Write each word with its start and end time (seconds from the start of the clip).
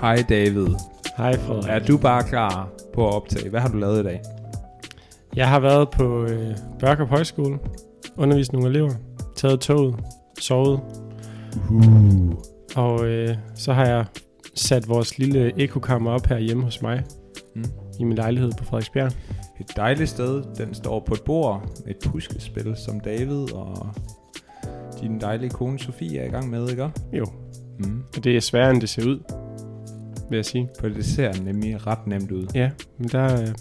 Hej 0.00 0.24
David. 0.28 0.66
Hej 1.16 1.38
Frederik. 1.38 1.64
Er 1.68 1.78
du 1.86 1.98
bare 1.98 2.22
klar 2.24 2.68
på 2.94 3.08
at 3.08 3.14
optage? 3.14 3.50
Hvad 3.50 3.60
har 3.60 3.68
du 3.68 3.76
lavet 3.76 4.00
i 4.00 4.02
dag? 4.02 4.20
Jeg 5.36 5.48
har 5.48 5.60
været 5.60 5.90
på 5.90 6.24
øh, 6.24 6.56
Børkop 6.80 7.08
Højskole, 7.08 7.58
undervist 8.16 8.52
nogle 8.52 8.68
elever, 8.68 8.90
taget 9.36 9.60
toget, 9.60 9.94
sovet, 10.40 10.80
Uh. 11.70 12.32
og 12.76 13.06
øh, 13.06 13.36
så 13.54 13.72
har 13.72 13.86
jeg 13.86 14.04
sat 14.54 14.88
vores 14.88 15.18
lille 15.18 15.60
ekokammer 15.60 16.10
op 16.10 16.26
her 16.26 16.38
hjemme 16.38 16.62
hos 16.62 16.82
mig, 16.82 17.02
Mm. 17.54 17.64
i 18.00 18.04
min 18.04 18.16
lejlighed 18.16 18.52
på 18.58 18.64
Frederiksbjerg. 18.64 19.12
Et 19.60 19.76
dejligt 19.76 20.10
sted. 20.10 20.42
Den 20.58 20.74
står 20.74 21.00
på 21.06 21.14
et 21.14 21.22
bord. 21.22 21.68
Et 21.88 21.96
puskespil, 22.04 22.74
som 22.86 23.00
David 23.00 23.52
og 23.54 23.86
din 25.00 25.20
dejlige 25.20 25.50
kone 25.50 25.78
Sofie 25.78 26.18
er 26.20 26.24
i 26.24 26.28
gang 26.30 26.50
med, 26.50 26.68
ikke? 26.70 26.90
Jo, 27.12 27.24
Mm. 27.78 28.02
og 28.16 28.24
det 28.24 28.36
er 28.36 28.40
sværere 28.40 28.70
end 28.70 28.80
det 28.80 28.88
ser 28.88 29.06
ud, 29.06 29.20
vil 30.30 30.36
jeg 30.36 30.44
sige. 30.44 30.68
For 30.80 30.88
det 30.88 31.04
ser 31.04 31.32
nemlig 31.42 31.86
ret 31.86 32.06
nemt 32.06 32.30
ud. 32.32 32.46
Ja, 32.54 32.70
men 32.98 33.08
der 33.08 33.18
er 33.20 33.52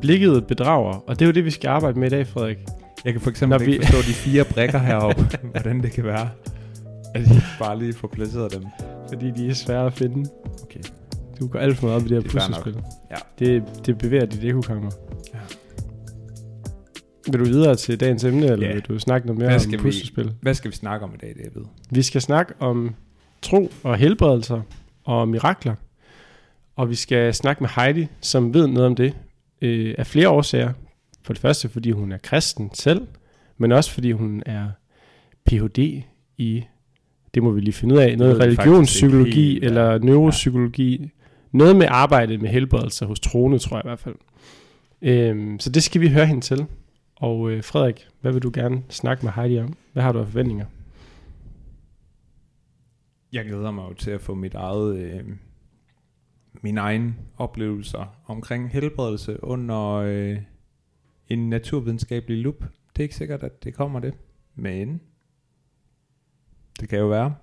blikket 0.00 0.46
bedrager, 0.46 0.94
og 1.08 1.18
det 1.18 1.22
er 1.22 1.26
jo 1.26 1.32
det, 1.32 1.44
vi 1.44 1.50
skal 1.50 1.68
arbejde 1.68 1.98
med 1.98 2.06
i 2.06 2.10
dag, 2.10 2.26
Frederik. 2.26 2.58
Jeg 3.04 3.12
kan 3.12 3.20
for 3.20 3.30
eksempel 3.30 3.58
Når 3.58 3.66
ikke 3.66 3.78
vi- 3.80 3.86
forstå 3.86 3.98
de 3.98 4.14
fire 4.14 4.44
brikker 4.44 4.78
heroppe, 4.78 5.22
hvordan 5.52 5.82
det 5.82 5.92
kan 5.92 6.04
være, 6.04 6.28
at 7.14 7.22
I 7.26 7.40
bare 7.58 7.78
lige 7.78 7.92
får 7.92 8.08
placeret 8.08 8.52
dem. 8.54 8.62
Fordi 9.08 9.30
de 9.30 9.48
er 9.48 9.54
svære 9.54 9.86
at 9.86 9.92
finde. 9.92 10.30
Okay. 10.62 10.80
Du 11.40 11.46
går 11.48 11.58
alt 11.58 11.76
for 11.76 11.86
meget 11.86 12.00
op 12.00 12.06
i 12.06 12.08
det 12.08 12.16
her 12.16 12.20
Det 12.30 12.34
er 12.34 12.40
puslespil. 12.48 12.76
Ja. 13.10 13.16
Det, 13.38 13.62
det 13.86 13.98
bevæger 13.98 14.26
dit 14.26 14.44
ekokammer. 14.44 14.90
Ja. 15.34 15.38
Vil 17.30 17.40
du 17.40 17.44
videre 17.44 17.74
til 17.76 18.00
dagens 18.00 18.24
emne, 18.24 18.46
eller 18.46 18.66
Ja. 18.68 18.72
vil 18.72 18.82
du 18.82 18.98
snakke 18.98 19.26
noget 19.26 19.38
mere 19.38 19.48
Hvad 19.48 19.56
om 19.56 19.60
skal 19.60 19.72
vi- 19.78 19.82
puslespil? 19.82 20.32
Hvad 20.42 20.54
skal 20.54 20.70
vi 20.70 20.76
snakke 20.76 21.04
om 21.06 21.14
i 21.14 21.18
dag, 21.20 21.34
David? 21.38 21.66
Vi 21.90 22.02
skal 22.02 22.20
snakke 22.20 22.52
om 22.60 22.94
tro 23.42 23.70
og 23.82 23.96
helbredelser 23.96 24.60
og 25.10 25.28
mirakler. 25.28 25.74
Og 26.76 26.90
vi 26.90 26.94
skal 26.94 27.34
snakke 27.34 27.62
med 27.62 27.70
Heidi, 27.76 28.06
som 28.20 28.54
ved 28.54 28.66
noget 28.66 28.86
om 28.86 28.94
det 28.94 29.14
øh, 29.62 29.94
af 29.98 30.06
flere 30.06 30.28
årsager. 30.28 30.72
For 31.22 31.32
det 31.32 31.42
første, 31.42 31.68
fordi 31.68 31.90
hun 31.90 32.12
er 32.12 32.18
kristen 32.18 32.70
selv, 32.74 33.06
men 33.58 33.72
også 33.72 33.92
fordi 33.92 34.12
hun 34.12 34.42
er 34.46 34.68
Ph.D. 35.46 36.02
i, 36.38 36.64
det 37.34 37.42
må 37.42 37.50
vi 37.50 37.60
lige 37.60 37.72
finde 37.72 37.94
ud 37.94 38.00
af, 38.00 38.18
noget 38.18 38.40
religionspsykologi 38.40 39.52
helt, 39.52 39.62
ja. 39.62 39.68
eller 39.68 39.98
neuropsykologi. 39.98 41.10
Noget 41.52 41.76
med 41.76 41.86
arbejde 41.90 42.38
med 42.38 42.48
helbredelser 42.48 43.06
hos 43.06 43.20
troende, 43.20 43.58
tror 43.58 43.76
jeg 43.76 43.84
i 43.84 43.88
hvert 43.88 43.98
fald. 43.98 44.14
Øhm, 45.02 45.58
så 45.58 45.70
det 45.70 45.82
skal 45.82 46.00
vi 46.00 46.08
høre 46.08 46.26
hende 46.26 46.40
til. 46.40 46.66
Og 47.16 47.50
øh, 47.50 47.64
Frederik, 47.64 48.06
hvad 48.20 48.32
vil 48.32 48.42
du 48.42 48.50
gerne 48.54 48.82
snakke 48.88 49.26
med 49.26 49.32
Heidi 49.36 49.58
om? 49.58 49.76
Hvad 49.92 50.02
har 50.02 50.12
du 50.12 50.18
af 50.18 50.26
forventninger? 50.26 50.66
Jeg 53.32 53.44
glæder 53.44 53.70
mig 53.70 53.88
jo 53.88 53.94
til 53.94 54.10
at 54.10 54.20
få 54.20 54.34
mit 54.34 54.54
eget, 54.54 54.96
øh, 54.96 55.24
mine 56.62 56.80
egne 56.80 57.14
oplevelser 57.36 58.16
omkring 58.26 58.70
helbredelse 58.70 59.44
under 59.44 59.92
øh, 59.92 60.38
en 61.28 61.48
naturvidenskabelig 61.48 62.38
lup. 62.42 62.60
Det 62.60 62.98
er 62.98 63.02
ikke 63.02 63.14
sikkert, 63.14 63.42
at 63.42 63.64
det 63.64 63.74
kommer 63.74 64.00
det, 64.00 64.14
men 64.54 65.00
det 66.80 66.88
kan 66.88 66.98
jo 66.98 67.06
være. 67.06 67.34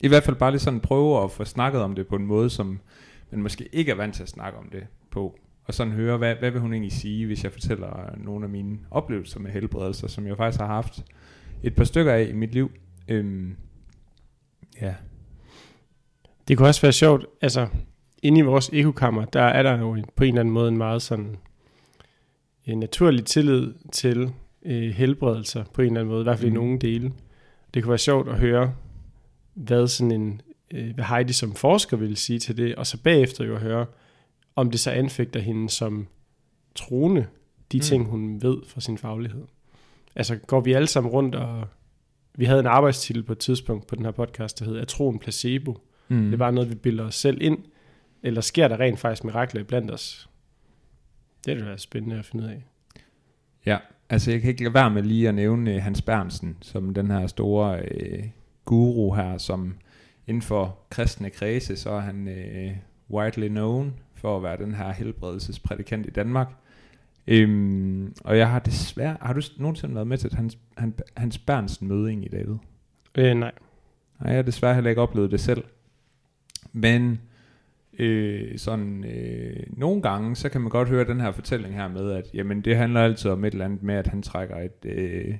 I 0.00 0.08
hvert 0.08 0.22
fald 0.22 0.36
bare 0.36 0.50
lige 0.50 0.60
sådan 0.60 0.80
prøve 0.80 1.24
at 1.24 1.30
få 1.30 1.44
snakket 1.44 1.82
om 1.82 1.94
det 1.94 2.06
på 2.06 2.16
en 2.16 2.26
måde, 2.26 2.50
som 2.50 2.80
man 3.30 3.42
måske 3.42 3.68
ikke 3.72 3.92
er 3.92 3.96
vant 3.96 4.14
til 4.14 4.22
at 4.22 4.28
snakke 4.28 4.58
om 4.58 4.68
det 4.70 4.86
på. 5.10 5.38
Og 5.64 5.74
sådan 5.74 5.92
høre, 5.92 6.18
hvad, 6.18 6.34
hvad 6.34 6.50
vil 6.50 6.60
hun 6.60 6.72
egentlig 6.72 6.92
sige, 6.92 7.26
hvis 7.26 7.44
jeg 7.44 7.52
fortæller 7.52 8.16
nogle 8.16 8.44
af 8.44 8.50
mine 8.50 8.78
oplevelser 8.90 9.40
med 9.40 9.50
helbredelser, 9.50 10.08
som 10.08 10.26
jeg 10.26 10.36
faktisk 10.36 10.60
har 10.60 10.66
haft 10.66 11.04
et 11.62 11.74
par 11.74 11.84
stykker 11.84 12.12
af 12.12 12.26
i 12.30 12.32
mit 12.32 12.52
liv. 12.52 12.70
Øhm, 13.08 13.56
ja, 14.80 14.94
Det 16.48 16.56
kunne 16.56 16.68
også 16.68 16.82
være 16.82 16.92
sjovt, 16.92 17.26
altså 17.40 17.68
inde 18.22 18.38
i 18.38 18.42
vores 18.42 18.70
ekokammer, 18.72 19.24
der 19.24 19.42
er 19.42 19.62
der 19.62 19.78
jo 19.78 19.96
på 20.16 20.24
en 20.24 20.28
eller 20.28 20.40
anden 20.40 20.54
måde 20.54 20.68
en 20.68 20.76
meget 20.76 21.02
sådan 21.02 21.36
en 22.64 22.78
naturlig 22.78 23.24
tillid 23.24 23.74
til 23.92 24.32
øh, 24.62 24.90
helbredelser 24.90 25.64
på 25.64 25.82
en 25.82 25.86
eller 25.86 26.00
anden 26.00 26.12
måde, 26.12 26.20
i 26.20 26.24
hvert 26.24 26.38
fald 26.38 26.50
mm. 26.50 26.56
i 26.56 26.58
nogle 26.58 26.78
dele. 26.78 27.12
Det 27.74 27.82
kunne 27.82 27.90
være 27.90 27.98
sjovt 27.98 28.28
at 28.28 28.38
høre, 28.38 28.74
hvad 29.54 29.86
sådan 29.86 30.10
en, 30.10 30.40
øh, 30.70 30.94
hvad 30.94 31.04
Heidi 31.04 31.32
som 31.32 31.54
forsker 31.54 31.96
ville 31.96 32.16
sige 32.16 32.38
til 32.38 32.56
det, 32.56 32.74
og 32.74 32.86
så 32.86 33.02
bagefter 33.02 33.44
jo 33.44 33.54
at 33.54 33.60
høre, 33.60 33.86
om 34.56 34.70
det 34.70 34.80
så 34.80 34.90
anfægter 34.90 35.40
hende 35.40 35.70
som 35.70 36.06
troende, 36.74 37.26
de 37.72 37.76
mm. 37.76 37.82
ting, 37.82 38.06
hun 38.06 38.42
ved 38.42 38.56
fra 38.66 38.80
sin 38.80 38.98
faglighed. 38.98 39.44
Altså 40.16 40.36
går 40.36 40.60
vi 40.60 40.72
alle 40.72 40.88
sammen 40.88 41.12
rundt 41.12 41.34
og 41.34 41.68
vi 42.38 42.44
havde 42.44 42.60
en 42.60 42.66
arbejdstitel 42.66 43.22
på 43.22 43.32
et 43.32 43.38
tidspunkt 43.38 43.86
på 43.86 43.94
den 43.94 44.04
her 44.04 44.12
podcast, 44.12 44.58
der 44.58 44.64
hed 44.64 44.76
Er 44.76 44.84
troen 44.84 45.18
placebo? 45.18 45.78
Mm. 46.08 46.30
Det 46.30 46.38
bare 46.38 46.52
noget, 46.52 46.70
vi 46.70 46.74
bilder 46.74 47.04
os 47.04 47.14
selv 47.14 47.42
ind, 47.42 47.58
eller 48.22 48.40
sker 48.40 48.68
der 48.68 48.80
rent 48.80 48.98
faktisk 48.98 49.24
mirakler 49.24 49.64
blandt 49.64 49.90
os? 49.90 50.28
Det 51.44 51.52
er 51.52 51.58
da 51.58 51.64
være 51.64 51.78
spændende 51.78 52.18
at 52.18 52.24
finde 52.24 52.44
ud 52.44 52.50
af. 52.50 52.64
Ja, 53.66 53.78
altså 54.08 54.30
jeg 54.30 54.40
kan 54.40 54.50
ikke 54.50 54.62
lade 54.62 54.74
være 54.74 54.90
med 54.90 55.02
lige 55.02 55.28
at 55.28 55.34
nævne 55.34 55.74
øh, 55.74 55.82
Hans 55.82 56.02
Bernsen, 56.02 56.56
som 56.60 56.94
den 56.94 57.10
her 57.10 57.26
store 57.26 57.80
øh, 57.80 58.24
guru 58.64 59.14
her, 59.14 59.38
som 59.38 59.74
inden 60.26 60.42
for 60.42 60.78
kristne 60.90 61.30
kredse, 61.30 61.76
så 61.76 61.90
er 61.90 62.00
han 62.00 62.28
øh, 62.28 62.76
widely 63.10 63.48
known 63.48 63.94
for 64.14 64.36
at 64.36 64.42
være 64.42 64.56
den 64.56 64.74
her 64.74 64.92
helbredelsesprædikant 64.92 66.06
i 66.06 66.10
Danmark. 66.10 66.48
Øhm, 67.30 68.14
og 68.24 68.38
jeg 68.38 68.50
har 68.50 68.58
desværre, 68.58 69.16
har 69.20 69.32
du 69.32 69.40
nogensinde 69.56 69.94
været 69.94 70.06
med 70.06 70.18
til 70.18 70.34
Hans, 70.34 70.58
han, 70.76 70.94
Hans 71.16 71.38
Bernsen 71.38 71.88
møde 71.88 72.08
egentlig, 72.08 72.32
David? 72.32 72.56
Øh, 73.14 73.34
nej. 73.34 73.52
Nej, 74.20 74.30
jeg 74.30 74.34
har 74.34 74.42
desværre 74.42 74.74
heller 74.74 74.90
ikke 74.90 75.02
oplevet 75.02 75.30
det 75.30 75.40
selv. 75.40 75.64
Men 76.72 77.20
øh, 77.98 78.58
sådan 78.58 79.04
øh, 79.04 79.66
nogle 79.68 80.02
gange, 80.02 80.36
så 80.36 80.48
kan 80.48 80.60
man 80.60 80.70
godt 80.70 80.88
høre 80.88 81.04
den 81.04 81.20
her 81.20 81.32
fortælling 81.32 81.74
her 81.74 81.88
med, 81.88 82.10
at 82.12 82.26
jamen, 82.34 82.60
det 82.60 82.76
handler 82.76 83.00
altid 83.00 83.30
om 83.30 83.44
et 83.44 83.52
eller 83.52 83.64
andet 83.64 83.82
med, 83.82 83.94
at 83.94 84.06
han 84.06 84.22
trækker 84.22 84.56
et, 84.56 84.84
øh, 84.84 85.34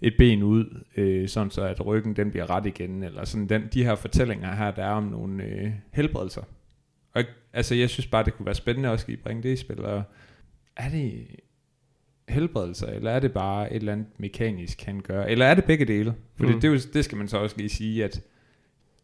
et 0.00 0.14
ben 0.18 0.42
ud, 0.42 0.84
øh, 0.96 1.28
sådan 1.28 1.50
så 1.50 1.62
at 1.62 1.86
ryggen 1.86 2.16
den 2.16 2.30
bliver 2.30 2.50
ret 2.50 2.66
igen, 2.66 3.02
eller 3.02 3.24
sådan 3.24 3.48
den, 3.48 3.62
de 3.72 3.84
her 3.84 3.94
fortællinger 3.94 4.54
her, 4.54 4.70
der 4.70 4.84
er 4.84 4.92
om 4.92 5.04
nogle 5.04 5.44
øh, 5.44 5.70
helbredelser. 5.92 6.42
Og 7.14 7.22
altså, 7.52 7.74
jeg 7.74 7.90
synes 7.90 8.06
bare, 8.06 8.24
det 8.24 8.34
kunne 8.34 8.46
være 8.46 8.54
spændende 8.54 8.90
også 8.90 9.12
at 9.12 9.18
bringe 9.18 9.42
det 9.42 9.52
i 9.52 9.56
spil, 9.56 9.84
og 9.84 10.02
er 10.76 10.88
det 10.88 11.26
helbredelser, 12.28 12.86
eller 12.86 13.10
er 13.10 13.20
det 13.20 13.32
bare 13.32 13.72
et 13.72 13.76
eller 13.76 13.92
andet 13.92 14.06
mekanisk, 14.18 14.82
han 14.82 15.00
gør? 15.00 15.24
Eller 15.24 15.46
er 15.46 15.54
det 15.54 15.64
begge 15.64 15.84
dele? 15.84 16.14
Fordi 16.34 16.54
mm. 16.54 16.60
Det, 16.60 16.68
jo, 16.68 16.78
det 16.94 17.04
skal 17.04 17.18
man 17.18 17.28
så 17.28 17.38
også 17.38 17.56
lige 17.56 17.68
sige, 17.68 18.04
at 18.04 18.22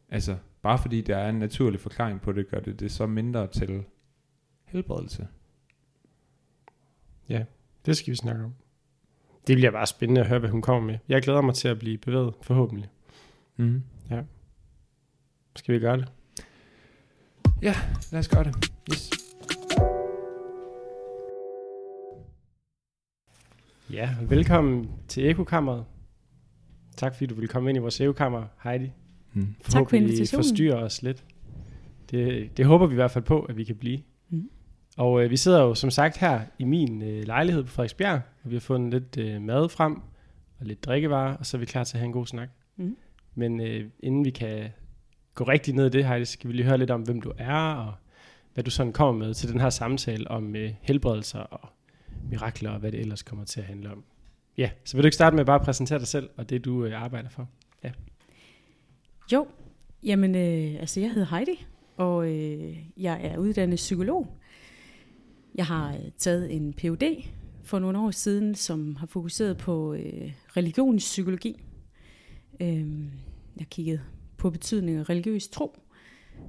altså, 0.09 0.37
bare 0.63 0.79
fordi 0.79 1.01
der 1.01 1.17
er 1.17 1.29
en 1.29 1.39
naturlig 1.39 1.81
forklaring 1.81 2.21
på 2.21 2.33
det, 2.33 2.49
gør 2.49 2.61
det 2.61 2.81
det 2.81 2.93
så 2.93 3.07
mindre 3.07 3.47
til 3.47 3.85
helbredelse. 4.65 5.27
Det 7.87 7.97
skal 7.97 8.11
vi 8.11 8.17
snakke 8.17 8.45
om. 8.45 8.55
Det 9.47 9.57
bliver 9.57 9.71
bare 9.71 9.87
spændende 9.87 10.21
at 10.21 10.27
høre, 10.27 10.39
hvad 10.39 10.51
hun 10.51 10.63
kommer 10.63 10.87
med. 10.87 10.99
Jeg 11.09 11.23
glæder 11.23 11.41
mig 11.41 11.55
til 11.55 11.69
at 11.69 11.79
blive 11.79 11.99
bevæget, 11.99 12.35
forhåbentlig. 12.43 12.89
Mm. 13.57 13.83
Skal 15.57 15.75
vi 15.75 15.81
gøre 15.81 15.97
det? 15.97 16.13
Lad 18.13 18.19
os 18.19 18.29
gøre 18.29 18.45
det. 18.45 18.73
Yes. 18.93 19.11
Ja, 23.93 24.11
velkommen 24.29 24.91
til 25.09 25.31
Ekokammeret. 25.31 25.85
Tak 26.97 27.15
fordi 27.15 27.27
du 27.27 27.35
ville 27.35 27.49
komme 27.49 27.71
ind 27.71 27.77
i 27.77 27.81
vores 27.81 28.01
ekokammer, 28.01 28.45
Heidi. 28.65 28.93
Mm. 29.33 29.55
for 29.63 29.71
Forhåbentlig 29.71 30.03
invitationen. 30.03 30.45
forstyrrer 30.45 30.77
os 30.77 31.03
lidt. 31.03 31.25
Det, 32.11 32.57
det 32.57 32.67
håber 32.67 32.87
vi 32.87 32.93
i 32.93 32.95
hvert 32.95 33.11
fald 33.11 33.25
på, 33.25 33.41
at 33.41 33.57
vi 33.57 33.65
kan 33.65 33.77
blive. 33.77 33.99
Mm. 34.31 34.51
Og 34.97 35.25
øh, 35.25 35.31
vi 35.31 35.37
sidder 35.37 35.63
jo 35.63 35.75
som 35.75 35.91
sagt 35.91 36.17
her 36.17 36.41
i 36.59 36.65
min 36.65 37.03
øh, 37.03 37.23
lejlighed 37.27 37.65
på 37.65 37.71
Frederiksbjerg, 37.71 38.21
og 38.45 38.51
vi 38.51 38.55
har 38.55 38.61
fundet 38.61 38.93
lidt 38.93 39.27
øh, 39.27 39.43
mad 39.43 39.69
frem 39.69 39.97
og 40.61 40.67
lidt 40.67 40.85
drikkevarer, 40.85 41.37
og 41.37 41.47
så 41.47 41.57
er 41.57 41.59
vi 41.59 41.67
klar 41.67 41.85
til 41.85 41.97
at 41.97 42.01
have 42.01 42.07
en 42.07 42.13
god 42.13 42.27
snak. 42.27 42.49
Mm. 42.77 42.97
Men 43.35 43.61
øh, 43.61 43.85
inden 44.01 44.25
vi 44.25 44.31
kan 44.31 44.69
gå 45.35 45.45
rigtig 45.45 45.75
ned 45.75 45.87
i 45.87 45.91
det, 45.91 46.05
Heidi, 46.05 46.25
skal 46.25 46.49
vi 46.49 46.55
lige 46.55 46.67
høre 46.67 46.79
lidt 46.79 46.91
om, 46.91 47.03
hvem 47.03 47.21
du 47.21 47.33
er, 47.39 47.75
og 47.75 47.95
hvad 48.55 48.65
du 48.65 48.71
sådan 48.71 48.93
kommer 48.93 49.27
med 49.27 49.35
til 49.35 49.53
den 49.53 49.61
her 49.61 49.71
samtale 49.71 50.31
om 50.31 50.57
øh, 50.57 50.71
helbredelser 50.83 51.41
og 51.41 51.69
mirakler, 52.31 52.71
og 52.71 52.79
hvad 52.79 52.93
det 52.93 53.01
ellers 53.01 53.23
kommer 53.23 53.45
til 53.45 53.61
at 53.61 53.67
handle 53.67 53.91
om. 53.91 54.05
Ja, 54.59 54.71
så 54.85 54.97
vil 54.97 55.03
du 55.03 55.07
ikke 55.07 55.15
starte 55.15 55.37
med 55.37 55.41
at 55.41 55.47
bare 55.47 55.61
præsentere 55.61 55.99
dig 55.99 56.07
selv, 56.07 56.31
og 56.37 56.51
det 56.51 56.65
du 56.65 56.85
øh, 56.85 57.03
arbejder 57.03 57.29
for? 57.29 57.49
Ja. 57.85 57.91
Jo, 59.33 59.47
jamen 60.03 60.35
øh, 60.35 60.81
altså 60.81 61.01
jeg 61.01 61.13
hedder 61.13 61.37
Heidi, 61.37 61.67
og 61.97 62.29
øh, 62.29 62.77
jeg 62.97 63.21
er 63.25 63.39
uddannet 63.39 63.77
psykolog. 63.77 64.39
Jeg 65.55 65.67
har 65.67 65.93
øh, 65.93 66.11
taget 66.19 66.55
en 66.55 66.73
Ph.D. 66.73 67.25
for 67.63 67.79
nogle 67.79 67.99
år 67.99 68.11
siden, 68.11 68.55
som 68.55 68.97
har 68.97 69.07
fokuseret 69.07 69.57
på 69.57 69.95
øh, 69.95 70.33
religionspsykologi. 70.57 71.63
Øh, 72.61 72.87
jeg 73.57 73.67
kiggede 73.71 74.01
på 74.37 74.51
betydningen 74.51 75.01
af 75.01 75.09
religiøs 75.09 75.49
tro 75.49 75.79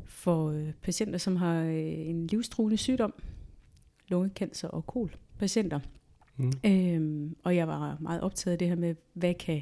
for 0.06 0.50
øh, 0.50 0.74
patienter, 0.82 1.18
som 1.20 1.36
har 1.36 1.62
øh, 1.62 2.08
en 2.10 2.28
livstruende 2.28 2.78
sygdom, 2.78 3.14
lungekancer 4.08 4.68
og 4.68 4.86
kol 4.86 5.16
patienter. 5.40 5.80
Mm. 6.38 6.52
Øhm, 6.66 7.36
og 7.44 7.56
jeg 7.56 7.68
var 7.68 7.98
meget 8.00 8.22
optaget 8.22 8.54
af 8.54 8.60
det 8.60 8.68
her 8.68 8.76
med, 8.76 8.96
hvad 9.14 9.34
kan, 9.34 9.62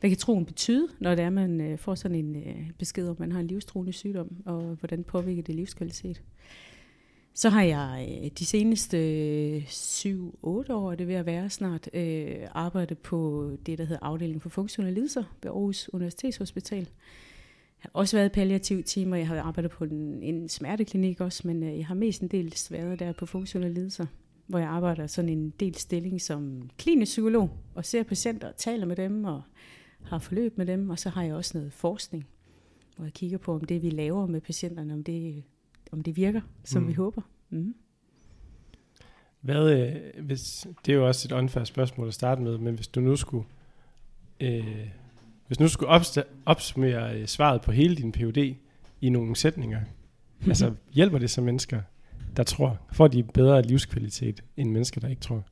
hvad 0.00 0.10
kan 0.10 0.18
troen 0.18 0.46
betyde, 0.46 0.88
når 1.00 1.14
det 1.14 1.24
er, 1.24 1.30
man 1.30 1.60
øh, 1.60 1.78
får 1.78 1.94
sådan 1.94 2.16
en 2.16 2.36
øh, 2.36 2.70
besked 2.78 3.08
om, 3.08 3.16
man 3.18 3.32
har 3.32 3.40
en 3.40 3.46
livstruende 3.46 3.92
sygdom, 3.92 4.36
og 4.44 4.62
hvordan 4.62 5.04
påvirker 5.04 5.42
det 5.42 5.54
livskvalitet. 5.54 6.22
Så 7.34 7.48
har 7.48 7.62
jeg 7.62 8.20
øh, 8.24 8.30
de 8.38 8.46
seneste 8.46 8.98
øh, 9.56 9.62
7-8 9.64 10.08
år, 10.44 10.92
er 10.92 10.94
det 10.94 11.08
ved 11.08 11.14
at 11.14 11.26
være 11.26 11.50
snart, 11.50 11.90
øh, 11.94 12.36
arbejdet 12.50 12.98
på 12.98 13.50
det, 13.66 13.78
der 13.78 13.84
hedder 13.84 14.06
afdeling 14.06 14.42
for 14.42 14.48
funktionelle 14.48 14.94
lidelser 14.94 15.24
ved 15.42 15.50
Aarhus 15.50 15.90
Universitetshospital. 15.92 16.78
Jeg 16.78 16.86
har 17.82 17.90
også 17.92 18.16
været 18.16 18.32
palliativ 18.32 18.82
team, 18.82 19.12
og 19.12 19.18
jeg 19.18 19.28
har 19.28 19.40
arbejdet 19.40 19.70
på 19.70 19.84
en, 19.84 20.22
en 20.22 20.48
smerteklinik 20.48 21.20
også, 21.20 21.46
men 21.46 21.62
øh, 21.62 21.78
jeg 21.78 21.86
har 21.86 21.94
mest 21.94 22.22
en 22.22 22.28
del 22.28 22.54
været 22.70 22.98
der 22.98 23.12
på 23.12 23.26
funktionelle 23.26 23.74
lidelser, 23.74 24.06
hvor 24.46 24.58
jeg 24.58 24.68
arbejder 24.68 25.06
sådan 25.06 25.28
en 25.28 25.50
del 25.60 25.74
stilling 25.74 26.20
som 26.20 26.70
klinisk 26.78 27.10
psykolog, 27.10 27.50
og 27.74 27.84
ser 27.84 28.02
patienter 28.02 28.48
og 28.48 28.56
taler 28.56 28.86
med 28.86 28.96
dem, 28.96 29.24
og 29.24 29.42
har 30.02 30.18
forløb 30.18 30.58
med 30.58 30.66
dem, 30.66 30.90
og 30.90 30.98
så 30.98 31.08
har 31.08 31.22
jeg 31.22 31.34
også 31.34 31.58
noget 31.58 31.72
forskning, 31.72 32.26
hvor 32.96 33.04
jeg 33.04 33.12
kigger 33.12 33.38
på, 33.38 33.54
om 33.54 33.64
det 33.64 33.82
vi 33.82 33.90
laver 33.90 34.26
med 34.26 34.40
patienterne, 34.40 34.94
om 34.94 35.04
det 35.04 35.42
om 35.92 36.02
det 36.02 36.16
virker, 36.16 36.40
som 36.64 36.82
mm. 36.82 36.88
vi 36.88 36.92
håber. 36.92 37.22
Mm. 37.50 37.74
Hvad, 39.40 39.70
øh, 39.70 40.24
hvis, 40.24 40.66
det 40.86 40.92
er 40.92 40.96
jo 40.96 41.06
også 41.06 41.28
et 41.28 41.32
unfair 41.32 41.64
spørgsmål 41.64 42.08
at 42.08 42.14
starte 42.14 42.42
med, 42.42 42.58
men 42.58 42.74
hvis 42.74 42.88
du 42.88 43.00
nu 43.00 43.16
skulle, 43.16 43.46
øh, 44.40 44.88
hvis 45.46 45.60
nu 45.60 45.68
skulle 45.68 45.90
opst- 45.96 46.22
opsummere 46.46 47.18
øh, 47.18 47.26
svaret 47.26 47.60
på 47.60 47.72
hele 47.72 47.96
din 47.96 48.12
PhD 48.12 48.56
i 49.00 49.08
nogle 49.08 49.36
sætninger, 49.36 49.80
altså 50.46 50.74
hjælper 50.92 51.18
det 51.18 51.30
så 51.30 51.40
mennesker, 51.40 51.80
der 52.36 52.42
tror? 52.42 52.78
Får 52.92 53.08
de 53.08 53.22
bedre 53.22 53.62
livskvalitet 53.62 54.44
end 54.56 54.70
mennesker, 54.70 55.00
der 55.00 55.08
ikke 55.08 55.22
tror? 55.22 55.44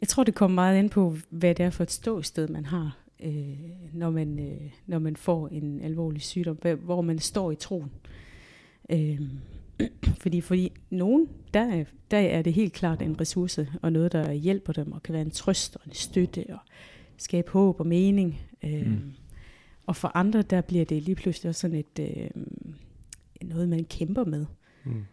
Jeg 0.00 0.08
tror, 0.08 0.24
det 0.24 0.34
kommer 0.34 0.54
meget 0.54 0.78
ind 0.78 0.90
på, 0.90 1.16
hvad 1.30 1.54
det 1.54 1.64
er 1.64 1.70
for 1.70 1.82
et 1.82 1.90
ståsted, 1.90 2.48
man 2.48 2.66
har, 2.66 2.98
øh, 3.20 3.58
når, 3.92 4.10
man, 4.10 4.38
øh, 4.38 4.70
når 4.86 4.98
man 4.98 5.16
får 5.16 5.48
en 5.48 5.80
alvorlig 5.80 6.22
sygdom, 6.22 6.58
hvor 6.82 7.00
man 7.00 7.18
står 7.18 7.50
i 7.50 7.54
troen. 7.56 7.90
Øh, 8.90 9.20
fordi 10.22 10.40
fordi 10.40 10.72
nogen, 10.90 11.28
der, 11.54 11.84
der 12.10 12.18
er 12.18 12.42
det 12.42 12.52
helt 12.52 12.72
klart 12.72 13.02
en 13.02 13.20
ressource, 13.20 13.68
og 13.82 13.92
noget, 13.92 14.12
der 14.12 14.32
hjælper 14.32 14.72
dem, 14.72 14.92
og 14.92 15.02
kan 15.02 15.12
være 15.12 15.22
en 15.22 15.30
trøst 15.30 15.76
og 15.76 15.82
en 15.86 15.92
støtte, 15.92 16.44
og 16.48 16.58
skabe 17.16 17.50
håb 17.50 17.80
og 17.80 17.86
mening. 17.86 18.40
Øh, 18.64 18.86
mm. 18.86 19.12
Og 19.86 19.96
for 19.96 20.10
andre, 20.14 20.42
der 20.42 20.60
bliver 20.60 20.84
det 20.84 21.02
lige 21.02 21.14
pludselig 21.14 21.48
også 21.48 21.60
sådan 21.60 21.76
et, 21.76 21.98
øh, 22.00 22.30
noget, 23.42 23.68
man 23.68 23.84
kæmper 23.84 24.24
med. 24.24 24.46
Mm. 24.84 25.04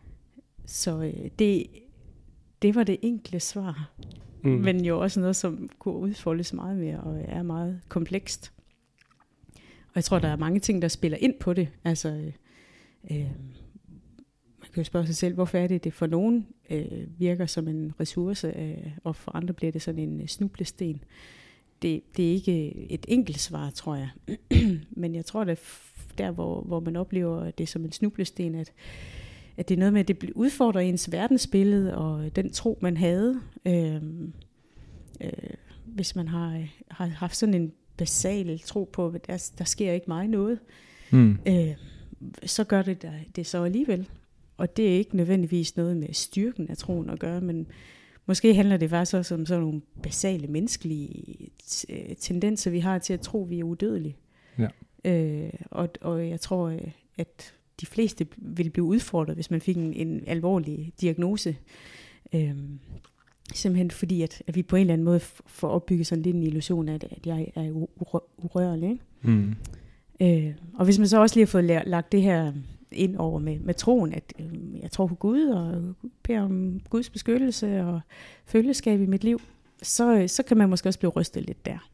Så 0.65 1.01
øh, 1.01 1.29
det, 1.39 1.67
det 2.61 2.75
var 2.75 2.83
det 2.83 2.97
enkle 3.01 3.39
svar. 3.39 3.91
Mm. 4.43 4.49
Men 4.49 4.85
jo 4.85 4.99
også 4.99 5.19
noget, 5.19 5.35
som 5.35 5.69
kunne 5.79 5.95
udfoldes 5.95 6.53
meget 6.53 6.77
mere, 6.77 6.99
og 6.99 7.21
er 7.27 7.43
meget 7.43 7.81
komplekst. 7.89 8.53
Og 9.87 9.95
jeg 9.95 10.03
tror, 10.03 10.19
der 10.19 10.27
er 10.27 10.35
mange 10.35 10.59
ting, 10.59 10.81
der 10.81 10.87
spiller 10.87 11.17
ind 11.17 11.33
på 11.39 11.53
det. 11.53 11.69
Altså, 11.83 12.31
øh, 13.11 13.31
kan 14.73 14.81
jo 14.81 14.83
spørge 14.83 15.05
sig 15.05 15.15
selv, 15.15 15.33
hvorfor 15.33 15.57
er 15.57 15.67
det, 15.67 15.83
det 15.83 15.93
for 15.93 16.07
nogen 16.07 16.47
øh, 16.69 17.19
virker 17.19 17.45
som 17.45 17.67
en 17.67 17.93
ressource, 17.99 18.47
øh, 18.47 18.91
og 19.03 19.15
for 19.15 19.35
andre 19.35 19.53
bliver 19.53 19.71
det 19.71 19.81
sådan 19.81 19.99
en 19.99 20.21
øh, 20.21 20.27
snublesten. 20.27 21.03
Det, 21.81 22.01
det 22.17 22.27
er 22.27 22.33
ikke 22.33 22.73
et 22.91 23.05
enkelt 23.07 23.39
svar, 23.39 23.69
tror 23.69 23.95
jeg. 23.95 24.09
Men 25.01 25.15
jeg 25.15 25.25
tror, 25.25 25.43
det 25.43 25.51
er 25.51 25.61
der, 26.17 26.31
hvor, 26.31 26.61
hvor 26.61 26.79
man 26.79 26.95
oplever 26.95 27.51
det 27.51 27.69
som 27.69 27.85
en 27.85 27.91
snublesten, 27.91 28.55
at, 28.55 28.73
at 29.57 29.69
det 29.69 29.75
er 29.75 29.80
noget 29.80 29.94
med, 29.94 30.01
at 30.01 30.07
det 30.07 30.31
udfordrer 30.36 30.81
ens 30.81 31.12
verdensbillede 31.12 31.98
og 31.98 32.36
den 32.36 32.51
tro, 32.51 32.77
man 32.81 32.98
havde. 32.98 33.42
Øh, 33.65 34.01
øh, 35.21 35.31
hvis 35.86 36.15
man 36.15 36.27
har, 36.27 36.63
har 36.92 37.06
haft 37.06 37.36
sådan 37.36 37.53
en 37.53 37.71
basal 37.98 38.59
tro 38.59 38.89
på, 38.94 39.07
at 39.07 39.27
der, 39.27 39.51
der 39.57 39.63
sker 39.63 39.92
ikke 39.92 40.06
mig 40.07 40.27
noget, 40.27 40.59
mm. 41.12 41.38
øh, 41.48 41.75
så 42.45 42.63
gør 42.63 42.81
det 42.81 43.09
det 43.36 43.45
så 43.45 43.63
alligevel. 43.63 44.09
Og 44.57 44.77
det 44.77 44.88
er 44.94 44.98
ikke 44.98 45.15
nødvendigvis 45.15 45.77
noget 45.77 45.98
med 45.98 46.13
styrken 46.13 46.69
af 46.69 46.77
troen 46.77 47.09
at 47.09 47.19
gøre, 47.19 47.42
men 47.42 47.68
måske 48.25 48.53
handler 48.53 48.77
det 48.77 48.89
faktisk 48.89 49.15
også 49.15 49.36
om 49.36 49.45
sådan 49.45 49.63
nogle 49.63 49.81
basale 50.03 50.48
menneskelige 50.48 51.51
øh, 51.89 52.15
tendenser, 52.15 52.71
vi 52.71 52.80
har 52.80 53.00
til 53.00 53.13
at 53.13 53.21
tro, 53.21 53.44
at 53.44 53.50
vi 53.50 53.59
er 53.59 53.63
udødelige. 53.63 54.15
Ja. 54.57 54.68
Øh, 55.06 55.53
og, 55.65 55.89
og 56.01 56.30
jeg 56.30 56.39
tror, 56.39 56.68
øh, 56.68 56.92
at 57.18 57.53
de 57.81 57.85
fleste 57.85 58.27
vil 58.37 58.69
blive 58.69 58.85
udfordret, 58.85 59.35
hvis 59.35 59.51
man 59.51 59.61
fik 59.61 59.77
en, 59.77 59.93
en 59.93 60.23
alvorlig 60.27 60.93
diagnose. 61.01 61.57
Øh, 62.33 62.55
simpelthen 63.53 63.91
fordi, 63.91 64.21
at, 64.21 64.43
at 64.47 64.55
vi 64.55 64.63
på 64.63 64.75
en 64.75 64.79
eller 64.81 64.93
anden 64.93 65.05
måde 65.05 65.19
får 65.45 65.67
opbygget 65.67 66.07
sådan 66.07 66.23
lidt 66.23 66.35
en 66.35 66.43
illusion 66.43 66.89
af, 66.89 66.93
at 66.93 67.25
jeg 67.25 67.51
er 67.55 67.87
urørlig. 68.37 68.89
Ikke? 68.89 69.03
Mm. 69.21 69.55
Øh, 70.21 70.53
og 70.73 70.85
hvis 70.85 70.99
man 70.99 71.07
så 71.07 71.21
også 71.21 71.35
lige 71.35 71.45
har 71.45 71.51
fået 71.51 71.83
lagt 71.85 72.11
det 72.11 72.21
her 72.21 72.53
ind 72.91 73.15
over 73.15 73.39
med, 73.39 73.59
med 73.59 73.73
troen, 73.73 74.13
at 74.13 74.33
øh, 74.39 74.81
jeg 74.81 74.91
tror 74.91 75.07
på 75.07 75.15
Gud 75.15 75.47
og 75.47 75.95
beder 76.23 76.41
om 76.41 76.79
Guds 76.89 77.09
beskyttelse 77.09 77.81
og 77.81 78.01
følgeskab 78.45 79.01
i 79.01 79.05
mit 79.05 79.23
liv, 79.23 79.41
så, 79.81 80.15
øh, 80.15 80.29
så 80.29 80.43
kan 80.43 80.57
man 80.57 80.69
måske 80.69 80.89
også 80.89 80.99
blive 80.99 81.11
rystet 81.11 81.45
lidt 81.45 81.65
der. 81.65 81.89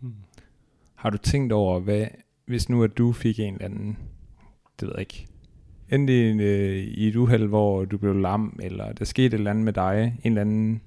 Hmm. 0.00 0.14
Har 0.94 1.10
du 1.10 1.18
tænkt 1.18 1.52
over, 1.52 1.80
hvad, 1.80 2.06
hvis 2.46 2.68
nu 2.68 2.84
at 2.84 2.98
du 2.98 3.12
fik 3.12 3.38
en 3.38 3.54
eller 3.54 3.64
anden, 3.64 3.98
det 4.80 4.88
ved 4.88 4.94
jeg 4.94 5.00
ikke, 5.00 5.26
enten 5.90 6.40
øh, 6.40 6.76
i 6.76 7.08
et 7.08 7.16
uheld, 7.16 7.46
hvor 7.46 7.84
du 7.84 7.98
blev 7.98 8.14
lam, 8.14 8.58
eller 8.62 8.92
der 8.92 9.04
skete 9.04 9.26
et 9.26 9.34
eller 9.34 9.50
andet 9.50 9.64
med 9.64 9.72
dig, 9.72 10.18
en 10.22 10.32
eller 10.32 10.40
anden 10.40 10.80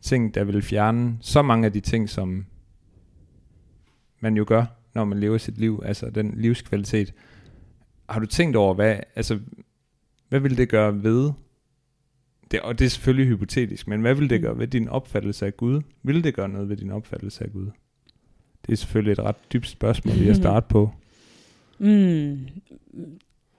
ting, 0.00 0.34
der 0.34 0.44
vil 0.44 0.62
fjerne 0.62 1.18
så 1.20 1.42
mange 1.42 1.66
af 1.66 1.72
de 1.72 1.80
ting, 1.80 2.08
som 2.08 2.46
man 4.20 4.36
jo 4.36 4.44
gør, 4.48 4.64
når 4.94 5.04
man 5.04 5.20
lever 5.20 5.38
sit 5.38 5.58
liv, 5.58 5.82
altså 5.84 6.10
den 6.10 6.34
livskvalitet, 6.36 7.14
har 8.08 8.20
du 8.20 8.26
tænkt 8.26 8.56
over, 8.56 8.74
hvad, 8.74 8.96
altså, 9.16 9.38
hvad 10.28 10.40
vil 10.40 10.56
det 10.56 10.68
gøre 10.68 11.02
ved, 11.02 11.32
det, 12.50 12.60
og 12.60 12.78
det 12.78 12.84
er 12.84 12.88
selvfølgelig 12.88 13.26
hypotetisk, 13.28 13.88
men 13.88 14.00
hvad 14.00 14.14
vil 14.14 14.30
det 14.30 14.40
gøre 14.40 14.58
ved 14.58 14.66
din 14.66 14.88
opfattelse 14.88 15.46
af 15.46 15.56
Gud? 15.56 15.80
Vil 16.02 16.24
det 16.24 16.34
gøre 16.34 16.48
noget 16.48 16.68
ved 16.68 16.76
din 16.76 16.90
opfattelse 16.90 17.44
af 17.44 17.52
Gud? 17.52 17.70
Det 18.66 18.72
er 18.72 18.76
selvfølgelig 18.76 19.12
et 19.12 19.18
ret 19.18 19.52
dybt 19.52 19.66
spørgsmål 19.66 20.14
lige 20.14 20.30
at 20.30 20.36
starte 20.44 20.66
på. 20.68 20.90
Mm, 21.78 22.46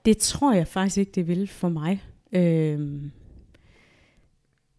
det 0.04 0.18
tror 0.18 0.54
jeg 0.54 0.68
faktisk 0.68 0.98
ikke, 0.98 1.12
det 1.14 1.28
vil 1.28 1.46
for 1.46 1.68
mig. 1.68 2.02
Øhm, 2.32 3.10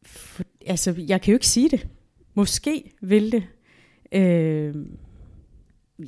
for, 0.03 0.43
altså, 0.65 0.95
jeg 1.07 1.21
kan 1.21 1.31
jo 1.31 1.35
ikke 1.35 1.47
sige 1.47 1.69
det. 1.69 1.87
Måske 2.33 2.91
vil 3.01 3.31
det. 3.31 3.43
Øhm, 4.11 4.97
ja, 5.99 6.03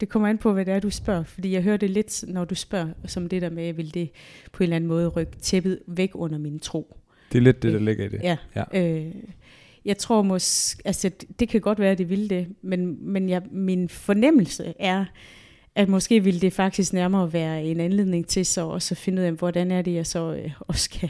det 0.00 0.08
kommer 0.08 0.28
an 0.28 0.38
på, 0.38 0.52
hvad 0.52 0.64
det 0.64 0.74
er, 0.74 0.80
du 0.80 0.90
spørger. 0.90 1.24
Fordi 1.24 1.52
jeg 1.52 1.62
hører 1.62 1.76
det 1.76 1.90
lidt, 1.90 2.24
når 2.28 2.44
du 2.44 2.54
spørger, 2.54 2.88
som 3.06 3.28
det 3.28 3.42
der 3.42 3.50
med, 3.50 3.72
vil 3.72 3.94
det 3.94 4.10
på 4.52 4.62
en 4.62 4.64
eller 4.64 4.76
anden 4.76 4.88
måde 4.88 5.08
rykke 5.08 5.36
tæppet 5.36 5.80
væk 5.86 6.10
under 6.14 6.38
min 6.38 6.58
tro. 6.58 6.96
Det 7.32 7.38
er 7.38 7.42
lidt 7.42 7.62
det, 7.62 7.72
der 7.72 7.78
ligger 7.78 8.04
i 8.04 8.08
det. 8.08 8.20
Ja. 8.22 8.36
ja. 8.56 8.64
Øh, 8.74 9.14
jeg 9.84 9.98
tror 9.98 10.22
måske, 10.22 10.82
altså 10.84 11.10
det 11.38 11.48
kan 11.48 11.60
godt 11.60 11.78
være, 11.78 11.90
at 11.90 11.98
det 11.98 12.08
vil 12.08 12.30
det, 12.30 12.48
men, 12.62 13.10
men 13.12 13.28
jeg, 13.28 13.42
min 13.50 13.88
fornemmelse 13.88 14.74
er, 14.78 15.04
at 15.76 15.88
måske 15.88 16.24
ville 16.24 16.40
det 16.40 16.52
faktisk 16.52 16.92
nærmere 16.92 17.32
være 17.32 17.64
en 17.64 17.80
anledning 17.80 18.26
til 18.26 18.46
så 18.46 18.66
også 18.66 18.94
at 18.94 18.98
finde 18.98 19.22
ud 19.22 19.26
af, 19.26 19.32
hvordan 19.32 19.70
er 19.70 19.82
det, 19.82 19.94
jeg 19.94 20.06
så 20.06 20.34
øh, 20.34 20.50
også 20.60 20.90
kan, 20.90 21.08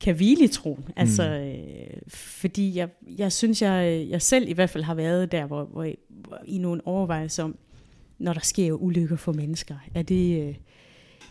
kan 0.00 0.14
hvile 0.14 0.44
i 0.44 0.48
troen. 0.48 0.84
Altså, 0.96 1.28
mm. 1.28 1.34
øh, 1.34 2.00
fordi 2.08 2.76
jeg, 2.76 2.88
jeg 3.18 3.32
synes, 3.32 3.62
jeg, 3.62 4.06
jeg 4.10 4.22
selv 4.22 4.48
i 4.48 4.52
hvert 4.52 4.70
fald 4.70 4.84
har 4.84 4.94
været 4.94 5.32
der, 5.32 5.46
hvor, 5.46 5.64
hvor, 5.64 5.86
hvor 6.08 6.38
i 6.46 6.58
nogle 6.58 6.86
overvejelser 6.86 7.44
om, 7.44 7.56
når 8.18 8.32
der 8.32 8.40
sker 8.40 8.72
ulykker 8.72 9.16
for 9.16 9.32
mennesker? 9.32 9.74
Er 9.94 10.02
det, 10.02 10.48
øh, 10.48 10.54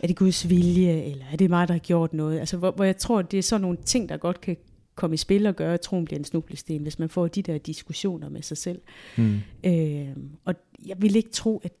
er 0.02 0.06
det 0.06 0.16
Guds 0.16 0.48
vilje, 0.48 1.02
eller 1.02 1.24
er 1.32 1.36
det 1.36 1.50
mig, 1.50 1.68
der 1.68 1.74
har 1.74 1.78
gjort 1.78 2.12
noget? 2.12 2.38
Altså, 2.38 2.56
hvor, 2.56 2.70
hvor 2.70 2.84
jeg 2.84 2.96
tror, 2.96 3.22
det 3.22 3.38
er 3.38 3.42
sådan 3.42 3.62
nogle 3.62 3.78
ting, 3.84 4.08
der 4.08 4.16
godt 4.16 4.40
kan 4.40 4.56
komme 4.94 5.14
i 5.14 5.16
spil 5.16 5.46
og 5.46 5.56
gøre, 5.56 5.74
at 5.74 5.80
troen 5.80 6.04
bliver 6.04 6.18
en 6.18 6.24
snublesten, 6.24 6.82
hvis 6.82 6.98
man 6.98 7.08
får 7.08 7.28
de 7.28 7.42
der 7.42 7.58
diskussioner 7.58 8.28
med 8.28 8.42
sig 8.42 8.56
selv. 8.56 8.80
Mm. 9.16 9.36
Øh, 9.64 10.08
og 10.44 10.54
jeg 10.86 11.02
vil 11.02 11.16
ikke 11.16 11.30
tro, 11.30 11.60
at, 11.64 11.72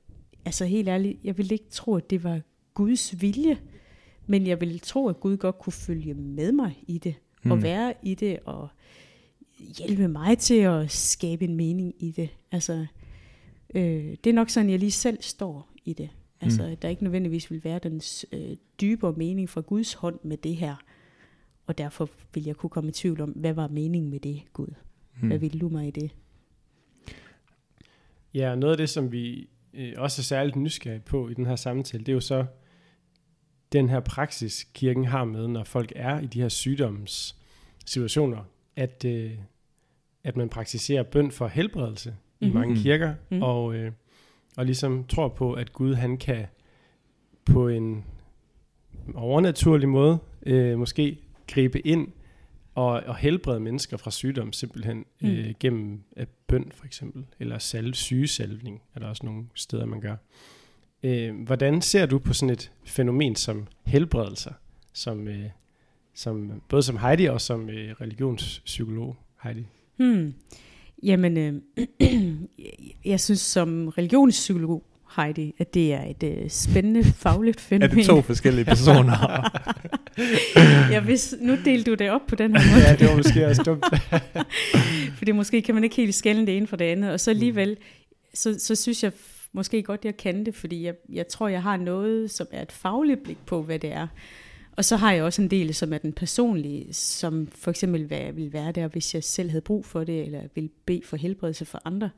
altså 0.44 0.64
helt 0.64 0.88
ærligt, 0.88 1.18
jeg 1.24 1.38
vil 1.38 1.52
ikke 1.52 1.70
tro, 1.70 1.96
at 1.96 2.10
det 2.10 2.24
var 2.24 2.40
Guds 2.74 3.22
vilje, 3.22 3.58
men 4.26 4.46
jeg 4.46 4.60
vil 4.60 4.80
tro, 4.80 5.08
at 5.08 5.20
Gud 5.20 5.36
godt 5.36 5.58
kunne 5.58 5.72
følge 5.72 6.14
med 6.14 6.52
mig 6.52 6.84
i 6.86 6.98
det, 6.98 7.14
mm. 7.42 7.50
og 7.50 7.62
være 7.62 7.94
i 8.02 8.14
det, 8.14 8.38
og 8.44 8.68
hjælpe 9.78 10.08
mig 10.08 10.38
til 10.38 10.54
at 10.54 10.90
skabe 10.90 11.44
en 11.44 11.54
mening 11.54 11.94
i 11.98 12.10
det. 12.10 12.28
Altså, 12.52 12.86
Øh, 13.74 14.16
det 14.24 14.30
er 14.30 14.34
nok 14.34 14.50
sådan, 14.50 14.70
jeg 14.70 14.78
lige 14.78 14.90
selv 14.90 15.18
står 15.20 15.70
i 15.84 15.92
det. 15.92 16.10
Altså, 16.40 16.68
mm. 16.68 16.76
der 16.76 16.88
ikke 16.88 17.02
nødvendigvis 17.02 17.50
vil 17.50 17.64
være 17.64 17.78
den 17.78 18.00
øh, 18.32 18.56
dybere 18.80 19.12
mening 19.12 19.48
fra 19.48 19.60
Guds 19.60 19.94
hånd 19.94 20.18
med 20.22 20.36
det 20.36 20.56
her. 20.56 20.76
Og 21.66 21.78
derfor 21.78 22.10
vil 22.34 22.44
jeg 22.44 22.56
kunne 22.56 22.70
komme 22.70 22.88
i 22.88 22.92
tvivl 22.92 23.20
om, 23.20 23.30
hvad 23.30 23.52
var 23.52 23.68
meningen 23.68 24.10
med 24.10 24.20
det, 24.20 24.42
Gud? 24.52 24.74
Mm. 25.20 25.28
Hvad 25.28 25.38
ville 25.38 25.60
du 25.60 25.68
mig 25.68 25.88
i 25.88 25.90
det? 25.90 26.10
Ja, 28.34 28.54
noget 28.54 28.72
af 28.72 28.78
det, 28.78 28.88
som 28.88 29.12
vi 29.12 29.48
øh, 29.74 29.92
også 29.96 30.20
er 30.20 30.24
særligt 30.24 30.56
nysgerrige 30.56 31.00
på 31.00 31.28
i 31.28 31.34
den 31.34 31.46
her 31.46 31.56
samtale, 31.56 32.04
det 32.04 32.08
er 32.08 32.14
jo 32.14 32.20
så 32.20 32.46
den 33.72 33.88
her 33.88 34.00
praksis, 34.00 34.66
kirken 34.74 35.04
har 35.04 35.24
med, 35.24 35.48
når 35.48 35.64
folk 35.64 35.92
er 35.96 36.20
i 36.20 36.26
de 36.26 36.40
her 36.40 36.48
sygdomssituationer, 36.48 38.44
at, 38.76 39.04
øh, 39.04 39.30
at 40.24 40.36
man 40.36 40.48
praktiserer 40.48 41.02
bøn 41.02 41.30
for 41.30 41.48
helbredelse 41.48 42.16
i 42.40 42.44
Mhm. 42.46 42.54
mange 42.54 42.76
kirker, 42.76 43.14
Mhm. 43.30 43.42
og, 43.42 43.74
øh, 43.74 43.92
og 44.56 44.66
ligesom 44.66 45.04
tror 45.04 45.28
på, 45.28 45.52
at 45.52 45.72
Gud 45.72 45.94
han 45.94 46.16
kan 46.16 46.46
på 47.44 47.68
en 47.68 48.04
overnaturlig 49.14 49.88
måde 49.88 50.18
øh, 50.46 50.78
måske 50.78 51.18
gribe 51.46 51.86
ind 51.86 52.08
og, 52.78 53.02
og 53.06 53.16
helbrede 53.16 53.60
mennesker 53.60 53.96
fra 53.96 54.10
sygdom 54.10 54.52
simpelthen 54.52 55.04
Mm. 55.20 55.28
øh, 55.28 55.54
gennem 55.60 56.02
øh, 56.16 56.26
bøn 56.46 56.72
for 56.74 56.86
eksempel, 56.86 57.24
eller 57.40 57.58
salve, 57.58 57.94
sygesalvning 57.94 58.82
er 58.94 59.00
der 59.00 59.06
også 59.06 59.26
nogle 59.26 59.44
steder, 59.54 59.86
man 59.86 60.00
gør. 60.00 60.16
Øh, 61.02 61.40
hvordan 61.40 61.82
ser 61.82 62.06
du 62.06 62.18
på 62.18 62.32
sådan 62.32 62.50
et 62.50 62.72
fænomen 62.84 63.36
som 63.36 63.66
helbredelser, 63.86 64.52
som, 64.92 65.28
øh, 65.28 65.44
som, 66.14 66.62
både 66.68 66.82
som 66.82 66.96
Heidi 66.96 67.24
og 67.26 67.40
som 67.40 67.70
øh, 67.70 67.94
religionspsykolog 68.00 69.16
Heidi? 69.42 69.64
Hmm. 69.96 70.34
Jamen, 71.02 71.36
øh, 71.36 71.54
jeg 73.12 73.20
synes 73.20 73.40
som 73.40 73.88
religionspsykolog, 73.88 74.82
Heidi, 75.16 75.54
at 75.58 75.74
det 75.74 75.92
er 75.92 76.04
et 76.04 76.22
øh, 76.22 76.50
spændende 76.50 77.04
fagligt 77.04 77.56
Er 77.56 77.60
fænomen. 77.60 77.96
det 77.96 78.06
to 78.06 78.22
forskellige 78.22 78.64
personer? 78.64 79.50
ja, 80.92 81.00
hvis, 81.00 81.34
nu 81.40 81.56
delte 81.64 81.90
du 81.90 81.94
det 81.94 82.10
op 82.10 82.20
på 82.28 82.34
den 82.34 82.56
her 82.56 82.74
måde. 82.74 82.88
ja, 82.88 82.96
det 82.96 83.08
var 83.08 83.16
måske 83.16 83.46
også 83.46 83.62
dumt. 83.62 83.84
Fordi 85.18 85.32
måske 85.32 85.62
kan 85.62 85.74
man 85.74 85.84
ikke 85.84 85.96
helt 85.96 86.14
skælde 86.14 86.46
det 86.46 86.56
ene 86.56 86.66
fra 86.66 86.76
det 86.76 86.84
andet. 86.84 87.12
Og 87.12 87.20
så 87.20 87.30
alligevel, 87.30 87.76
så, 88.34 88.58
så 88.58 88.74
synes 88.74 89.02
jeg 89.02 89.12
måske 89.52 89.82
godt, 89.82 90.04
jeg 90.04 90.16
kan 90.16 90.46
det, 90.46 90.54
fordi 90.54 90.84
jeg, 90.84 90.94
jeg 91.12 91.28
tror, 91.28 91.48
jeg 91.48 91.62
har 91.62 91.76
noget, 91.76 92.30
som 92.30 92.46
er 92.52 92.62
et 92.62 92.72
fagligt 92.72 93.22
blik 93.22 93.38
på, 93.46 93.62
hvad 93.62 93.78
det 93.78 93.92
er. 93.92 94.06
Og 94.76 94.84
så 94.84 94.96
har 94.96 95.12
jeg 95.12 95.22
også 95.24 95.42
en 95.42 95.50
del, 95.50 95.74
som 95.74 95.92
er 95.92 95.98
den 95.98 96.12
personlige, 96.12 96.94
som 96.94 97.48
for 97.54 97.70
eksempel, 97.70 98.04
hvad 98.04 98.18
jeg 98.18 98.36
ville 98.36 98.52
være 98.52 98.72
der, 98.72 98.88
hvis 98.88 99.14
jeg 99.14 99.24
selv 99.24 99.50
havde 99.50 99.62
brug 99.62 99.84
for 99.84 100.04
det, 100.04 100.24
eller 100.24 100.40
ville 100.54 100.70
bede 100.86 101.00
for 101.04 101.16
helbredelse 101.16 101.64
for 101.64 101.82
andre. 101.84 102.10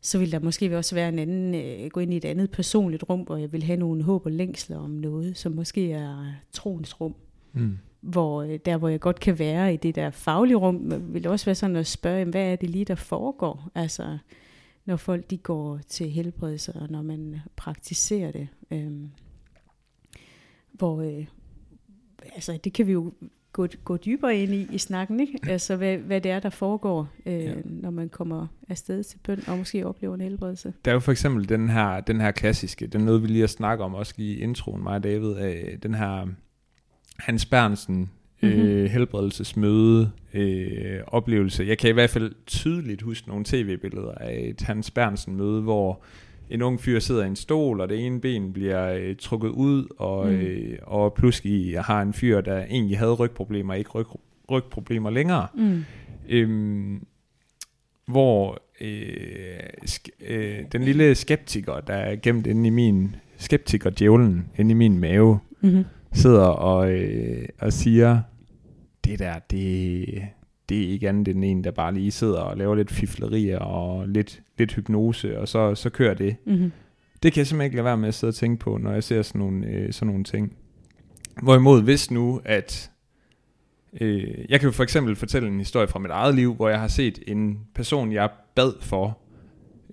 Så 0.00 0.18
ville 0.18 0.32
der 0.32 0.38
måske 0.38 0.78
også 0.78 0.94
være 0.94 1.08
en 1.08 1.18
anden, 1.18 1.54
øh, 1.54 1.90
gå 1.90 2.00
ind 2.00 2.14
i 2.14 2.16
et 2.16 2.24
andet 2.24 2.50
personligt 2.50 3.04
rum, 3.08 3.20
hvor 3.20 3.36
jeg 3.36 3.52
vil 3.52 3.62
have 3.62 3.78
nogle 3.78 4.02
håb 4.02 4.26
og 4.26 4.32
længsler 4.32 4.78
om 4.78 4.90
noget, 4.90 5.36
som 5.36 5.52
måske 5.52 5.92
er 5.92 6.32
troens 6.52 7.00
rum 7.00 7.14
mm. 7.56 7.78
hvor 8.00 8.42
øh, 8.42 8.58
der 8.64 8.76
hvor 8.76 8.88
jeg 8.88 9.00
godt 9.00 9.20
kan 9.20 9.38
være 9.38 9.74
i 9.74 9.76
det 9.76 9.94
der 9.94 10.10
faglige 10.10 10.56
rum, 10.56 10.92
vil 11.14 11.22
det 11.22 11.30
også 11.30 11.44
være 11.44 11.54
sådan 11.54 11.76
at 11.76 11.86
spørge, 11.86 12.18
jamen, 12.18 12.30
hvad 12.30 12.52
er 12.52 12.56
det 12.56 12.70
lige, 12.70 12.84
der 12.84 12.94
foregår? 12.94 13.70
Altså, 13.74 14.18
når 14.84 14.96
folk 14.96 15.30
de 15.30 15.38
går 15.38 15.80
til 15.88 16.10
helbredelse, 16.10 16.72
og 16.72 16.90
når 16.90 17.02
man 17.02 17.36
praktiserer 17.56 18.32
det. 18.32 18.48
Øhm, 18.70 19.10
hvor, 20.72 21.02
øh, 21.02 21.26
altså, 22.34 22.58
det 22.64 22.72
kan 22.72 22.86
vi 22.86 22.92
jo 22.92 23.12
gå, 23.56 23.66
gå 23.84 23.96
dybere 23.96 24.36
ind 24.36 24.54
i 24.54 24.66
i 24.72 24.78
snakken, 24.78 25.20
ikke? 25.20 25.38
Altså, 25.48 25.76
hvad, 25.76 25.96
hvad 25.98 26.20
det 26.20 26.30
er, 26.30 26.40
der 26.40 26.50
foregår, 26.50 27.08
øh, 27.26 27.32
Ja. 27.34 27.52
når 27.64 27.90
man 27.90 28.08
kommer 28.08 28.46
afsted 28.68 29.02
til 29.04 29.18
bøn, 29.26 29.42
og 29.48 29.58
måske 29.58 29.86
oplever 29.86 30.14
en 30.14 30.20
helbredelse. 30.20 30.72
Der 30.84 30.90
er 30.90 30.94
jo 30.94 31.00
for 31.00 31.12
eksempel 31.12 31.48
den 31.48 31.68
her, 31.68 32.00
den 32.00 32.20
her 32.20 32.30
klassiske, 32.30 32.86
den 32.86 33.00
noget 33.00 33.22
vi 33.22 33.26
lige 33.28 33.44
at 33.44 33.50
snakke 33.50 33.84
om, 33.84 33.94
også 33.94 34.14
i 34.18 34.38
introen, 34.38 34.82
mig 34.82 34.94
og 34.94 35.04
David, 35.04 35.34
af 35.34 35.78
den 35.82 35.94
her 35.94 36.26
Hans 37.18 37.46
Bernsen 37.46 38.10
øh, 38.42 38.58
Mhm. 38.58 38.86
helbredelsesmøde 38.90 40.10
øh, 40.34 41.00
oplevelse. 41.06 41.64
Jeg 41.64 41.78
kan 41.78 41.90
i 41.90 41.92
hvert 41.92 42.10
fald 42.10 42.32
tydeligt 42.46 43.02
huske 43.02 43.28
nogle 43.28 43.44
tv-billeder 43.44 44.12
af 44.12 44.46
et 44.50 44.60
Hans 44.62 44.90
Bernsen 44.90 45.36
møde, 45.36 45.62
hvor 45.62 46.02
en 46.50 46.62
ung 46.62 46.80
fyr 46.80 46.98
sidder 46.98 47.24
i 47.24 47.26
en 47.26 47.36
stol, 47.36 47.80
og 47.80 47.88
det 47.88 48.06
ene 48.06 48.20
ben 48.20 48.52
bliver 48.52 48.92
øh, 48.92 49.16
trukket 49.16 49.48
ud, 49.48 49.86
og, 49.98 50.26
Mm. 50.26 50.32
øh, 50.34 50.78
og 50.82 51.14
pludselig 51.14 51.80
har 51.80 52.02
en 52.02 52.12
fyr, 52.12 52.40
der 52.40 52.64
egentlig 52.64 52.98
havde 52.98 53.12
rygproblemer, 53.14 53.74
ikke 53.74 53.90
ryg, 53.90 54.06
rygproblemer 54.50 55.10
længere. 55.10 55.46
Mm. 55.54 55.84
Øhm, 56.28 57.06
hvor 58.06 58.62
øh, 58.80 59.58
sk- 59.86 60.24
øh, 60.26 60.58
den 60.72 60.82
lille 60.82 61.14
skeptiker, 61.14 61.80
der 61.80 61.94
er 61.94 62.16
gemt 62.16 62.46
inde 62.46 62.66
i 62.66 62.70
min 62.70 63.16
skeptiker 63.36 63.90
djævlen 63.90 64.48
inde 64.58 64.70
i 64.70 64.74
min 64.74 64.98
mave, 64.98 65.38
Mm-hmm. 65.60 65.84
sidder 66.12 66.44
og, 66.46 66.90
øh, 66.92 67.48
og 67.58 67.72
siger, 67.72 68.20
det 69.04 69.18
der, 69.18 69.34
det, 69.50 70.04
det 70.68 70.84
er 70.84 70.88
ikke 70.88 71.08
andet 71.08 71.28
end 71.28 71.44
en, 71.44 71.64
der 71.64 71.70
bare 71.70 71.94
lige 71.94 72.10
sidder 72.10 72.40
og 72.40 72.56
laver 72.56 72.74
lidt 72.74 72.90
fiflerier 72.90 73.58
og 73.58 74.08
lidt, 74.08 74.42
lidt 74.58 74.74
hypnose, 74.74 75.38
og 75.38 75.48
så, 75.48 75.74
så 75.74 75.90
kører 75.90 76.14
det. 76.14 76.36
Mm-hmm. 76.44 76.72
Det 77.22 77.32
kan 77.32 77.38
jeg 77.38 77.46
simpelthen 77.46 77.66
ikke 77.66 77.76
lade 77.76 77.84
være 77.84 77.96
med 77.96 78.08
at 78.08 78.14
sidde 78.14 78.30
og 78.30 78.34
tænke 78.34 78.58
på, 78.58 78.78
når 78.78 78.92
jeg 78.92 79.04
ser 79.04 79.22
sådan 79.22 79.38
nogle, 79.38 79.66
øh, 79.66 79.92
sådan 79.92 80.06
nogle 80.06 80.24
ting. 80.24 80.56
Hvorimod 81.42 81.82
hvis 81.82 82.10
nu, 82.10 82.40
at... 82.44 82.90
Øh, 84.00 84.44
jeg 84.48 84.60
kan 84.60 84.66
jo 84.66 84.72
for 84.72 84.82
eksempel 84.82 85.16
fortælle 85.16 85.48
en 85.48 85.58
historie 85.58 85.88
fra 85.88 85.98
mit 85.98 86.10
eget 86.10 86.34
liv, 86.34 86.54
hvor 86.54 86.68
jeg 86.68 86.80
har 86.80 86.88
set 86.88 87.18
en 87.26 87.58
person, 87.74 88.12
jeg 88.12 88.30
bad 88.54 88.72
for, 88.80 89.18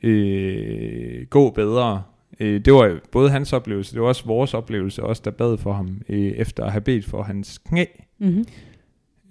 øh, 0.03 1.25
gå 1.29 1.49
bedre. 1.49 2.03
Øh, 2.39 2.65
det 2.65 2.73
var 2.73 2.99
både 3.11 3.29
hans 3.29 3.53
oplevelse, 3.53 3.93
det 3.93 4.01
var 4.01 4.07
også 4.07 4.25
vores 4.25 4.53
oplevelse, 4.53 5.03
også 5.03 5.21
der 5.25 5.31
bad 5.31 5.57
for 5.57 5.73
ham, 5.73 6.01
øh, 6.09 6.31
efter 6.31 6.63
at 6.63 6.71
have 6.71 6.81
bedt 6.81 7.05
for 7.05 7.23
hans 7.23 7.57
knæ. 7.57 7.85
Mm-hmm. 8.19 8.45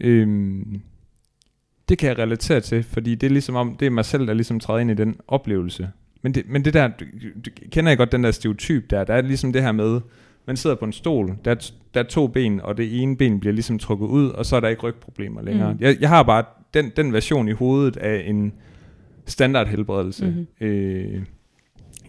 Øhm, 0.01 0.81
det 1.89 1.99
kan 1.99 2.09
jeg 2.09 2.19
relatere 2.19 2.61
til, 2.61 2.83
fordi 2.83 3.15
det 3.15 3.27
er 3.27 3.31
ligesom 3.31 3.55
om, 3.55 3.77
det 3.81 3.87
er 3.87 3.91
mig 3.91 4.05
selv, 4.05 4.27
der 4.27 4.35
ligesom 4.35 4.61
træder 4.61 4.81
ind 4.81 4.91
i 4.91 4.95
den 4.95 5.17
oplevelse. 5.29 5.89
Men 6.23 6.35
det, 6.35 6.45
men 6.49 6.65
det 6.65 6.75
der, 6.75 6.89
du, 6.89 7.05
du, 7.45 7.51
kender 7.73 7.91
jeg 7.91 7.99
godt 7.99 8.13
den 8.13 8.25
der 8.25 8.31
stereotyp 8.31 8.91
der, 8.91 9.05
der 9.05 9.15
er 9.15 9.23
ligesom 9.23 9.53
det 9.53 9.63
her 9.63 9.73
med, 9.73 10.01
man 10.47 10.57
sidder 10.57 10.77
på 10.77 10.85
en 10.85 10.93
stol, 10.93 11.37
der 11.45 11.51
er, 11.51 11.71
der 11.95 12.01
er 12.01 12.05
to 12.05 12.27
ben, 12.27 12.61
og 12.61 12.77
det 12.77 13.03
ene 13.03 13.17
ben 13.17 13.41
bliver 13.41 13.53
ligesom 13.53 13.79
trukket 13.79 14.07
ud, 14.07 14.29
og 14.29 14.47
så 14.47 14.57
er 14.57 14.61
der 14.61 14.69
ikke 14.69 14.83
rygproblemer 14.83 15.43
længere. 15.43 15.73
Mm. 15.73 15.79
Jeg, 15.81 15.97
jeg 16.01 16.09
har 16.09 16.23
bare 16.23 16.45
den, 16.75 16.93
den 16.97 17.13
version 17.13 17.49
i 17.49 17.53
hovedet 17.53 17.97
af 17.97 18.25
en 18.27 18.53
standard 19.27 19.67
helbredelse. 19.67 20.27
Mhm. 20.27 20.67
Øh, 20.67 21.23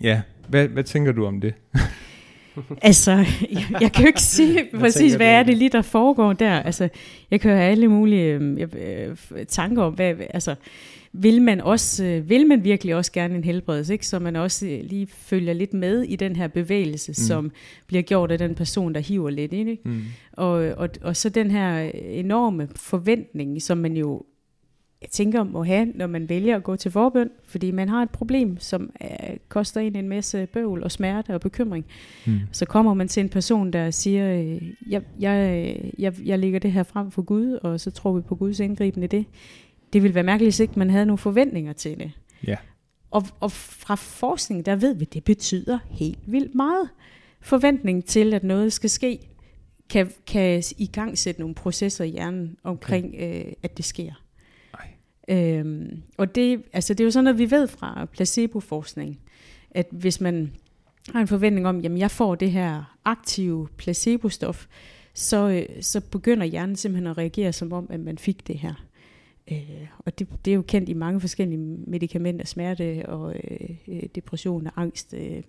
ja, 0.01 0.21
hvad, 0.47 0.67
hvad 0.67 0.83
tænker 0.83 1.11
du 1.11 1.25
om 1.25 1.41
det? 1.41 1.53
Altså, 2.81 3.11
jeg, 3.51 3.65
jeg 3.81 3.91
kan 3.91 4.01
jo 4.03 4.07
ikke 4.07 4.21
sige 4.21 4.65
præcis, 4.79 5.13
hvad 5.13 5.27
er 5.27 5.43
det 5.43 5.57
lige, 5.57 5.69
der 5.69 5.81
foregår 5.81 6.33
der. 6.33 6.59
Altså, 6.59 6.89
jeg 7.31 7.41
kan 7.41 7.51
jo 7.51 7.57
have 7.57 7.71
alle 7.71 7.87
mulige 7.87 8.33
øh, 8.33 8.67
øh, 9.31 9.45
tanker 9.47 9.83
om, 9.83 9.93
hvad, 9.93 10.15
altså, 10.29 10.55
vil 11.13 11.41
man, 11.41 11.61
også, 11.61 12.05
øh, 12.05 12.29
vil 12.29 12.47
man 12.47 12.63
virkelig 12.63 12.95
også 12.95 13.11
gerne 13.11 13.35
en 13.35 13.43
helbredelse, 13.43 13.93
ikke? 13.93 14.07
så 14.07 14.19
man 14.19 14.35
også 14.35 14.67
øh, 14.67 14.79
lige 14.83 15.07
følger 15.07 15.53
lidt 15.53 15.73
med 15.73 16.03
i 16.03 16.15
den 16.15 16.35
her 16.35 16.47
bevægelse, 16.47 17.11
mm. 17.11 17.13
som 17.13 17.51
bliver 17.87 18.01
gjort 18.01 18.31
af 18.31 18.37
den 18.37 18.55
person, 18.55 18.93
der 18.93 18.99
hiver 18.99 19.29
lidt 19.29 19.53
ind. 19.53 19.69
Ikke? 19.69 19.89
Mm. 19.89 20.01
Og, 20.31 20.51
og, 20.53 20.89
og 21.01 21.15
så 21.15 21.29
den 21.29 21.51
her 21.51 21.91
enorme 21.95 22.67
forventning, 22.75 23.61
som 23.61 23.77
man 23.77 23.97
jo 23.97 24.23
jeg 25.03 25.09
tænker 25.09 25.43
må 25.43 25.63
have, 25.63 25.85
når 25.95 26.07
man 26.07 26.29
vælger 26.29 26.55
at 26.55 26.63
gå 26.63 26.75
til 26.75 26.91
forbøn, 26.91 27.29
fordi 27.45 27.71
man 27.71 27.89
har 27.89 28.03
et 28.03 28.09
problem, 28.09 28.59
som 28.59 28.89
er, 28.99 29.35
koster 29.49 29.81
en 29.81 29.95
en 29.95 30.09
masse 30.09 30.45
bøvl 30.45 30.83
og 30.83 30.91
smerte 30.91 31.33
og 31.33 31.41
bekymring. 31.41 31.85
Mm. 32.25 32.39
Så 32.51 32.65
kommer 32.65 32.93
man 32.93 33.07
til 33.07 33.21
en 33.21 33.29
person, 33.29 33.73
der 33.73 33.91
siger, 33.91 34.39
øh, 34.39 34.61
jeg, 34.89 35.01
jeg, 35.19 35.75
jeg, 35.99 36.13
jeg 36.25 36.39
lægger 36.39 36.59
det 36.59 36.71
her 36.71 36.83
frem 36.83 37.11
for 37.11 37.21
Gud, 37.21 37.51
og 37.51 37.79
så 37.79 37.91
tror 37.91 38.13
vi 38.13 38.21
på 38.21 38.35
Guds 38.35 38.59
indgriben 38.59 39.03
i 39.03 39.07
det. 39.07 39.25
Det 39.93 40.03
ville 40.03 40.15
være 40.15 40.23
mærkeligt, 40.23 40.45
hvis 40.45 40.59
ikke 40.59 40.79
man 40.79 40.89
havde 40.89 41.05
nogle 41.05 41.17
forventninger 41.17 41.73
til 41.73 41.99
det. 41.99 42.11
Ja. 42.47 42.55
Og, 43.11 43.23
og 43.39 43.51
fra 43.51 43.95
forskning, 43.95 44.65
der 44.65 44.75
ved 44.75 44.95
vi, 44.95 45.05
at 45.05 45.13
det 45.13 45.23
betyder 45.23 45.79
helt 45.89 46.19
vildt 46.27 46.55
meget. 46.55 46.89
Forventning 47.41 48.05
til, 48.05 48.33
at 48.33 48.43
noget 48.43 48.73
skal 48.73 48.89
ske, 48.89 49.19
kan, 49.89 50.11
kan 50.27 50.63
i 50.77 50.87
gang 50.87 51.17
sætte 51.17 51.41
nogle 51.41 51.55
processer 51.55 52.03
i 52.03 52.09
hjernen 52.09 52.57
omkring, 52.63 53.15
øh, 53.19 53.45
at 53.63 53.77
det 53.77 53.85
sker. 53.85 54.22
Øhm, 55.27 56.01
og 56.17 56.35
det, 56.35 56.63
altså 56.73 56.93
det 56.93 56.99
er 56.99 57.05
jo 57.05 57.11
sådan 57.11 57.23
noget, 57.23 57.39
vi 57.39 57.51
ved 57.51 57.67
fra 57.67 58.05
placeboforskning, 58.05 59.19
at 59.71 59.87
hvis 59.91 60.21
man 60.21 60.51
har 61.09 61.21
en 61.21 61.27
forventning 61.27 61.67
om, 61.67 61.79
jamen 61.79 61.97
jeg 61.97 62.11
får 62.11 62.35
det 62.35 62.51
her 62.51 62.97
aktive 63.05 63.67
placebostof, 63.77 64.65
så, 65.13 65.49
øh, 65.49 65.83
så 65.83 66.01
begynder 66.01 66.45
hjernen 66.45 66.75
simpelthen 66.75 67.07
at 67.07 67.17
reagere 67.17 67.53
som 67.53 67.73
om, 67.73 67.87
at 67.89 67.99
man 67.99 68.17
fik 68.17 68.47
det 68.47 68.59
her. 68.59 68.85
Øh, 69.51 69.87
og 69.99 70.19
det, 70.19 70.27
det 70.45 70.51
er 70.51 70.55
jo 70.55 70.61
kendt 70.61 70.89
i 70.89 70.93
mange 70.93 71.19
forskellige 71.19 71.77
medicamenter, 71.87 72.45
smerte 72.45 73.05
og 73.05 73.35
øh, 73.35 73.69
øh, 73.87 74.03
depression 74.15 74.67
og 74.67 74.73
angst. 74.75 75.13
Øh, 75.17 75.41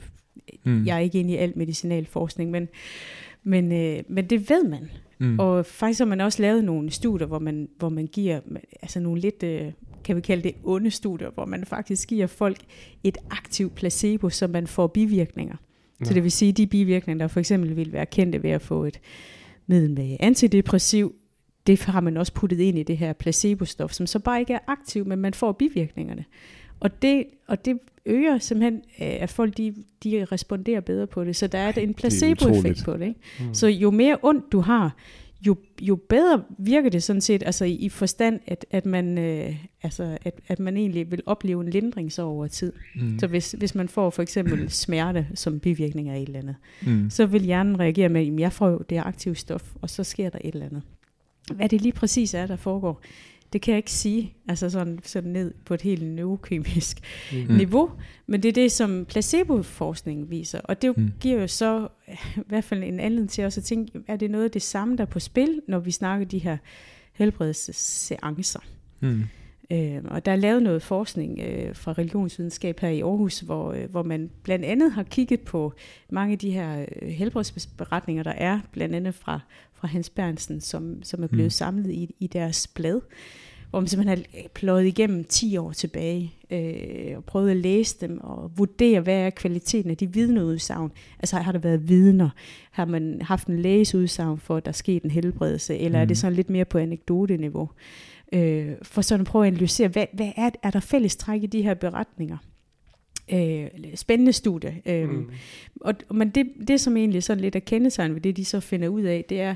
Mm. 0.65 0.87
Jeg 0.87 0.97
er 0.97 1.01
ikke 1.01 1.21
inde 1.21 1.33
i 1.33 1.37
al 1.37 1.53
medicinalforskning, 1.57 2.51
men, 2.51 2.69
men, 3.45 3.73
øh, 3.73 4.03
men 4.09 4.31
det 4.31 4.51
ved 4.51 4.65
man. 4.65 4.91
Mm. 5.19 5.39
Og 5.39 5.67
faktisk 5.67 6.01
har 6.01 6.07
man 6.07 6.21
også 6.21 6.43
lavet 6.43 6.65
nogle 6.65 6.91
studier, 6.91 7.27
hvor 7.27 7.39
man, 7.39 7.69
hvor 7.79 7.89
man 7.89 8.07
giver, 8.07 8.41
altså 8.83 9.01
nogle 9.01 9.21
lidt, 9.21 9.43
øh, 9.43 9.73
kan 10.05 10.17
vi 10.17 10.21
kalde 10.21 10.43
det 10.43 10.55
onde 10.65 10.91
studier, 10.91 11.31
hvor 11.31 11.45
man 11.45 11.65
faktisk 11.65 12.09
giver 12.09 12.27
folk 12.27 12.59
et 13.05 13.19
aktivt 13.31 13.75
placebo, 13.75 14.31
så 14.31 14.47
man 14.47 14.67
får 14.67 14.87
bivirkninger. 14.87 15.57
Nå. 16.01 16.07
Så 16.07 16.15
det 16.15 16.23
vil 16.23 16.33
sige, 16.33 16.53
de 16.53 16.67
bivirkninger, 16.67 17.25
der 17.25 17.29
for 17.29 17.41
eksempel 17.41 17.77
vil 17.77 17.93
være 17.93 18.07
kendte 18.07 18.43
ved 18.43 18.51
at 18.51 18.63
få 18.63 18.85
et 18.85 19.01
middel 19.67 19.91
med 19.91 20.17
antidepressiv, 20.21 21.15
det 21.67 21.85
har 21.85 22.01
man 22.01 22.17
også 22.17 22.33
puttet 22.33 22.61
ind 22.61 22.79
i 22.79 22.83
det 22.83 22.97
her 22.97 23.13
placebostof, 23.13 23.93
som 23.93 24.07
så 24.07 24.19
bare 24.19 24.41
ikke 24.41 24.53
er 24.53 24.59
aktiv, 24.67 25.07
men 25.07 25.19
man 25.19 25.35
får 25.35 25.53
bivirkningerne. 25.53 26.25
Og 26.81 27.03
det, 27.03 27.25
og 27.47 27.65
det 27.65 27.79
øger 28.07 28.39
simpelthen, 28.39 28.75
øh, 28.75 29.23
at 29.23 29.31
folk 29.31 29.57
de, 29.57 29.75
de 30.05 30.25
responderer 30.33 30.81
bedre 30.81 31.07
på 31.07 31.25
det. 31.25 31.37
Så 31.37 31.47
der 31.47 31.59
er 31.59 31.73
en 31.73 31.95
placeboeffekt 31.95 32.85
på 32.85 32.97
det. 32.97 33.07
Ikke? 33.07 33.21
Mm. 33.41 33.55
Så 33.55 33.67
jo 33.67 33.91
mere 33.91 34.17
ondt 34.23 34.53
du 34.53 34.61
har, 34.61 34.97
jo, 35.47 35.57
jo 35.83 35.97
bedre 35.97 36.43
virker 36.59 36.91
det 36.91 37.03
sådan 37.03 37.21
set, 37.21 37.43
altså 37.47 37.65
i, 37.65 37.73
i 37.73 37.89
forstand, 37.89 38.41
at, 38.47 38.67
at, 38.71 38.87
man, 38.87 39.19
øh, 39.19 39.57
altså, 39.83 40.19
at, 40.23 40.41
at 40.49 40.59
man 40.59 40.77
egentlig 40.77 41.11
vil 41.11 41.23
opleve 41.27 41.61
en 41.61 41.71
lindring 41.71 42.13
så 42.13 42.23
over 42.23 42.47
tid. 42.47 42.73
Mm. 42.95 43.19
Så 43.19 43.27
hvis, 43.27 43.53
hvis 43.53 43.75
man 43.75 43.89
får 43.89 44.11
for 44.11 44.23
eksempel 44.23 44.71
smerte 44.71 45.27
som 45.35 45.61
bivirkning 45.61 46.09
af 46.09 46.19
et 46.19 46.27
eller 46.27 46.41
andet, 46.41 46.57
mm. 46.87 47.11
så 47.11 47.27
vil 47.27 47.43
hjernen 47.43 47.81
reagere 47.81 48.09
med, 48.09 48.21
at 48.21 48.41
jeg 48.41 48.53
får 48.53 48.79
det 48.79 48.99
aktive 48.99 49.35
stof, 49.35 49.73
og 49.83 49.91
så 49.91 50.05
sker 50.05 50.31
der 50.31 50.39
et 50.45 50.55
eller 50.55 50.67
andet. 50.67 50.83
Hvad 51.55 51.69
det 51.69 51.83
lige 51.83 51.93
præcis 51.93 52.35
er, 52.35 52.47
der 52.47 52.57
foregår, 52.57 53.01
det 53.55 53.63
kan 53.63 53.73
jeg 53.73 53.79
ikke 53.79 53.93
sige, 53.93 54.35
altså 54.49 54.71
sådan, 54.71 54.99
sådan 55.03 55.31
ned 55.31 55.55
på 55.65 55.75
et 55.75 55.83
helt 55.83 56.05
neurokemisk 56.05 57.01
mm. 57.33 57.57
niveau, 57.57 57.91
men 58.27 58.43
det 58.43 58.49
er 58.49 58.53
det, 58.53 58.73
som 58.73 59.05
placeboforskning 59.05 60.31
viser, 60.31 60.61
og 60.61 60.83
det 60.83 60.89
jo 60.89 60.95
mm. 60.97 61.11
giver 61.21 61.41
jo 61.41 61.47
så 61.47 61.89
i 62.37 62.41
hvert 62.47 62.65
fald 62.65 62.83
en 62.83 63.01
anledning 63.01 63.31
til 63.31 63.45
også 63.45 63.61
at 63.61 63.65
tænke, 63.65 64.01
er 64.07 64.17
det 64.17 64.31
noget 64.31 64.45
af 64.45 64.51
det 64.51 64.63
samme, 64.63 64.97
der 64.97 65.03
er 65.03 65.09
på 65.09 65.21
spil, 65.21 65.61
når 65.69 65.79
vi 65.79 65.91
snakker 65.91 66.27
de 66.27 66.39
her 66.39 66.57
helbredelsesseancer. 67.13 68.61
Mm. 69.01 69.23
Øh, 69.71 70.01
og 70.05 70.25
der 70.25 70.33
er 70.33 70.37
lavet 70.37 70.63
noget 70.63 70.83
forskning 70.83 71.41
øh, 71.41 71.77
fra 71.77 71.93
religionsvidenskab 71.93 72.81
her 72.81 72.89
i 72.89 73.01
Aarhus, 73.01 73.41
hvor, 73.41 73.73
øh, 73.73 73.91
hvor 73.91 74.03
man 74.03 74.31
blandt 74.43 74.65
andet 74.65 74.93
har 74.93 75.03
kigget 75.03 75.41
på 75.41 75.73
mange 76.11 76.33
af 76.33 76.39
de 76.39 76.51
her 76.51 76.87
øh, 77.03 77.09
helbredsberetninger, 77.09 78.23
der 78.23 78.33
er, 78.33 78.61
blandt 78.73 78.95
andet 78.95 79.15
fra, 79.15 79.41
fra 79.75 79.89
Hans 79.89 80.11
Bernsen, 80.11 80.61
som, 80.61 81.03
som 81.03 81.23
er 81.23 81.27
blevet 81.27 81.47
mm. 81.47 81.51
samlet 81.51 81.91
i, 81.91 82.15
i 82.21 82.27
deres 82.27 82.67
blad, 82.67 83.01
hvor 83.71 83.81
man 83.81 83.87
simpelthen 83.89 84.25
har 84.35 84.49
pløjet 84.55 84.87
igennem 84.87 85.25
10 85.25 85.57
år 85.57 85.73
tilbage, 85.73 86.35
øh, 86.51 87.17
og 87.17 87.25
prøvet 87.25 87.51
at 87.51 87.57
læse 87.57 87.97
dem, 88.01 88.21
og 88.21 88.51
vurdere, 88.57 89.01
hvad 89.01 89.19
er 89.19 89.31
kvaliteten 89.31 89.91
af 89.91 89.97
de 89.97 90.13
vidneudsagn. 90.13 90.93
Altså 91.19 91.37
har 91.37 91.53
der 91.53 91.59
været 91.59 91.89
vidner? 91.89 92.29
Har 92.71 92.85
man 92.85 93.23
haft 93.23 93.49
en 93.49 93.59
lægeudsagn 93.59 94.39
for, 94.39 94.57
at 94.57 94.65
der 94.65 94.71
er 94.71 94.73
sket 94.73 95.03
en 95.03 95.11
helbredelse? 95.11 95.79
Eller 95.79 95.99
mm. 95.99 96.03
er 96.03 96.05
det 96.07 96.19
sådan 96.19 96.37
lidt 96.37 96.51
mere 96.51 96.65
på 96.65 96.79
anekdote-niveau? 96.79 97.69
Øh, 98.33 98.73
for 98.83 99.03
sådan 99.03 99.21
at 99.21 99.27
prøve 99.27 99.47
at 99.47 99.53
analysere, 99.53 99.89
hvad, 99.89 100.07
hvad 100.13 100.33
er, 100.37 100.51
er 100.63 100.71
der 100.71 100.81
fælles 100.81 101.17
træk 101.17 101.43
i 101.43 101.47
de 101.47 101.63
her 101.63 101.75
beretninger? 101.75 102.37
Øh, 103.33 103.67
spændende 103.95 104.33
studie. 104.33 104.83
Øh, 104.87 105.09
mm. 105.11 105.31
og, 105.81 105.95
men 106.11 106.31
det, 106.31 106.47
det, 106.69 106.81
som 106.81 106.97
egentlig 106.97 107.23
sådan 107.23 107.41
lidt 107.41 107.57
er 107.57 107.61
kendetegn 107.61 108.15
ved 108.15 108.21
det, 108.21 108.37
de 108.37 108.45
så 108.45 108.61
finder 108.61 108.89
ud 108.89 109.03
af, 109.03 109.25
det 109.29 109.41
er, 109.41 109.55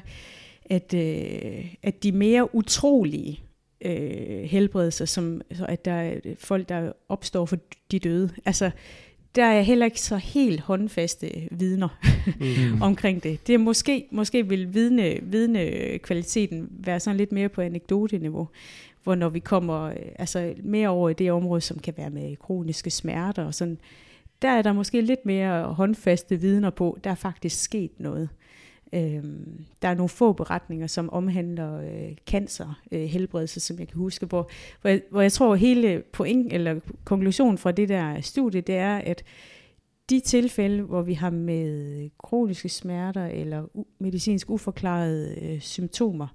at, 0.65 0.95
øh, 0.95 1.75
at 1.83 2.03
de 2.03 2.13
mere 2.13 2.55
utrolige 2.55 3.41
øh, 3.81 4.43
helbredelser, 4.43 5.05
som, 5.05 5.41
så 5.53 5.67
at 5.67 5.85
der 5.85 5.93
er 5.93 6.21
folk, 6.39 6.69
der 6.69 6.93
opstår 7.09 7.47
for 7.47 7.59
de 7.91 7.99
døde, 7.99 8.31
altså 8.45 8.71
der 9.39 9.45
er 9.45 9.61
heller 9.61 9.87
ikke 9.87 10.01
så 10.01 10.17
helt 10.17 10.61
håndfaste 10.61 11.49
vidner 11.51 11.89
mm. 12.41 12.83
omkring 12.89 13.23
det. 13.23 13.47
Det 13.47 13.55
er 13.55 13.59
måske, 13.59 14.07
måske 14.11 14.49
vil 14.49 14.75
vidne, 14.75 15.19
vidne 15.23 15.99
kvaliteten 15.99 16.69
være 16.71 17.01
sådan 17.01 17.17
lidt 17.17 17.33
mere 17.33 17.49
på 17.49 17.61
anekdote-niveau, 17.61 18.49
hvor 19.03 19.15
når 19.15 19.29
vi 19.29 19.39
kommer 19.39 19.83
øh, 19.83 19.97
altså 20.19 20.55
mere 20.63 20.89
over 20.89 21.11
i 21.11 21.13
det 21.13 21.33
område, 21.33 21.61
som 21.61 21.79
kan 21.79 21.95
være 21.97 22.11
med 22.11 22.37
kroniske 22.37 22.91
smerter 22.91 23.45
og 23.45 23.55
sådan, 23.55 23.79
der 24.43 24.49
er 24.49 24.63
der 24.63 24.73
måske 24.73 25.01
lidt 25.01 25.27
mere 25.27 25.63
håndfaste 25.63 26.41
vidner 26.41 26.71
på, 26.71 26.99
der 27.05 27.11
er 27.11 27.15
faktisk 27.15 27.63
sket 27.63 27.91
noget. 27.99 28.29
Øhm, 28.93 29.65
der 29.83 29.89
er 29.89 29.95
nogle 29.95 30.09
få 30.09 30.33
beretninger, 30.33 30.87
som 30.87 31.11
omhandler 31.13 31.81
øh, 31.81 32.17
cancer, 32.27 32.81
øh, 32.93 33.05
helbredelse, 33.05 33.61
som 33.61 33.79
jeg 33.79 33.89
kan 33.89 33.97
huske, 33.97 34.27
hvor, 34.27 34.51
hvor, 34.81 34.91
jeg, 34.91 35.03
hvor 35.11 35.21
jeg 35.21 35.33
tror 35.33 35.55
hele 35.55 36.03
point, 36.13 36.53
eller 36.53 36.81
konklusionen 37.05 37.59
fra 37.59 37.73
det 37.73 37.89
der 37.89 38.21
studie, 38.21 38.61
det 38.61 38.77
er, 38.77 38.97
at 38.97 39.25
de 40.11 40.21
tilfælde, 40.21 40.83
hvor 40.83 41.03
vi 41.03 41.15
har 41.15 41.31
med 41.31 42.11
kroniske 42.19 42.69
smerter 42.69 43.27
eller 43.27 43.63
u- 43.79 43.97
medicinsk 43.99 44.51
uforklarede 44.51 45.39
øh, 45.43 45.61
symptomer, 45.61 46.27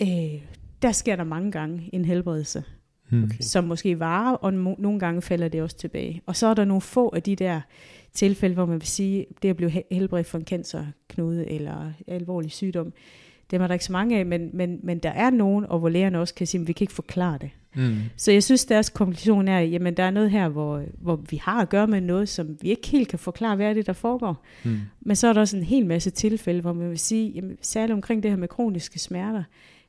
øh, 0.00 0.42
der 0.82 0.92
sker 0.92 1.16
der 1.16 1.24
mange 1.24 1.52
gange 1.52 1.90
en 1.92 2.04
helbredelse 2.04 2.64
okay. 3.22 3.36
som 3.40 3.64
måske 3.64 4.00
varer, 4.00 4.34
og 4.34 4.48
no- 4.48 4.82
nogle 4.82 4.98
gange 4.98 5.22
falder 5.22 5.48
det 5.48 5.62
også 5.62 5.76
tilbage. 5.76 6.22
Og 6.26 6.36
så 6.36 6.46
er 6.46 6.54
der 6.54 6.64
nogle 6.64 6.80
få 6.80 7.12
af 7.16 7.22
de 7.22 7.36
der 7.36 7.60
tilfælde, 8.12 8.54
hvor 8.54 8.66
man 8.66 8.80
vil 8.80 8.88
sige, 8.88 9.26
det 9.42 9.48
at 9.48 9.56
blive 9.56 9.70
helbredt 9.90 10.26
for 10.26 10.38
en 10.38 10.44
cancerknude 10.44 11.50
eller 11.50 11.92
alvorlig 12.06 12.52
sygdom, 12.52 12.92
det 13.50 13.60
er 13.60 13.66
der 13.66 13.74
ikke 13.74 13.84
så 13.84 13.92
mange 13.92 14.18
af, 14.18 14.26
men, 14.26 14.50
men, 14.52 14.80
men 14.82 14.98
der 14.98 15.10
er 15.10 15.30
nogen, 15.30 15.66
og 15.66 15.78
hvor 15.78 15.88
lægerne 15.88 16.18
også 16.18 16.34
kan 16.34 16.46
sige, 16.46 16.60
at 16.60 16.68
vi 16.68 16.72
kan 16.72 16.84
ikke 16.84 16.92
forklare 16.92 17.38
det. 17.40 17.50
Mm. 17.74 17.96
Så 18.16 18.32
jeg 18.32 18.42
synes, 18.42 18.64
deres 18.64 18.90
konklusion 18.90 19.48
er, 19.48 19.60
jamen 19.60 19.94
der 19.94 20.02
er 20.02 20.10
noget 20.10 20.30
her, 20.30 20.48
hvor, 20.48 20.82
hvor 21.00 21.16
vi 21.30 21.36
har 21.36 21.62
at 21.62 21.68
gøre 21.68 21.86
med 21.86 22.00
noget, 22.00 22.28
som 22.28 22.56
vi 22.60 22.68
ikke 22.68 22.88
helt 22.88 23.08
kan 23.08 23.18
forklare, 23.18 23.56
hvad 23.56 23.66
er 23.66 23.74
det, 23.74 23.86
der 23.86 23.92
foregår. 23.92 24.44
Mm. 24.64 24.78
Men 25.00 25.16
så 25.16 25.28
er 25.28 25.32
der 25.32 25.40
også 25.40 25.56
en 25.56 25.62
hel 25.62 25.86
masse 25.86 26.10
tilfælde, 26.10 26.60
hvor 26.60 26.72
man 26.72 26.90
vil 26.90 26.98
sige, 26.98 27.30
jamen, 27.30 27.56
særligt 27.62 27.94
omkring 27.94 28.22
det 28.22 28.30
her 28.30 28.38
med 28.38 28.48
kroniske 28.48 28.98
smerter, 28.98 29.42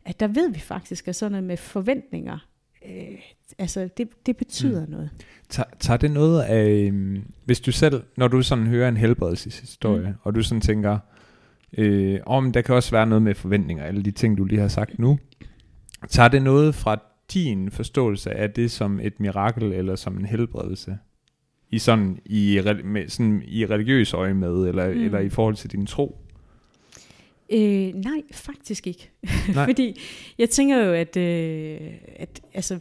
at 0.05 0.19
der 0.19 0.27
ved 0.27 0.51
vi 0.51 0.59
faktisk, 0.59 1.07
at 1.07 1.15
sådan 1.15 1.31
noget 1.31 1.43
med 1.43 1.57
forventninger, 1.57 2.37
øh, 2.89 3.19
altså 3.59 3.89
det, 3.97 4.07
det 4.25 4.37
betyder 4.37 4.85
mm. 4.85 4.91
noget. 4.91 5.09
Tager, 5.49 5.69
tager 5.79 5.97
det 5.97 6.11
noget 6.11 6.41
af, 6.41 6.69
øhm, 6.69 7.23
hvis 7.45 7.59
du 7.59 7.71
selv, 7.71 8.03
når 8.17 8.27
du 8.27 8.41
sådan 8.41 8.67
hører 8.67 8.89
en 8.89 8.97
helbredelseshistorie, 8.97 10.07
mm. 10.07 10.15
og 10.21 10.35
du 10.35 10.43
sådan 10.43 10.61
tænker, 10.61 10.99
øh, 11.77 12.19
om 12.25 12.51
der 12.51 12.61
kan 12.61 12.75
også 12.75 12.91
være 12.91 13.07
noget 13.07 13.21
med 13.21 13.35
forventninger, 13.35 13.83
alle 13.83 14.03
de 14.03 14.11
ting, 14.11 14.37
du 14.37 14.43
lige 14.43 14.61
har 14.61 14.67
sagt 14.67 14.99
nu, 14.99 15.19
tager 16.09 16.29
det 16.29 16.41
noget 16.41 16.75
fra 16.75 17.01
din 17.33 17.71
forståelse 17.71 18.31
af 18.31 18.51
det 18.51 18.71
som 18.71 18.99
et 18.99 19.19
mirakel, 19.19 19.73
eller 19.73 19.95
som 19.95 20.17
en 20.17 20.25
helbredelse? 20.25 20.97
I 21.71 21.79
sådan 21.79 22.19
i, 22.25 22.61
med, 22.83 23.09
sådan 23.09 23.43
i 23.45 23.65
religiøs 23.65 24.13
øje 24.13 24.33
med, 24.33 24.67
eller, 24.67 24.93
mm. 24.93 25.05
eller 25.05 25.19
i 25.19 25.29
forhold 25.29 25.55
til 25.55 25.71
din 25.71 25.85
tro? 25.85 26.24
Øh, 27.49 27.93
nej, 27.93 28.21
faktisk 28.31 28.87
ikke. 28.87 29.09
Nej. 29.55 29.65
Fordi 29.65 29.99
jeg 30.37 30.49
tænker 30.49 30.77
jo, 30.77 30.93
at, 30.93 31.17
øh, 31.17 31.79
at 32.15 32.41
altså, 32.53 32.79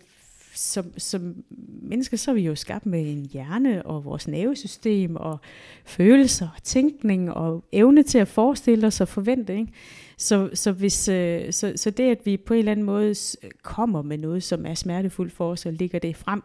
som, 0.55 0.92
som 0.96 1.44
mennesker, 1.83 2.16
så 2.16 2.31
er 2.31 2.35
vi 2.35 2.40
jo 2.40 2.55
skabt 2.55 2.87
med 2.87 3.00
en 3.00 3.29
hjerne 3.33 3.87
og 3.87 4.05
vores 4.05 4.29
nervesystem 4.29 5.16
og 5.16 5.38
følelser 5.85 6.48
og 6.57 6.62
tænkning 6.62 7.33
og 7.33 7.64
evne 7.72 8.03
til 8.03 8.18
at 8.18 8.29
forestille 8.29 8.87
os 8.87 9.00
og 9.00 9.09
forvente. 9.09 9.59
Ikke? 9.59 9.72
Så, 10.18 10.50
så, 10.55 10.72
hvis, 10.72 11.09
øh, 11.09 11.53
så, 11.53 11.72
så 11.77 11.90
det, 11.90 12.11
at 12.11 12.18
vi 12.24 12.37
på 12.37 12.55
en 12.55 12.59
eller 12.59 12.72
anden 12.72 12.87
måde 12.87 13.14
kommer 13.62 14.03
med 14.03 14.18
noget, 14.18 14.42
som 14.42 14.66
er 14.66 14.74
smertefuldt 14.74 15.33
for 15.33 15.50
os, 15.50 15.66
og 15.66 15.72
ligger 15.72 15.98
det 15.98 16.16
frem 16.16 16.42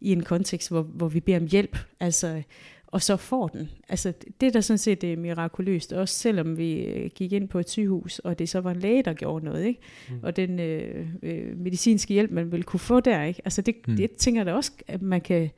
i 0.00 0.12
en 0.12 0.22
kontekst, 0.22 0.70
hvor, 0.70 0.82
hvor 0.82 1.08
vi 1.08 1.20
beder 1.20 1.40
om 1.40 1.46
hjælp, 1.46 1.76
altså 2.00 2.42
og 2.92 3.02
så 3.02 3.16
får 3.16 3.48
den. 3.48 3.70
Altså, 3.88 4.12
det 4.40 4.46
er 4.46 4.50
da 4.50 4.60
sådan 4.60 4.78
set 4.78 5.00
det 5.00 5.12
er 5.12 5.16
mirakuløst, 5.16 5.92
også 5.92 6.14
selvom 6.14 6.58
vi 6.58 6.72
øh, 6.72 7.10
gik 7.14 7.32
ind 7.32 7.48
på 7.48 7.58
et 7.58 7.70
sygehus, 7.70 8.18
og 8.18 8.38
det 8.38 8.48
så 8.48 8.60
var 8.60 8.70
en 8.70 8.80
læge, 8.80 9.02
der 9.02 9.12
gjorde 9.12 9.44
noget, 9.44 9.64
ikke? 9.64 9.80
Mm. 10.08 10.18
og 10.22 10.36
den 10.36 10.60
øh, 10.60 11.08
øh, 11.22 11.58
medicinske 11.58 12.14
hjælp, 12.14 12.30
man 12.30 12.52
ville 12.52 12.64
kunne 12.64 12.80
få 12.80 13.00
der. 13.00 13.22
Ikke? 13.22 13.40
Altså, 13.44 13.62
det, 13.62 13.74
mm. 13.88 13.96
det 13.96 14.10
tænker 14.10 14.40
jeg 14.40 14.46
da 14.46 14.52
også, 14.52 14.72
at 14.86 15.02
man 15.02 15.20
kan 15.20 15.50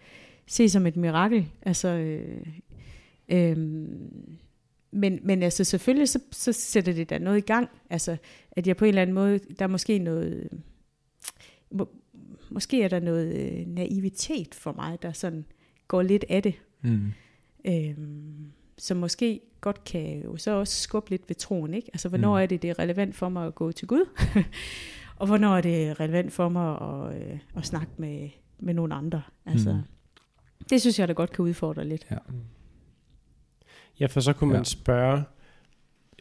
se 0.47 0.69
som 0.69 0.87
et 0.87 0.97
mirakel. 0.97 1.47
Altså, 1.63 1.89
øh, 1.89 2.47
øh, 3.29 3.57
men, 4.91 5.21
men 5.23 5.43
altså 5.43 5.65
selvfølgelig, 5.65 6.09
så, 6.09 6.21
så 6.33 6.53
sætter 6.53 6.93
det 6.93 7.11
da 7.11 7.19
noget 7.19 7.39
i 7.39 7.47
gang. 7.47 7.69
Altså, 7.91 8.17
at 8.51 8.67
jeg 8.67 8.77
på 8.77 8.85
en 8.85 8.89
eller 8.89 9.03
anden 9.03 9.15
måde, 9.15 9.39
der 9.59 9.65
er 9.65 9.69
måske 9.69 9.99
noget, 9.99 10.49
må, 11.71 11.89
måske 12.51 12.83
er 12.83 12.89
der 12.89 13.01
noget 13.01 13.35
øh, 13.35 13.67
naivitet 13.67 14.55
for 14.55 14.73
mig, 14.73 15.03
der 15.03 15.13
sådan 15.13 15.45
går 15.89 16.03
lidt 16.03 16.25
af 16.29 16.43
det. 16.43 16.55
Mm. 16.83 17.13
Øhm, 17.65 18.53
som 18.79 18.97
måske 18.97 19.41
godt 19.61 19.85
kan 19.85 20.23
jo 20.23 20.37
så 20.37 20.51
også 20.51 20.81
skubbe 20.81 21.11
lidt 21.11 21.29
ved 21.29 21.37
troen, 21.37 21.75
ikke? 21.75 21.91
Altså, 21.93 22.09
hvornår 22.09 22.37
mm. 22.37 22.43
er 22.43 22.47
det, 22.47 22.63
det 22.63 22.71
er 22.71 22.79
relevant 22.79 23.15
for 23.15 23.29
mig 23.29 23.47
at 23.47 23.55
gå 23.55 23.73
til 23.73 23.89
Gud? 23.89 24.09
og 25.21 25.27
hvornår 25.27 25.57
er 25.57 25.61
det 25.61 26.01
relevant 26.01 26.33
for 26.33 26.49
mig 26.49 26.81
at, 26.81 27.23
øh, 27.23 27.39
at 27.57 27.67
snakke 27.67 27.93
med, 27.97 28.31
med 28.59 28.75
nogle 28.75 28.95
andre? 28.95 29.23
Altså, 29.47 29.73
mm. 29.73 29.83
det 30.71 30.81
synes 30.81 30.99
jeg, 30.99 31.09
der 31.09 31.15
godt 31.15 31.33
kan 31.33 31.43
udfordre 31.45 31.85
lidt. 31.85 32.07
Ja, 32.11 32.17
ja 34.01 34.07
for 34.07 34.21
så 34.21 34.33
kunne 34.33 34.51
man 34.51 34.61
ja. 34.61 34.65
spørge, 34.65 35.23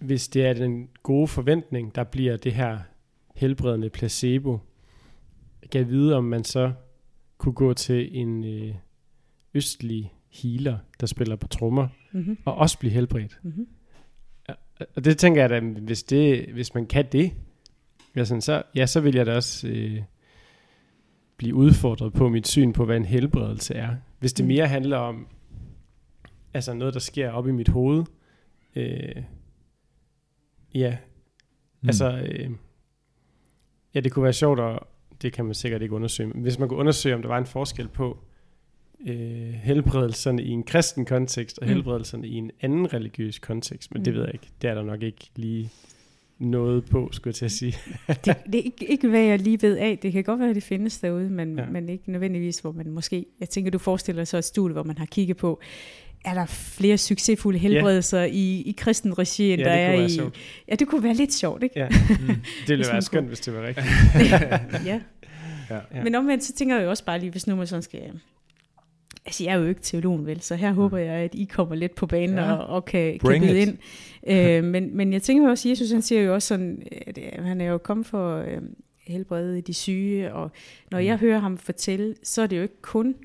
hvis 0.02 0.28
det 0.28 0.46
er 0.46 0.54
den 0.54 0.90
gode 1.04 1.28
forventning, 1.28 1.96
der 1.96 2.04
bliver 2.04 2.38
det 2.38 2.54
her 2.54 2.80
helbredende 3.36 3.90
placebo, 3.90 4.60
kan 5.72 5.80
jeg 5.80 5.90
vide, 5.90 6.16
om 6.16 6.24
man 6.24 6.44
så 6.44 6.74
kunne 7.38 7.54
gå 7.54 7.74
til 7.74 8.18
en 8.18 8.44
øh, 8.44 8.76
østlig 9.54 10.14
healer, 10.32 10.78
der 11.00 11.06
spiller 11.06 11.36
på 11.36 11.48
trommer, 11.48 11.88
mm-hmm. 12.12 12.38
og 12.46 12.56
også 12.56 12.80
blive 12.80 12.94
helbredt. 12.94 13.40
Mm-hmm. 13.44 13.68
Og 14.96 15.06
det 15.06 15.18
tænker 15.18 15.42
jeg 15.42 15.52
at 15.52 15.64
hvis, 15.64 16.04
det, 16.04 16.46
hvis 16.54 16.74
man 16.74 16.86
kan 16.86 17.06
det, 17.12 17.34
ja, 18.16 18.24
sådan, 18.24 18.42
så, 18.42 18.64
ja, 18.76 18.86
så 18.86 19.00
vil 19.00 19.16
jeg 19.16 19.26
da 19.26 19.36
også 19.36 19.68
øh, 19.68 20.02
blive 21.38 21.56
udfordret 21.56 22.14
på 22.14 22.30
mit 22.30 22.48
syn 22.48 22.74
på, 22.74 22.86
hvad 22.86 22.98
en 22.98 23.06
helbredelse 23.06 23.74
er. 23.74 23.96
Hvis 24.20 24.34
det 24.34 24.46
mm. 24.46 24.48
mere 24.48 24.68
handler 24.68 24.98
om 24.98 25.28
altså 26.54 26.74
noget, 26.74 26.94
der 26.94 27.00
sker 27.00 27.32
op 27.32 27.48
i 27.48 27.52
mit 27.52 27.68
hoved, 27.68 28.04
øh, 28.76 29.24
ja, 30.74 30.98
mm. 31.82 31.90
altså, 31.90 32.18
øh, 32.18 32.52
ja, 33.94 34.00
det 34.00 34.12
kunne 34.12 34.24
være 34.24 34.34
sjovt, 34.34 34.60
og 34.60 34.88
det 35.22 35.34
kan 35.34 35.46
man 35.46 35.54
sikkert 35.54 35.82
ikke 35.82 35.96
undersøge, 35.96 36.30
men 36.30 36.42
hvis 36.42 36.60
man 36.60 36.70
kunne 36.70 36.80
undersøge, 36.80 37.16
om 37.16 37.22
der 37.22 37.30
var 37.30 37.38
en 37.38 37.46
forskel 37.46 37.88
på, 37.88 38.24
øh, 39.08 39.54
helbredelserne 39.64 40.44
i 40.44 40.50
en 40.50 40.64
kristen 40.64 41.06
kontekst, 41.06 41.60
og 41.60 41.68
mm. 41.68 41.74
helbredelserne 41.74 42.28
i 42.28 42.34
en 42.36 42.52
anden 42.62 42.94
religiøs 42.94 43.40
kontekst, 43.40 43.94
men 43.94 44.00
mm. 44.00 44.04
det 44.04 44.14
ved 44.14 44.22
jeg 44.22 44.34
ikke. 44.34 44.48
Det 44.62 44.70
er 44.70 44.74
der 44.74 44.84
nok 44.84 45.04
ikke 45.04 45.30
lige 45.36 45.70
noget 46.40 46.86
på, 46.86 47.10
skulle 47.12 47.30
jeg 47.32 47.36
til 47.36 47.46
at 47.46 47.52
sige. 47.52 47.76
det, 48.08 48.26
det 48.26 48.56
er 48.56 48.64
ikke, 48.64 48.86
ikke, 48.92 49.08
hvad 49.08 49.22
jeg 49.22 49.40
lige 49.40 49.62
ved 49.62 49.78
af. 49.78 49.98
Det 50.02 50.12
kan 50.12 50.24
godt 50.24 50.40
være, 50.40 50.50
at 50.50 50.56
det 50.56 50.64
findes 50.64 50.98
derude, 51.00 51.30
men, 51.30 51.60
Ja. 51.60 51.66
men 51.66 51.90
ikke 51.90 52.12
nødvendigvis, 52.12 52.60
hvor 52.60 52.72
man 52.72 52.90
måske... 52.92 53.26
Jeg 53.40 53.50
tænker, 53.50 53.72
du 53.72 53.78
forestiller 53.78 54.20
dig 54.20 54.28
så 54.28 54.38
et 54.38 54.46
studie, 54.46 54.74
hvor 54.74 54.84
man 54.84 54.98
har 54.98 55.06
kigget 55.06 55.38
på, 55.38 55.62
er 56.26 56.34
der 56.34 56.46
flere 56.46 56.98
succesfulde 56.98 57.60
helbredelser 57.60 58.20
ja. 58.20 58.26
i, 58.26 58.62
i 58.62 58.76
kristen 58.78 59.18
regi, 59.20 59.54
end 59.54 59.62
Ja, 59.62 59.70
der 59.70 59.76
det 59.76 59.82
er 59.84 59.90
kunne 59.92 59.98
være 60.00 60.06
i... 60.06 60.10
sjovt. 60.16 60.36
Ja, 60.70 60.76
det 60.76 60.88
kunne 60.88 61.04
være 61.04 61.14
lidt 61.14 61.34
sjovt, 61.34 61.64
ikke? 61.64 61.80
Ja. 61.80 61.88
Mm. 62.20 62.28
Det 62.28 62.68
ville 62.68 62.86
være 62.92 63.02
skønt, 63.02 63.20
kunne. 63.22 63.28
hvis 63.28 63.40
det 63.40 63.54
var 63.54 63.62
rigtigt. 63.68 63.86
ja. 64.86 65.02
Ja. 65.70 65.80
Ja. 65.96 66.04
Men 66.04 66.16
omvendt, 66.16 66.44
så 66.44 66.54
tænker 66.54 66.76
jeg 66.76 66.84
jo 66.86 66.90
også 66.90 67.06
bare 67.06 67.20
lige, 67.20 67.32
hvis 67.32 67.48
nu 67.48 67.56
man 67.56 67.68
sådan 67.68 67.82
skal... 67.84 68.00
Altså, 69.26 69.44
jeg 69.44 69.54
er 69.54 69.58
jo 69.58 69.66
ikke 69.68 69.82
teologen, 69.82 70.26
vel? 70.26 70.42
Så 70.42 70.56
her 70.56 70.72
håber 70.72 70.98
jeg, 70.98 71.14
at 71.14 71.36
I 71.36 71.44
kommer 71.46 71.76
lidt 71.76 71.96
på 71.96 72.06
banen 72.06 72.36
Ja. 72.36 72.52
og, 72.54 72.68
og 72.76 72.86
kan, 72.86 73.12
kan 73.12 73.20
Bring 73.20 73.44
byde 73.44 73.62
it. 73.62 73.68
ind. 73.68 73.78
Øh, 74.28 74.64
men, 74.64 74.98
men 74.98 75.14
jeg 75.14 75.22
tænker 75.22 75.50
også, 75.50 75.70
Jesus 75.70 75.92
han 75.92 76.02
siger 76.02 76.22
jo 76.22 76.34
også 76.34 76.48
sådan, 76.48 76.84
at 77.08 77.18
øh, 77.18 77.44
han 77.46 77.62
er 77.62 77.66
jo 77.66 77.78
kommet 77.78 78.06
for 78.08 78.38
øh, 78.38 78.58
helbrede 79.08 79.62
de 79.62 79.74
syge, 79.74 80.34
og 80.34 80.52
når 80.92 81.00
Mm. 81.00 81.06
jeg 81.06 81.18
hører 81.18 81.40
ham 81.40 81.58
fortælle, 81.58 82.16
så 82.24 82.42
er 82.42 82.48
det 82.48 82.58
jo 82.58 82.62
ikke 82.62 82.82
kun 82.82 83.16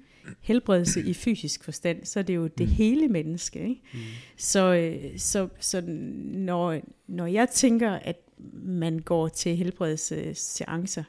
helbredelse 0.40 1.02
i 1.02 1.14
fysisk 1.14 1.64
forstand, 1.64 2.04
så 2.04 2.18
er 2.18 2.22
det 2.22 2.34
jo 2.36 2.46
det 2.46 2.66
Mm. 2.68 2.72
hele 2.72 3.08
menneske. 3.08 3.60
Ikke? 3.60 3.80
Mm. 3.92 3.98
Så, 4.36 4.74
øh, 4.74 5.18
så, 5.18 5.48
så 5.60 5.82
når, 6.24 6.80
når 7.06 7.26
jeg 7.26 7.48
tænker, 7.48 7.90
at 7.92 8.16
man 8.64 8.98
går 8.98 9.28
til 9.28 9.56
helbredelsesseancer, 9.56 11.02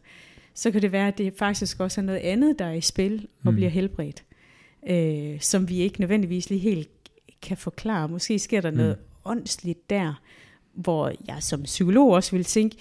så 0.54 0.72
kan 0.72 0.82
det 0.82 0.92
være, 0.92 1.08
at 1.08 1.18
det 1.18 1.34
faktisk 1.38 1.80
også 1.80 2.02
er 2.02 2.06
noget 2.06 2.20
andet, 2.20 2.60
der 2.60 2.66
er 2.66 2.74
i 2.74 2.82
spil 2.82 3.28
og 3.46 3.52
Mm. 3.52 3.56
bliver 3.56 3.70
helbredt, 3.70 4.24
øh, 4.90 5.40
som 5.40 5.70
vi 5.70 5.78
ikke 5.78 6.00
nødvendigvis 6.00 6.50
lige 6.50 6.60
helt 6.60 6.90
kan 7.42 7.58
forklare. 7.58 8.08
Måske 8.08 8.40
sker 8.40 8.62
der 8.62 8.72
Mm. 8.72 8.78
noget 8.78 8.98
åndsligt 9.26 9.90
der, 9.90 10.22
hvor 10.74 11.12
jeg 11.28 11.38
som 11.44 11.64
psykolog 11.64 12.12
også 12.12 12.32
vil 12.32 12.44
tænke, 12.44 12.76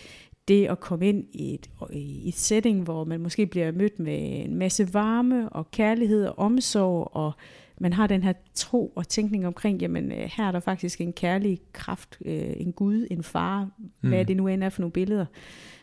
det 0.49 0.67
at 0.67 0.81
komme 0.81 1.09
ind 1.09 1.25
i 1.33 1.55
et, 1.55 1.71
i 1.93 2.29
et 2.29 2.35
setting, 2.37 2.83
hvor 2.83 3.05
man 3.05 3.21
måske 3.21 3.47
bliver 3.47 3.73
mødt 3.73 3.99
med 3.99 4.45
en 4.45 4.55
masse 4.55 4.95
varme 4.95 5.49
og 5.49 5.71
kærlighed 5.71 6.27
og 6.27 6.39
omsorg, 6.39 7.17
og 7.17 7.33
man 7.79 7.93
har 7.93 8.07
den 8.07 8.23
her 8.23 8.33
tro 8.55 8.93
og 8.97 9.09
tænkning 9.09 9.47
omkring, 9.47 9.81
jamen 9.81 10.13
øh, 10.13 10.31
her 10.37 10.45
er 10.45 10.53
der 10.53 10.61
faktisk 10.61 11.01
en 11.01 11.13
kærlig 11.13 11.61
kraft, 11.73 12.19
øh, 12.25 12.53
en 12.57 12.73
Gud, 12.73 13.07
en 13.11 13.23
far, 13.23 13.71
mm. 13.79 14.09
hvad 14.09 14.25
det 14.25 14.37
nu 14.37 14.47
end 14.47 14.65
er 14.65 14.69
for 14.69 14.81
nogle 14.81 14.93
billeder, 14.93 15.27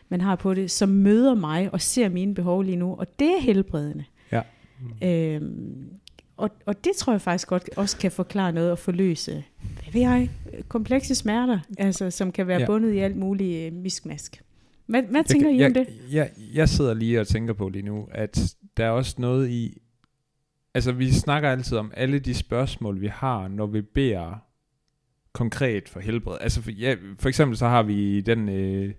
man 0.08 0.20
har 0.20 0.36
på 0.36 0.54
det, 0.54 0.70
som 0.70 0.88
møder 0.88 1.34
mig 1.34 1.72
og 1.72 1.80
ser 1.80 2.08
mine 2.08 2.34
behov 2.34 2.62
lige 2.62 2.76
nu, 2.76 2.94
og 2.94 3.18
det 3.18 3.28
er 3.28 3.40
helbredende. 3.40 4.04
Ja. 4.32 4.42
Øhm, 5.02 5.88
og, 6.36 6.50
og 6.66 6.84
det 6.84 6.92
tror 6.96 7.12
jeg 7.12 7.20
faktisk 7.20 7.48
godt 7.48 7.70
også 7.76 7.98
kan 7.98 8.10
forklare 8.12 8.52
noget 8.52 8.70
og 8.70 8.78
forløse, 8.78 9.44
hvad 9.82 9.92
ved 9.92 10.00
jeg, 10.00 10.30
komplekse 10.68 11.14
smerter, 11.14 11.58
altså, 11.78 12.10
som 12.10 12.32
kan 12.32 12.46
være 12.46 12.60
Ja. 12.60 12.66
bundet 12.66 12.92
i 12.94 12.98
alt 12.98 13.16
muligt 13.16 13.66
øh, 13.66 13.72
miskmask. 13.72 14.42
Hvad, 14.86 15.02
hvad 15.02 15.20
Jeg 15.20 15.26
tænker 15.26 15.50
I 15.50 15.56
jeg, 15.56 15.66
om 15.66 15.74
det? 15.74 15.86
Jeg, 16.12 16.30
jeg 16.54 16.68
sidder 16.68 16.94
lige 16.94 17.20
og 17.20 17.26
tænker 17.28 17.54
på 17.54 17.68
lige 17.68 17.82
nu, 17.82 18.08
at 18.12 18.54
der 18.76 18.84
er 18.84 18.90
også 18.90 19.14
noget 19.18 19.50
i... 19.50 19.78
Altså, 20.74 20.92
vi 20.92 21.12
snakker 21.12 21.50
altid 21.50 21.76
om 21.76 21.92
alle 21.96 22.18
de 22.18 22.34
spørgsmål, 22.34 23.00
vi 23.00 23.06
har, 23.06 23.48
når 23.48 23.66
vi 23.66 23.82
beder 23.82 24.44
konkret 25.32 25.88
for 25.88 26.00
helbred. 26.00 26.36
Altså, 26.40 26.62
for, 26.62 26.70
ja, 26.70 26.94
for 27.18 27.28
eksempel 27.28 27.56
så 27.58 27.66
har 27.68 27.82
vi 27.82 28.20
den, 28.20 28.48
øh, 28.48 28.94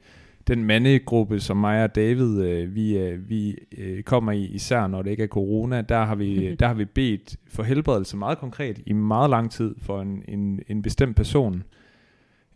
den 0.47 0.63
mandegruppe, 0.63 1.39
som 1.39 1.57
mig 1.57 1.83
og 1.83 1.95
David, 1.95 2.41
øh, 2.43 2.75
vi, 2.75 2.97
øh, 2.97 3.29
vi 3.29 3.55
øh, 3.77 4.03
kommer 4.03 4.31
i, 4.31 4.45
især 4.45 4.87
når 4.87 5.01
det 5.01 5.11
ikke 5.11 5.23
er 5.23 5.27
corona, 5.27 5.81
der 5.81 6.05
har 6.05 6.15
vi, 6.15 6.55
der 6.59 6.67
har 6.67 6.73
vi 6.73 6.85
bedt 6.85 7.35
for 7.47 7.63
helbredelse 7.63 8.17
meget 8.17 8.37
konkret 8.37 8.79
i 8.85 8.93
meget 8.93 9.29
lang 9.29 9.51
tid 9.51 9.75
for 9.77 10.01
en, 10.01 10.23
en, 10.27 10.59
en 10.67 10.81
bestemt 10.81 11.15
person, 11.15 11.63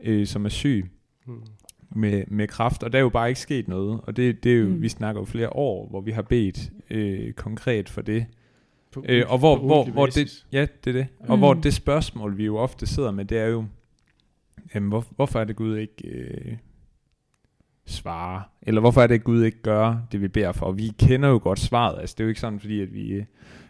øh, 0.03 0.27
som 0.27 0.45
er 0.45 0.49
syg 0.49 0.85
Mm. 1.27 1.41
med, 1.95 2.23
med 2.27 2.47
kraft, 2.47 2.83
og 2.83 2.91
der 2.91 2.97
er 2.97 3.01
jo 3.01 3.09
bare 3.09 3.27
ikke 3.29 3.39
sket 3.39 3.67
noget, 3.67 3.99
og 4.03 4.17
det, 4.17 4.43
det 4.43 4.51
er 4.53 4.57
jo, 4.57 4.67
mm. 4.67 4.81
Vi 4.81 4.89
snakker 4.89 5.21
jo 5.21 5.25
flere 5.25 5.49
år, 5.55 5.87
hvor 5.89 6.01
vi 6.01 6.11
har 6.11 6.21
bedt 6.21 6.71
øh, 6.89 7.33
konkret 7.33 7.89
for 7.89 8.01
det, 8.01 8.25
På, 8.91 9.05
øh, 9.09 9.23
og 9.27 9.37
hvor, 9.39 9.57
hvor, 9.57 9.85
hvor 9.85 10.05
basis. 10.05 10.31
det, 10.51 10.57
ja, 10.57 10.61
det 10.83 10.89
er 10.95 10.99
det, 10.99 11.07
og 11.19 11.35
Mm. 11.35 11.39
hvor 11.39 11.53
det 11.53 11.73
spørgsmål, 11.73 12.37
vi 12.37 12.45
jo 12.45 12.57
ofte 12.57 12.85
sidder 12.87 13.11
med, 13.11 13.25
det 13.25 13.37
er 13.37 13.45
jo, 13.45 13.65
jamen, 14.75 14.89
hvor, 14.89 15.05
hvorfor 15.15 15.39
er 15.39 15.43
det 15.43 15.55
Gud 15.55 15.77
ikke 15.77 16.07
øh, 16.07 16.57
svarer, 17.91 18.41
eller 18.61 18.81
hvorfor 18.81 19.01
er 19.01 19.07
det 19.07 19.23
Gud 19.23 19.43
ikke 19.43 19.61
gør 19.61 19.97
det, 20.11 20.21
vi 20.21 20.27
beder 20.27 20.51
for, 20.51 20.65
og 20.65 20.77
vi 20.77 20.91
kender 20.99 21.29
jo 21.29 21.39
godt 21.43 21.59
svaret, 21.59 21.99
altså 21.99 22.15
det 22.17 22.23
er 22.23 22.25
jo 22.25 22.29
ikke 22.29 22.41
sådan, 22.41 22.59
fordi 22.59 22.81
at 22.81 22.93
vi, 22.93 23.25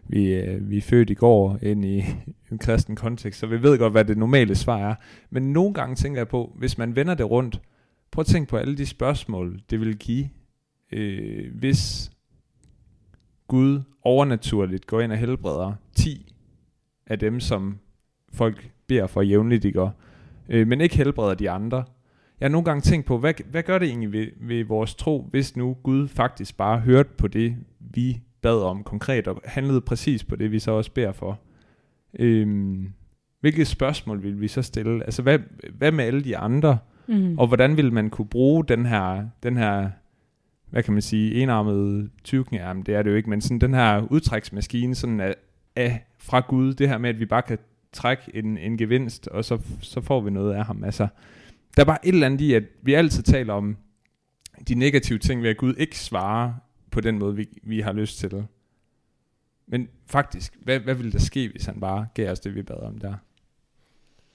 vi, 0.07 0.33
øh, 0.33 0.69
vi 0.69 0.77
er 0.77 0.81
født 0.81 1.09
i 1.09 1.13
går 1.13 1.59
ind 1.61 1.85
i 1.85 2.03
en 2.51 2.57
kristen 2.57 2.95
kontekst, 2.95 3.39
så 3.39 3.47
vi 3.47 3.63
ved 3.63 3.77
godt, 3.77 3.93
hvad 3.93 4.05
det 4.05 4.17
normale 4.17 4.55
svar 4.55 4.77
er, 4.77 4.95
men 5.29 5.53
nogle 5.53 5.73
gange 5.73 5.95
tænker 5.95 6.19
jeg 6.19 6.27
på, 6.27 6.53
hvis 6.57 6.77
man 6.77 6.95
vender 6.95 7.13
det 7.13 7.29
rundt, 7.29 7.59
Prøv 8.11 8.21
at 8.21 8.25
tænke 8.25 8.49
på 8.49 8.57
alle 8.57 8.77
de 8.77 8.85
spørgsmål, 8.85 9.61
det 9.69 9.79
vil 9.79 9.97
give, 9.97 10.29
øh, 10.91 11.55
hvis 11.55 12.11
Gud 13.47 13.81
overnaturligt 14.01 14.87
går 14.87 15.01
ind 15.01 15.11
og 15.11 15.17
helbreder 15.17 15.73
10 15.95 16.35
af 17.07 17.19
dem, 17.19 17.39
som 17.39 17.79
folk 18.33 18.71
beder 18.87 19.07
for 19.07 19.21
jævnligt, 19.21 19.63
de 19.63 19.71
går, 19.71 19.93
øh, 20.49 20.67
men 20.67 20.81
ikke 20.81 20.97
helbreder 20.97 21.33
de 21.33 21.49
andre. 21.49 21.83
Jeg 22.39 22.45
har 22.45 22.51
nogle 22.51 22.65
gange 22.65 22.81
tænkt 22.81 23.05
på, 23.05 23.17
hvad, 23.17 23.33
hvad 23.51 23.63
gør 23.63 23.79
det 23.79 23.87
egentlig 23.87 24.11
ved, 24.11 24.27
ved 24.41 24.63
vores 24.63 24.95
tro, 24.95 25.27
hvis 25.31 25.55
nu 25.55 25.77
Gud 25.83 26.07
faktisk 26.07 26.57
bare 26.57 26.79
hørte 26.79 27.09
på 27.17 27.27
det, 27.27 27.55
vi 27.79 28.21
bad 28.41 28.61
om 28.61 28.83
konkret, 28.83 29.27
og 29.27 29.41
handlede 29.45 29.81
præcis 29.81 30.23
på 30.23 30.35
det, 30.35 30.51
vi 30.51 30.59
så 30.59 30.71
også 30.71 30.91
beder 30.91 31.11
for. 31.11 31.39
Øhm, 32.19 32.93
hvilke 33.39 33.65
spørgsmål 33.65 34.23
vil 34.23 34.41
vi 34.41 34.47
så 34.47 34.61
stille? 34.61 35.03
Altså, 35.03 35.21
hvad, 35.21 35.39
hvad 35.77 35.91
med 35.91 36.05
alle 36.05 36.23
de 36.23 36.37
andre? 36.37 36.77
Mm. 37.07 37.39
Og 37.39 37.47
hvordan 37.47 37.77
vil 37.77 37.93
man 37.93 38.09
kunne 38.09 38.27
bruge 38.27 38.65
den 38.65 38.85
her, 38.85 39.27
den 39.43 39.57
her 39.57 39.89
hvad 40.69 40.83
kan 40.83 40.93
man 40.93 41.01
sige, 41.01 41.41
enarmede 41.41 42.09
tyvknærm, 42.23 42.83
det 42.83 42.95
er 42.95 43.03
det 43.03 43.11
jo 43.11 43.15
ikke, 43.15 43.29
men 43.29 43.41
sådan 43.41 43.59
den 43.59 43.73
her 43.73 44.01
udtræksmaskine 44.11 44.95
sådan 44.95 45.19
af, 45.19 45.35
af, 45.75 46.05
fra 46.17 46.39
Gud, 46.39 46.73
det 46.73 46.89
her 46.89 46.97
med, 46.97 47.09
at 47.09 47.19
vi 47.19 47.25
bare 47.25 47.41
kan 47.41 47.57
trække 47.93 48.23
en, 48.33 48.57
en 48.57 48.77
gevinst, 48.77 49.27
og 49.27 49.45
så, 49.45 49.59
så 49.81 50.01
får 50.01 50.21
vi 50.21 50.31
noget 50.31 50.53
af 50.53 50.65
ham. 50.65 50.83
Altså, 50.83 51.07
der 51.77 51.81
er 51.81 51.85
bare 51.85 52.07
et 52.07 52.13
eller 52.13 52.25
andet 52.25 52.41
i, 52.41 52.53
at 52.53 52.63
vi 52.81 52.93
altid 52.93 53.23
taler 53.23 53.53
om 53.53 53.77
de 54.67 54.75
negative 54.75 55.19
ting 55.19 55.41
ved, 55.43 55.49
at 55.49 55.57
Gud 55.57 55.73
ikke 55.77 55.99
svarer 55.99 56.53
på 56.91 57.01
den 57.01 57.19
måde, 57.19 57.35
vi, 57.35 57.47
vi 57.63 57.79
har 57.79 57.93
lyst 57.93 58.17
til. 58.19 58.45
Men 59.67 59.87
faktisk, 60.07 60.57
hvad, 60.63 60.79
hvad 60.79 60.95
ville 60.95 61.11
der 61.11 61.19
ske, 61.19 61.49
hvis 61.49 61.65
han 61.65 61.79
bare 61.79 62.07
gav 62.13 62.31
os 62.31 62.39
det, 62.39 62.55
vi 62.55 62.61
bad 62.61 62.75
om 62.75 62.97
der? 62.97 63.13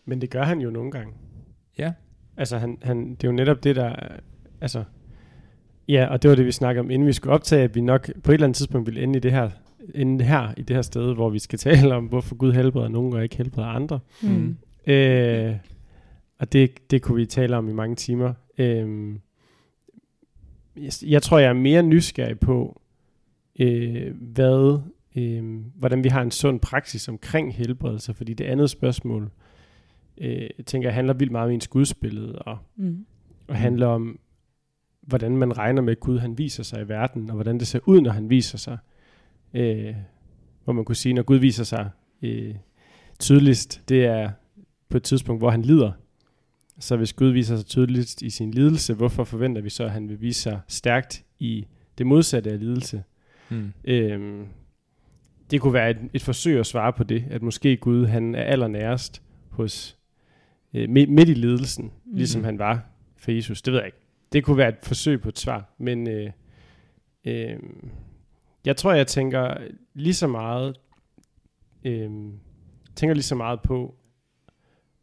Men 0.04 0.20
det 0.20 0.30
gør 0.30 0.42
han 0.42 0.60
jo 0.60 0.70
nogle 0.70 0.90
gange. 0.90 1.12
Ja. 1.78 1.92
Altså, 2.36 2.58
han, 2.58 2.78
han, 2.82 3.10
det 3.14 3.24
er 3.24 3.28
jo 3.28 3.32
netop 3.32 3.64
det, 3.64 3.76
der... 3.76 3.84
er- 3.84 4.20
Altså, 4.60 4.84
ja, 5.88 6.06
og 6.06 6.22
det 6.22 6.28
var 6.30 6.34
det, 6.36 6.46
vi 6.46 6.52
snakkede 6.52 6.80
om, 6.80 6.90
inden 6.90 7.08
vi 7.08 7.12
skulle 7.12 7.32
optage, 7.32 7.62
at 7.62 7.74
vi 7.74 7.80
nok 7.80 8.10
på 8.22 8.30
et 8.30 8.34
eller 8.34 8.46
andet 8.46 8.56
tidspunkt 8.56 8.86
ville 8.86 9.02
ende 9.02 9.16
i 9.16 9.20
det 9.20 9.30
her, 9.32 9.50
ende 9.94 10.24
her 10.24 10.54
i 10.56 10.62
det 10.62 10.76
her 10.76 10.82
sted, 10.82 11.14
hvor 11.14 11.30
vi 11.30 11.38
skal 11.38 11.58
tale 11.68 11.94
om, 11.94 12.04
hvorfor 12.06 12.34
Gud 12.34 12.52
helbreder 12.52 12.88
nogen 12.88 13.12
og 13.12 13.22
ikke 13.22 13.36
helbreder 13.36 13.68
andre. 13.68 14.00
Mm. 14.22 14.56
Øh, 14.86 15.54
og 16.44 16.52
det, 16.52 16.90
det 16.90 17.02
kunne 17.02 17.16
vi 17.16 17.26
tale 17.26 17.56
om 17.56 17.68
i 17.68 17.72
mange 17.72 17.96
timer. 17.96 18.34
Øh, 18.58 19.14
jeg, 20.76 20.92
jeg 21.06 21.22
tror, 21.22 21.38
jeg 21.38 21.48
er 21.48 21.52
mere 21.52 21.82
nysgerrig 21.82 22.38
på, 22.38 22.80
øh, 23.60 24.14
hvad, 24.20 24.80
øh, 25.16 25.60
hvordan 25.74 26.04
vi 26.04 26.08
har 26.08 26.22
en 26.22 26.30
sund 26.30 26.60
praksis 26.60 27.08
omkring 27.08 27.54
helbredelse, 27.54 28.14
fordi 28.14 28.34
det 28.34 28.44
andet 28.44 28.70
spørgsmål, 28.70 29.30
øh, 30.18 30.48
tænker 30.66 30.88
jeg, 30.88 30.94
handler 30.94 31.14
vildt 31.14 31.32
meget 31.32 31.46
om 31.46 31.52
ens 31.52 31.68
gudsbillede, 31.68 32.38
og, 32.38 32.58
Mm. 32.76 33.06
og 33.48 33.56
handler 33.56 33.86
om, 33.86 34.18
hvordan 35.02 35.36
man 35.36 35.58
regner 35.58 35.82
med, 35.82 35.92
at 35.92 36.00
Gud 36.00 36.18
han 36.18 36.38
viser 36.38 36.62
sig 36.62 36.82
i 36.82 36.88
verden, 36.88 37.30
og 37.30 37.34
hvordan 37.34 37.58
det 37.58 37.66
ser 37.66 37.80
ud, 37.86 38.00
når 38.00 38.10
han 38.10 38.30
viser 38.30 38.58
sig. 38.58 38.78
Øh, 39.54 39.94
hvor 40.64 40.72
man 40.72 40.84
kunne 40.84 40.96
sige, 40.96 41.12
når 41.12 41.22
Gud 41.22 41.36
viser 41.36 41.64
sig 41.64 41.90
øh, 42.22 42.54
tydeligst, 43.18 43.82
det 43.88 44.04
er 44.04 44.30
på 44.88 44.96
et 44.96 45.02
tidspunkt, 45.02 45.40
hvor 45.40 45.50
han 45.50 45.62
lider. 45.62 45.92
Så 46.78 46.96
hvis 46.96 47.12
Gud 47.12 47.28
viser 47.28 47.56
sig 47.56 47.66
tydeligst 47.66 48.22
i 48.22 48.30
sin 48.30 48.50
lidelse, 48.50 48.94
hvorfor 48.94 49.24
forventer 49.24 49.62
vi 49.62 49.70
så, 49.70 49.84
at 49.84 49.90
han 49.90 50.08
vil 50.08 50.20
vise 50.20 50.40
sig 50.42 50.60
stærkt 50.68 51.24
i 51.38 51.66
det 51.98 52.06
modsatte 52.06 52.50
af 52.50 52.58
lidelse? 52.60 53.02
Mm. 53.50 53.72
Øhm, 53.84 54.46
det 55.50 55.60
kunne 55.60 55.72
være 55.72 55.90
et, 55.90 55.98
et 56.12 56.22
forsøg 56.22 56.60
at 56.60 56.66
svare 56.66 56.92
på 56.92 57.04
det, 57.04 57.24
at 57.30 57.42
måske 57.42 57.76
Gud 57.76 58.06
han 58.06 58.34
er 58.34 58.42
allernærest 58.42 59.22
hos, 59.50 59.98
øh, 60.74 60.88
midt, 60.90 61.28
i 61.28 61.34
lidelsen, 61.34 61.84
mm. 61.84 62.16
ligesom 62.16 62.44
han 62.44 62.58
var 62.58 62.86
for 63.16 63.30
Jesus. 63.30 63.62
Det 63.62 63.72
ved 63.72 63.80
jeg 63.80 63.86
ikke. 63.86 63.98
Det 64.32 64.44
kunne 64.44 64.56
være 64.56 64.68
et 64.68 64.78
forsøg 64.82 65.20
på 65.20 65.28
et 65.28 65.38
svar, 65.38 65.74
men 65.78 66.08
øh, 66.08 66.30
øh, 67.24 67.56
jeg 68.64 68.76
tror, 68.76 68.92
jeg 68.92 69.06
tænker 69.06 69.56
lige 69.94 70.14
så 70.14 70.26
meget, 70.26 70.76
øh, 71.84 72.10
tænker 72.96 73.14
lige 73.14 73.22
så 73.22 73.34
meget 73.34 73.62
på, 73.62 73.94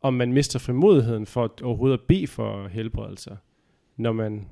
om 0.01 0.13
man 0.13 0.33
mister 0.33 0.59
frimodigheden 0.59 1.25
for 1.25 1.43
at 1.43 1.61
overhovedet 1.61 1.97
at 1.97 2.03
bede 2.07 2.27
for 2.27 2.67
helbredelser, 2.67 3.35
når 3.97 4.11
man 4.11 4.47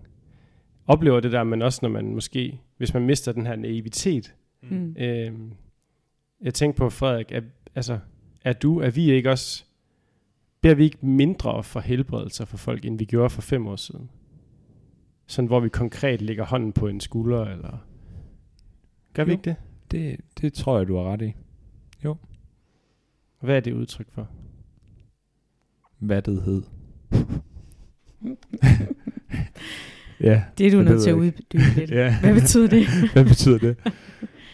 oplever 0.88 1.19
det 1.19 1.31
der, 1.31 1.43
men 1.43 1.62
også 1.62 1.79
når 1.81 1.89
man 1.89 2.13
måske, 2.13 2.59
hvis 2.77 2.93
man 2.93 3.05
mister 3.05 3.31
den 3.31 3.45
her 3.45 3.55
naivitet. 3.55 4.35
Mm. 4.62 4.95
Øh, 4.99 5.33
jeg 6.41 6.53
tænker 6.53 6.77
på, 6.77 6.89
Frederik, 6.89 7.31
er, 7.31 7.41
altså, 7.75 7.99
er 8.41 8.53
du, 8.53 8.79
er 8.79 8.89
vi 8.89 9.12
ikke 9.12 9.31
også, 9.31 9.65
beder 10.62 10.75
vi 10.75 10.83
ikke 10.83 11.05
mindre 11.05 11.63
for 11.63 11.79
helbredelser 11.79 12.45
for 12.45 12.57
folk, 12.57 12.85
end 12.85 12.97
vi 12.97 13.05
gjorde 13.05 13.29
for 13.29 13.41
fem 13.41 13.67
år 13.67 13.75
siden? 13.75 14.09
sådan 15.29 15.47
hvor 15.47 15.59
vi 15.59 15.69
konkret 15.69 16.21
lægger 16.21 16.45
hånden 16.45 16.73
på 16.73 16.88
en 16.88 16.99
skulder, 16.99 17.45
eller... 17.45 17.77
Gør 19.13 19.23
vi 19.23 19.31
Jo. 19.31 19.38
ikke 19.38 19.49
det? 19.49 19.55
Det, 19.91 20.19
det 20.41 20.53
tror 20.53 20.77
jeg, 20.77 20.88
du 20.88 20.95
har 20.95 21.03
ret 21.03 21.21
i. 21.21 21.33
Hvad 23.41 23.55
er 23.55 23.59
det 23.59 23.73
udtryk 23.73 24.12
for? 24.12 24.29
Hvad 25.99 26.21
det 26.21 26.41
hed. 26.45 26.62
ja, 30.29 30.43
Det 30.57 30.67
er 30.67 30.71
du 30.71 30.81
nødt 30.81 31.01
til 31.01 31.09
at 31.09 31.15
uddybe 31.15 31.63
lidt. 31.75 31.91
ja. 31.99 32.19
Hvad 32.19 32.33
betyder 32.33 32.67
det? 32.67 32.88
Hvad 33.13 33.25
betyder 33.25 33.57
det? 33.57 33.77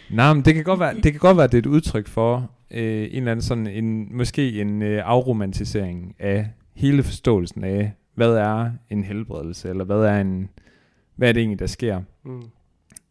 Nej, 0.09 0.33
men 0.33 0.45
det 0.45 0.53
kan 0.53 0.63
godt 0.63 0.79
være, 0.79 0.93
det 0.93 1.11
kan 1.11 1.19
godt 1.19 1.37
være, 1.37 1.47
det 1.47 1.53
er 1.53 1.57
et 1.59 1.65
udtryk 1.65 2.07
for 2.07 2.51
øh, 2.71 2.81
en 2.81 3.17
eller 3.17 3.31
anden 3.31 3.43
sådan 3.43 3.67
en, 3.67 4.17
måske 4.17 4.61
en 4.61 4.81
øh, 4.81 5.01
afromantisering 5.05 6.15
af 6.19 6.49
hele 6.75 7.03
forståelsen 7.03 7.63
af, 7.63 7.93
hvad 8.15 8.31
er 8.31 8.71
en 8.89 9.03
helbredelse, 9.03 9.69
eller 9.69 9.83
hvad 9.83 9.97
er 9.97 10.21
en, 10.21 10.49
hvad 11.15 11.29
er 11.29 11.33
det 11.33 11.39
egentlig, 11.39 11.59
der 11.59 11.67
sker. 11.67 12.01
Mm. 12.25 12.41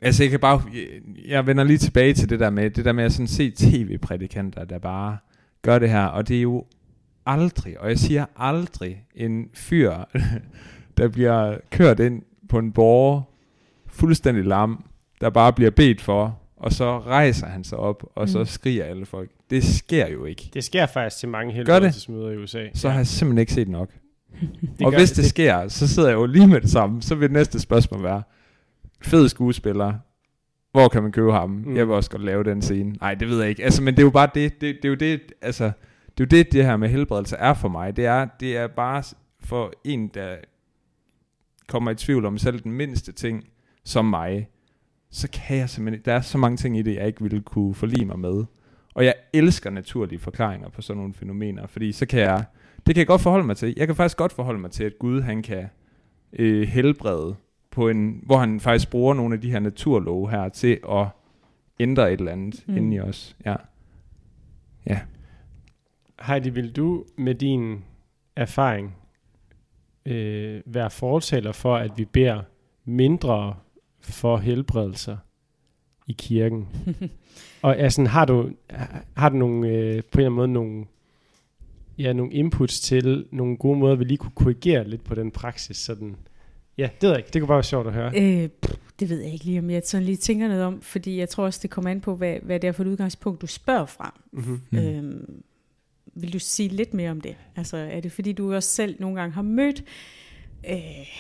Altså, 0.03 0.23
jeg 0.23 0.31
kan 0.31 0.41
bare, 0.41 0.63
jeg, 0.75 0.87
jeg 1.29 1.47
vender 1.47 1.65
lige 1.65 1.79
tilbage 1.79 2.15
til 2.15 2.31
det 2.31 2.41
der 2.41 2.51
med, 2.51 2.71
det 2.71 2.85
der 2.85 2.93
med 2.93 3.05
at 3.05 3.13
sådan 3.13 3.27
se 3.27 3.51
tv-prædikanter, 3.51 4.65
der 4.65 4.79
bare 4.79 5.17
gør 5.63 5.79
det 5.79 5.91
her, 5.91 6.05
og 6.05 6.29
det 6.29 6.37
er 6.37 6.43
jo 6.43 6.65
aldrig, 7.27 7.81
og 7.81 7.89
jeg 7.89 7.99
siger 7.99 8.27
aldrig, 8.37 9.05
en 9.15 9.49
fyr, 9.55 9.95
der 10.97 11.09
bliver 11.09 11.59
kørt 11.71 12.01
ind 12.01 12.23
på 12.49 12.59
en 12.59 12.73
borger, 12.73 13.23
fuldstændig 13.87 14.45
lam, 14.45 14.85
der 15.21 15.31
bare 15.31 15.53
bliver 15.53 15.71
bedt 15.71 16.01
for, 16.01 16.39
og 16.57 16.73
så 16.73 16.99
rejser 16.99 17.47
han 17.47 17.65
sig 17.65 17.79
op, 17.79 18.05
og 18.15 18.29
så 18.29 18.39
Mm. 18.39 18.45
skriger 18.47 18.85
alle 18.85 19.07
folk. 19.07 19.31
Det 19.51 19.65
sker 19.65 20.09
jo 20.09 20.25
ikke. 20.25 20.51
Det 20.55 20.65
sker 20.65 20.87
faktisk 20.87 21.21
til 21.21 21.29
mange 21.29 21.49
det? 21.49 21.55
helbredelsesmøder 21.57 22.31
i 22.31 22.37
USA. 22.37 22.67
Så 22.75 22.89
har 22.89 22.97
jeg 22.97 23.07
simpelthen 23.07 23.39
ikke 23.39 23.53
set 23.53 23.69
nok. 23.69 23.91
det 24.79 24.87
og 24.87 24.95
hvis 24.97 25.13
det, 25.13 25.25
sker, 25.25 25.69
så 25.69 25.89
sidder 25.89 26.09
jeg 26.09 26.17
jo 26.17 26.27
lige 26.27 26.47
med 26.47 26.61
det 26.61 26.71
samme. 26.71 27.03
Så 27.03 27.15
vil 27.15 27.23
det 27.29 27.33
næste 27.33 27.61
spørgsmål 27.61 28.03
være, 28.03 28.23
fed 29.03 29.29
skuespiller, 29.29 29.95
hvor 30.73 30.89
kan 30.89 31.03
man 31.03 31.13
købe 31.13 31.33
ham? 31.33 31.51
Mm. 31.51 31.77
Jeg 31.77 31.87
vil 31.89 31.95
også 31.95 32.11
godt 32.11 32.25
lave 32.25 32.45
den 32.45 32.63
scene. 32.63 32.91
Nej, 33.01 33.15
det 33.15 33.29
ved 33.29 33.41
jeg 33.41 33.49
ikke. 33.49 33.65
Altså, 33.65 33.83
men 33.83 33.95
det 33.95 34.01
er 34.01 34.05
jo 34.07 34.11
bare 34.11 34.29
det, 34.35 34.61
det, 34.61 34.77
det 34.77 34.85
er 34.85 34.89
jo 34.89 34.95
det, 34.95 35.21
altså, 35.43 35.73
det 36.19 36.25
er 36.25 36.37
jo 36.37 36.43
det, 36.43 36.53
det 36.53 36.65
her 36.65 36.77
med 36.77 36.89
helbredelse 36.89 37.37
er 37.37 37.55
for 37.55 37.69
mig. 37.69 37.97
Det 37.97 38.07
er, 38.07 38.27
det 38.41 38.57
er 38.57 38.67
bare 38.67 39.03
for 39.41 39.73
en, 39.85 40.09
der 40.09 40.37
kommer 41.69 41.91
i 41.91 41.95
tvivl 41.95 42.25
om 42.25 42.39
selv 42.39 42.61
den 42.61 42.73
mindste 42.73 43.13
ting, 43.13 43.45
som 43.85 44.05
mig, 44.05 44.49
så 45.11 45.29
kan 45.31 45.57
jeg 45.57 45.71
simpelthen, 45.71 46.05
der 46.05 46.13
er 46.13 46.21
så 46.21 46.39
mange 46.39 46.57
ting 46.57 46.79
i 46.79 46.83
det, 46.83 46.95
jeg 46.95 47.07
ikke 47.07 47.23
ville 47.23 47.41
kunne 47.41 47.75
forlige 47.75 48.05
mig 48.07 48.19
med. 48.19 48.45
Og 48.95 49.05
jeg 49.05 49.15
elsker 49.33 49.71
naturlige 49.71 50.19
forklaringer 50.19 50.69
på 50.69 50.83
sådan 50.83 50.99
nogle 50.99 51.15
fænomener, 51.15 51.67
fordi 51.67 51.93
så 51.93 52.07
kan 52.07 52.21
jeg, 52.21 52.45
det 52.87 52.95
kan 52.95 52.99
jeg 53.01 53.07
godt 53.07 53.21
forholde 53.21 53.47
mig 53.47 53.57
til. 53.57 53.75
Jeg 53.77 53.87
kan 53.87 53.97
faktisk 53.97 54.17
godt 54.17 54.33
forholde 54.33 54.61
mig 54.61 54.71
til, 54.71 54.85
at 54.85 54.93
Gud 54.99 55.21
han 55.21 55.43
kan 55.43 55.67
øh, 56.33 56.69
helbrede 56.69 57.37
på 57.71 57.89
en, 57.89 58.21
hvor 58.23 58.39
han 58.39 58.61
faktisk 58.61 58.91
bruger 58.91 59.15
nogle 59.15 59.35
af 59.35 59.41
de 59.41 59.51
her 59.51 59.59
naturlove 59.59 60.31
her 60.31 60.49
til 60.49 60.79
at 60.91 61.07
ændre 61.81 62.13
et 62.13 62.19
eller 62.19 62.33
andet 62.33 62.65
Mm. 62.67 62.77
inde 62.77 62.97
i 62.97 63.01
os. 63.01 63.37
Ja. 64.87 64.99
Heidi, 66.27 66.51
vil 66.51 66.77
du 66.77 67.05
med 67.17 67.35
din 67.35 67.85
erfaring 68.37 68.97
øh, 70.07 70.61
være 70.67 70.91
fortaler 70.91 71.53
for, 71.53 71.77
at 71.77 71.91
vi 71.97 72.05
beder 72.05 72.43
mindre 72.85 73.57
for 74.01 74.37
helbredelser 74.37 75.17
i 76.07 76.15
kirken? 76.19 76.69
Og 77.63 77.79
altså, 77.79 78.05
har 78.05 78.25
du, 78.25 78.51
har 79.17 79.29
du 79.29 79.37
nogle, 79.37 79.69
øh, 79.69 80.03
på 80.13 80.21
en 80.21 80.27
eller 80.27 80.27
anden 80.27 80.35
måde 80.35 80.49
nogle, 80.49 80.85
ja, 81.99 82.13
nogle 82.13 82.33
inputs 82.33 82.81
til 82.81 83.27
nogle 83.33 83.57
gode 83.57 83.79
måder, 83.79 83.97
vi 83.97 84.05
lige 84.05 84.19
kunne 84.19 84.33
korrigere 84.35 84.89
lidt 84.89 85.05
på 85.05 85.15
den 85.15 85.31
praksis? 85.31 85.77
Sådan, 85.77 86.17
ja, 86.79 86.89
det 87.01 87.03
ved 87.03 87.11
jeg 87.11 87.19
ikke. 87.19 87.31
Det 87.33 87.43
kunne 87.43 87.49
bare 87.49 87.57
være 87.57 87.63
sjovt 87.63 87.87
at 87.87 87.93
høre. 87.93 88.13
Øh, 88.17 88.49
pff, 88.49 88.77
det 89.01 89.09
ved 89.09 89.21
jeg 89.21 89.33
ikke 89.33 89.45
lige, 89.45 89.59
om 89.59 89.71
jeg 89.71 89.83
sådan 89.85 90.05
lige 90.05 90.17
tænker 90.17 90.49
noget 90.49 90.65
om, 90.65 90.81
fordi 90.81 91.19
jeg 91.19 91.29
tror 91.29 91.45
også, 91.45 91.61
det 91.63 91.71
kommer 91.71 91.91
an 91.91 92.01
på, 92.01 92.17
hvad, 92.17 92.37
hvad 92.43 92.61
det 92.61 92.69
er 92.69 92.73
for 92.73 92.83
et 92.83 92.89
udgangspunkt, 92.89 93.43
du 93.43 93.47
spørger 93.47 93.87
fra. 93.87 94.21
Mm-hmm. 94.33 94.61
Mm. 94.71 94.79
Mm. 94.79 94.87
Øhm, 94.87 95.43
vil 96.15 96.33
du 96.33 96.39
sige 96.39 96.69
lidt 96.69 96.95
mere 96.95 97.11
om 97.11 97.21
det? 97.21 97.37
Altså, 97.57 97.77
er 97.77 98.01
det 98.01 98.13
fordi, 98.13 98.33
du 98.33 98.55
også 98.55 98.69
selv 98.69 98.97
nogle 99.01 99.21
gange 99.21 99.35
har 99.35 99.43
mødt 99.43 99.85
øh, 100.71 100.79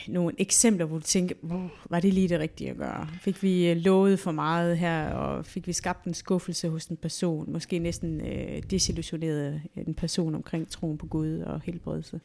nogle 0.09 0.35
eksempler, 0.38 0.87
hvor 0.87 0.98
du 0.98 1.02
tænker, 1.04 1.35
"Hvor 1.40 1.72
var 1.90 2.00
det 2.00 2.14
lige 2.14 2.28
det 2.28 2.40
rigtige 2.40 2.70
at 2.70 2.76
gøre? 2.76 3.09
Fik 3.20 3.42
vi 3.42 3.70
øh, 3.70 3.76
lovet 3.76 4.18
for 4.18 4.33
meget 4.33 4.78
her, 4.78 5.09
og 5.09 5.46
fik 5.46 5.66
vi 5.66 5.72
skabt 5.72 6.04
en 6.04 6.14
skuffelse 6.14 6.68
hos 6.68 6.87
en 6.87 6.96
person? 6.96 7.52
Måske 7.52 7.78
næsten 7.78 8.20
øh, 8.20 8.62
desillusioneret 8.70 9.62
en 9.87 9.94
person 9.94 10.35
omkring 10.35 10.68
troen 10.68 10.98
på 10.98 11.07
Gud 11.07 11.38
og 11.38 11.61
helbredelse? 11.64 12.20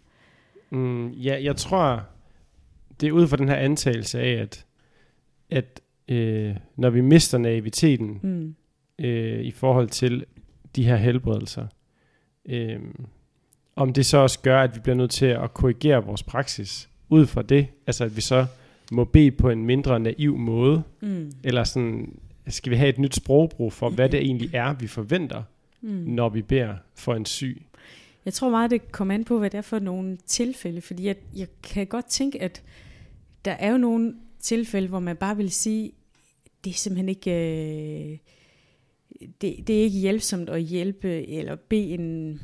Mm, 0.69 1.09
ja, 1.11 1.43
jeg 1.43 1.55
tror, 1.55 2.03
det 3.01 3.07
er 3.07 3.11
ud 3.11 3.27
fra 3.27 3.37
den 3.37 3.49
her 3.49 3.55
antagelse 3.55 4.19
af, 4.19 4.31
at, 4.41 4.65
at 5.49 5.81
øh, 6.07 6.55
når 6.75 6.89
vi 6.89 7.01
mister 7.01 7.37
naiviteten 7.37 8.19
Mm. 8.23 8.55
øh, 9.05 9.41
i 9.41 9.51
forhold 9.51 9.89
til 9.89 10.25
de 10.75 10.83
her 10.83 10.95
helbredelser, 10.95 11.67
øh, 12.49 12.79
om 13.75 13.93
det 13.93 14.05
så 14.05 14.17
også 14.17 14.39
gør, 14.39 14.61
at 14.61 14.75
vi 14.75 14.79
bliver 14.79 14.95
nødt 14.95 15.11
til 15.11 15.25
at 15.25 15.53
korrigere 15.53 16.05
vores 16.05 16.23
praksis 16.23 16.89
ud 17.09 17.25
fra 17.25 17.41
det, 17.41 17.67
altså 17.87 18.03
at 18.05 18.15
vi 18.15 18.21
så 18.21 18.45
må 18.91 19.03
bede 19.03 19.31
på 19.31 19.49
en 19.49 19.65
mindre 19.65 19.99
naiv 19.99 20.37
måde, 20.37 20.83
Mm. 21.01 21.31
eller 21.43 21.63
sådan, 21.63 22.19
skal 22.47 22.69
vi 22.71 22.75
have 22.75 22.89
et 22.89 22.97
nyt 22.99 23.15
sprogbrug 23.15 23.73
for, 23.73 23.89
hvad 23.89 24.09
det 24.09 24.19
egentlig 24.19 24.49
er, 24.53 24.73
vi 24.73 24.87
forventer, 24.87 25.43
Mm. 25.81 25.89
når 25.89 26.29
vi 26.29 26.41
beder 26.41 26.75
for 26.95 27.15
en 27.15 27.25
syg. 27.25 27.61
Jeg 28.25 28.33
tror 28.33 28.49
meget, 28.49 28.71
det 28.71 28.91
kommer 28.91 29.13
an 29.13 29.23
på, 29.23 29.39
hvad 29.39 29.49
det 29.49 29.57
er 29.57 29.61
for 29.61 29.79
nogle 29.79 30.17
tilfælde, 30.25 30.81
fordi 30.81 31.05
jeg, 31.05 31.15
jeg 31.35 31.47
kan 31.63 31.87
godt 31.87 32.05
tænke, 32.05 32.41
at 32.41 32.63
der 33.45 33.51
er 33.51 33.71
jo 33.71 33.77
nogle 33.77 34.15
tilfælde, 34.39 34.87
hvor 34.87 34.99
man 34.99 35.15
bare 35.15 35.37
vil 35.37 35.51
sige, 35.51 35.91
det 36.63 36.69
er 36.69 36.73
simpelthen 36.73 37.09
ikke, 37.09 37.31
øh, 38.11 38.17
det, 39.41 39.67
det 39.67 39.79
er 39.79 39.83
ikke 39.83 39.99
hjælpsomt 39.99 40.49
at 40.49 40.61
hjælpe, 40.61 41.27
eller 41.27 41.55
bede, 41.55 41.93
en, 41.93 42.41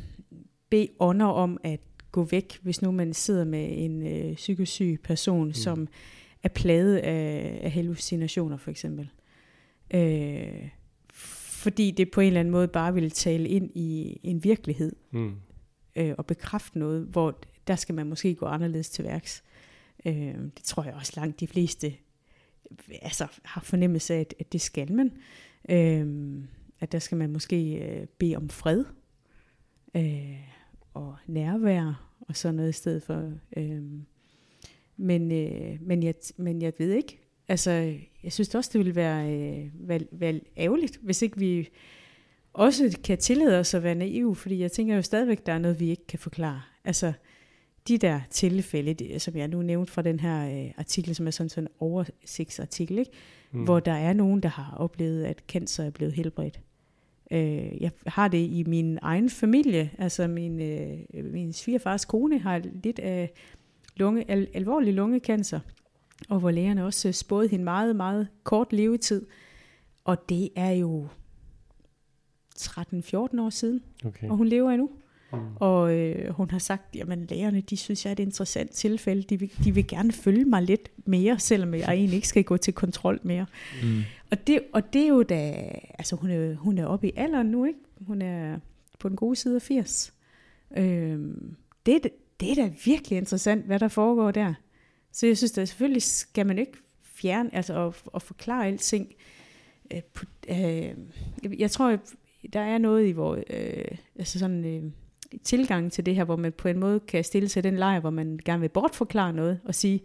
bede 0.69 0.87
ånder 0.99 1.25
om 1.25 1.57
at 1.63 1.79
gå 2.11 2.23
væk, 2.23 2.59
hvis 2.61 2.81
nu 2.81 2.91
man 2.91 3.13
sidder 3.13 3.45
med 3.45 3.69
en 3.71 4.07
øh, 4.07 4.35
psykisk 4.35 4.71
syg 4.71 4.99
person, 5.03 5.47
mm. 5.47 5.53
som 5.53 5.87
er 6.43 6.49
plaget 6.49 6.97
af, 6.97 7.59
af 7.63 7.71
hallucinationer 7.71 8.57
for 8.57 8.71
eksempel. 8.71 9.09
Øh, 9.93 10.69
fordi 11.13 11.91
det 11.91 12.11
på 12.11 12.21
en 12.21 12.27
eller 12.27 12.39
anden 12.39 12.51
måde 12.51 12.67
bare 12.67 12.93
vil 12.93 13.11
tale 13.11 13.49
ind 13.49 13.71
i 13.75 14.19
en 14.23 14.43
virkelighed, 14.43 14.95
Mm. 15.11 15.35
øh, 15.95 16.13
og 16.17 16.25
bekræfte 16.25 16.79
noget, 16.79 17.05
hvor 17.05 17.39
der 17.67 17.75
skal 17.75 17.95
man 17.95 18.07
måske 18.07 18.35
gå 18.35 18.45
anderledes 18.45 18.89
til 18.89 19.05
værks. 19.05 19.43
Øh, 20.05 20.13
det 20.35 20.63
tror 20.63 20.83
jeg 20.83 20.93
også 20.93 21.13
langt 21.15 21.39
de 21.39 21.47
fleste 21.47 21.93
altså, 23.01 23.27
har 23.43 23.61
fornemmelse 23.61 24.13
af, 24.13 24.19
at, 24.19 24.33
at 24.39 24.53
det 24.53 24.61
skal 24.61 24.93
man. 24.93 25.07
Øh, 25.07 25.11
Øhm, 25.69 26.47
at 26.79 26.91
der 26.91 26.99
skal 26.99 27.17
man 27.17 27.33
måske 27.33 27.75
øh, 27.75 28.07
bede 28.07 28.35
om 28.35 28.49
fred 28.49 28.83
øh, 29.95 30.39
og 30.93 31.15
nærvær 31.27 32.11
og 32.19 32.35
sådan 32.35 32.55
noget 32.55 32.69
i 32.69 32.73
stedet 32.73 33.03
for. 33.03 33.31
Øh, 33.57 33.83
men, 34.97 35.31
øh, 35.31 35.77
men, 35.81 36.03
jeg, 36.03 36.13
men 36.37 36.61
jeg 36.61 36.73
ved 36.77 36.91
ikke. 36.91 37.19
Altså, 37.47 37.71
jeg 38.23 38.33
synes 38.33 38.55
også, 38.55 38.69
det 38.73 38.79
ville 38.79 38.95
være, 38.95 39.31
øh, 39.31 39.69
være, 39.73 39.99
være 40.11 40.41
ærgerligt, 40.57 40.99
hvis 41.01 41.21
ikke 41.21 41.39
vi 41.39 41.69
også 42.53 42.99
kan 43.03 43.17
tillade 43.17 43.59
os 43.59 43.73
at 43.73 43.83
være 43.83 43.95
naive, 43.95 44.35
fordi 44.35 44.59
jeg 44.59 44.71
tænker 44.71 44.95
jo 44.95 45.01
stadigvæk, 45.01 45.45
der 45.45 45.53
er 45.53 45.59
noget, 45.59 45.79
vi 45.79 45.89
ikke 45.89 46.07
kan 46.07 46.19
forklare. 46.19 46.61
Altså, 46.83 47.13
de 47.87 47.97
der 47.97 48.21
tilfælde, 48.29 48.93
det, 48.93 49.21
som 49.21 49.35
jeg 49.35 49.47
nu 49.47 49.61
nævnte 49.61 49.91
fra 49.91 50.01
den 50.01 50.19
her 50.19 50.65
øh, 50.65 50.71
artikel, 50.77 51.15
som 51.15 51.27
er 51.27 51.31
sådan, 51.31 51.49
sådan 51.49 51.63
en 51.63 51.73
oversigtsartikel, 51.79 52.99
ikke? 52.99 53.11
Mm. 53.51 53.63
hvor 53.63 53.79
der 53.79 53.91
er 53.93 54.13
nogen, 54.13 54.43
der 54.43 54.49
har 54.49 54.75
oplevet, 54.77 55.23
at 55.23 55.43
cancer 55.47 55.83
er 55.83 55.89
blevet 55.89 56.13
helbredt. 56.13 56.59
Øh, 57.31 57.81
jeg 57.81 57.91
har 58.07 58.27
det 58.27 58.37
i 58.37 58.63
min 58.67 58.99
egen 59.01 59.29
familie, 59.29 59.91
altså 59.97 60.27
min, 60.27 60.61
øh, 60.61 60.97
min 61.13 61.53
svigerfars 61.53 62.05
kone 62.05 62.39
har 62.39 62.61
lidt 62.83 62.99
af 62.99 63.31
lunge, 63.95 64.31
al, 64.31 64.47
alvorlig 64.53 64.93
lungekancer, 64.93 65.59
og 66.29 66.39
hvor 66.39 66.51
lægerne 66.51 66.85
også 66.85 67.07
øh, 67.07 67.13
spåede 67.13 67.47
hende 67.47 67.63
meget, 67.63 67.95
meget 67.95 68.27
kort 68.43 68.73
levetid. 68.73 69.25
Og 70.03 70.29
det 70.29 70.49
er 70.55 70.71
jo 70.71 71.07
13-14 72.59 73.41
år 73.41 73.49
siden, 73.49 73.83
Okay. 74.05 74.29
og 74.29 74.37
hun 74.37 74.47
lever 74.47 74.71
endnu. 74.71 74.89
Mm. 75.33 75.39
Og 75.55 75.93
øh, 75.93 76.33
hun 76.33 76.51
har 76.51 76.59
sagt, 76.59 76.95
jamen 76.95 77.25
lægerne, 77.29 77.61
de 77.61 77.77
synes 77.77 78.05
jeg 78.05 78.09
er 78.09 78.15
et 78.15 78.19
interessant 78.19 78.71
tilfælde. 78.71 79.23
De 79.23 79.39
vil, 79.39 79.51
de 79.63 79.73
vil 79.73 79.87
gerne 79.87 80.11
følge 80.11 80.45
mig 80.45 80.63
lidt 80.63 80.91
mere, 81.07 81.39
selvom 81.39 81.73
jeg 81.73 81.89
egentlig 81.93 82.15
ikke 82.15 82.27
skal 82.27 82.43
gå 82.43 82.57
til 82.57 82.73
kontrol 82.73 83.19
mere. 83.23 83.45
Mm. 83.83 84.03
Og 84.31 84.47
det, 84.47 84.59
og 84.73 84.93
det 84.93 85.01
er 85.01 85.07
jo 85.07 85.23
da, 85.23 85.69
altså 85.99 86.15
hun 86.15 86.29
er, 86.29 86.55
hun 86.55 86.77
er 86.77 86.85
oppe 86.85 87.07
i 87.07 87.13
alderen 87.15 87.47
nu, 87.47 87.65
ikke? 87.65 87.79
Hun 88.07 88.21
er 88.21 88.59
på 88.99 89.09
den 89.09 89.17
gode 89.17 89.35
side 89.35 89.55
af 89.55 89.61
80. 89.61 90.13
Øhm, 90.77 91.55
det, 91.85 92.07
det 92.39 92.51
er 92.51 92.55
da 92.55 92.73
virkelig 92.85 93.17
interessant, 93.17 93.65
hvad 93.65 93.79
der 93.79 93.87
foregår 93.87 94.31
der. 94.31 94.53
Så 95.11 95.27
jeg 95.27 95.37
synes 95.37 95.51
da 95.51 95.65
selvfølgelig 95.65 96.03
skal 96.03 96.45
man 96.45 96.59
ikke 96.59 96.77
fjerne, 97.03 97.55
altså 97.55 97.73
og, 97.73 97.95
og 98.05 98.21
forklare 98.21 98.67
alting. 98.67 99.13
Øh, 99.93 100.01
på, 100.13 100.25
øh, 100.49 100.57
jeg, 101.43 101.59
jeg 101.59 101.71
tror, 101.71 101.97
der 102.53 102.59
er 102.59 102.77
noget 102.77 103.07
i 103.07 103.11
vores, 103.11 103.43
øh, 103.49 103.97
altså 104.15 104.39
sådan 104.39 104.65
øh, 104.65 104.91
tilgang 105.43 105.91
til 105.91 106.05
det 106.05 106.15
her, 106.15 106.23
hvor 106.23 106.35
man 106.35 106.51
på 106.51 106.67
en 106.67 106.79
måde 106.79 106.99
kan 106.99 107.23
stille 107.23 107.49
sig 107.49 107.63
den 107.63 107.75
lejr, 107.75 107.99
hvor 107.99 108.09
man 108.09 108.39
gerne 108.45 108.61
vil 108.61 108.69
bortforklare 108.69 109.33
noget 109.33 109.59
og 109.65 109.75
sige, 109.75 109.99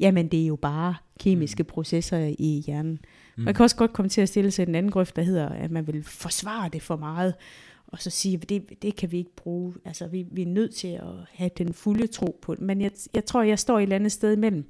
jamen 0.00 0.28
det 0.28 0.42
er 0.42 0.46
jo 0.46 0.56
bare 0.56 0.94
kemiske 1.20 1.62
Mm. 1.62 1.66
processer 1.66 2.34
i 2.38 2.62
hjernen. 2.66 2.98
Mm. 3.36 3.42
Man 3.44 3.54
kan 3.54 3.62
også 3.62 3.76
godt 3.76 3.92
komme 3.92 4.08
til 4.08 4.20
at 4.20 4.28
stille 4.28 4.50
sig 4.50 4.66
den 4.66 4.74
anden 4.74 4.92
grøft, 4.92 5.16
der 5.16 5.22
hedder, 5.22 5.48
at 5.48 5.70
man 5.70 5.86
vil 5.86 6.02
forsvare 6.04 6.68
det 6.68 6.82
for 6.82 6.96
meget, 6.96 7.34
og 7.86 8.02
så 8.02 8.10
sige, 8.10 8.38
at 8.42 8.48
det, 8.48 8.82
det 8.82 8.96
kan 8.96 9.12
vi 9.12 9.18
ikke 9.18 9.36
bruge. 9.36 9.74
Altså, 9.84 10.06
vi, 10.06 10.26
vi 10.30 10.42
er 10.42 10.46
nødt 10.46 10.74
til 10.74 10.88
at 10.88 11.12
have 11.32 11.50
den 11.58 11.72
fulde 11.72 12.06
tro 12.06 12.38
på 12.42 12.54
det. 12.54 12.62
Men 12.62 12.80
jeg, 12.80 12.90
jeg 13.14 13.24
tror, 13.24 13.42
jeg 13.42 13.58
står 13.58 13.78
et 13.78 13.82
eller 13.82 13.96
andet 13.96 14.12
sted 14.12 14.32
imellem. 14.32 14.68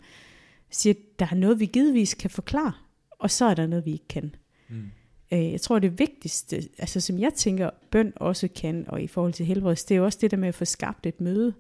Siger, 0.71 0.95
der 1.19 1.27
er 1.31 1.35
noget, 1.35 1.61
vi 1.61 1.67
givetvis 1.67 2.15
kan 2.15 2.31
forklare, 2.31 2.73
og 3.11 3.31
så 3.31 3.45
er 3.45 3.55
der 3.55 3.67
noget, 3.67 3.87
vi 3.87 3.93
ikke 3.93 4.09
kan. 4.09 4.35
Mm. 4.69 4.91
Øh, 5.33 5.53
jeg 5.53 5.61
tror, 5.61 5.79
det 5.79 5.99
vigtigste, 5.99 6.57
altså 6.79 7.01
som 7.01 7.19
jeg 7.19 7.35
tænker, 7.35 7.71
bøn 7.91 8.13
også 8.17 8.49
kan, 8.49 8.85
og 8.89 9.03
i 9.03 9.07
forhold 9.07 9.33
til 9.33 9.47
helbredelse, 9.47 9.89
det 9.89 9.95
er 9.95 9.99
jo 9.99 10.05
også 10.05 10.19
det 10.21 10.31
der 10.31 10.37
med 10.37 10.49
at 10.49 10.55
få 10.55 10.65
skabt 10.65 11.07
et 11.07 11.21
møde, 11.21 11.55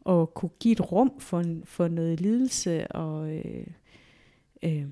og 0.00 0.34
kunne 0.34 0.50
give 0.60 0.72
et 0.72 0.92
rum 0.92 1.20
for, 1.20 1.44
for 1.64 1.88
noget 1.88 2.20
lidelse, 2.20 2.86
og 2.86 3.36
øh, 3.36 3.66
øh, 4.62 4.84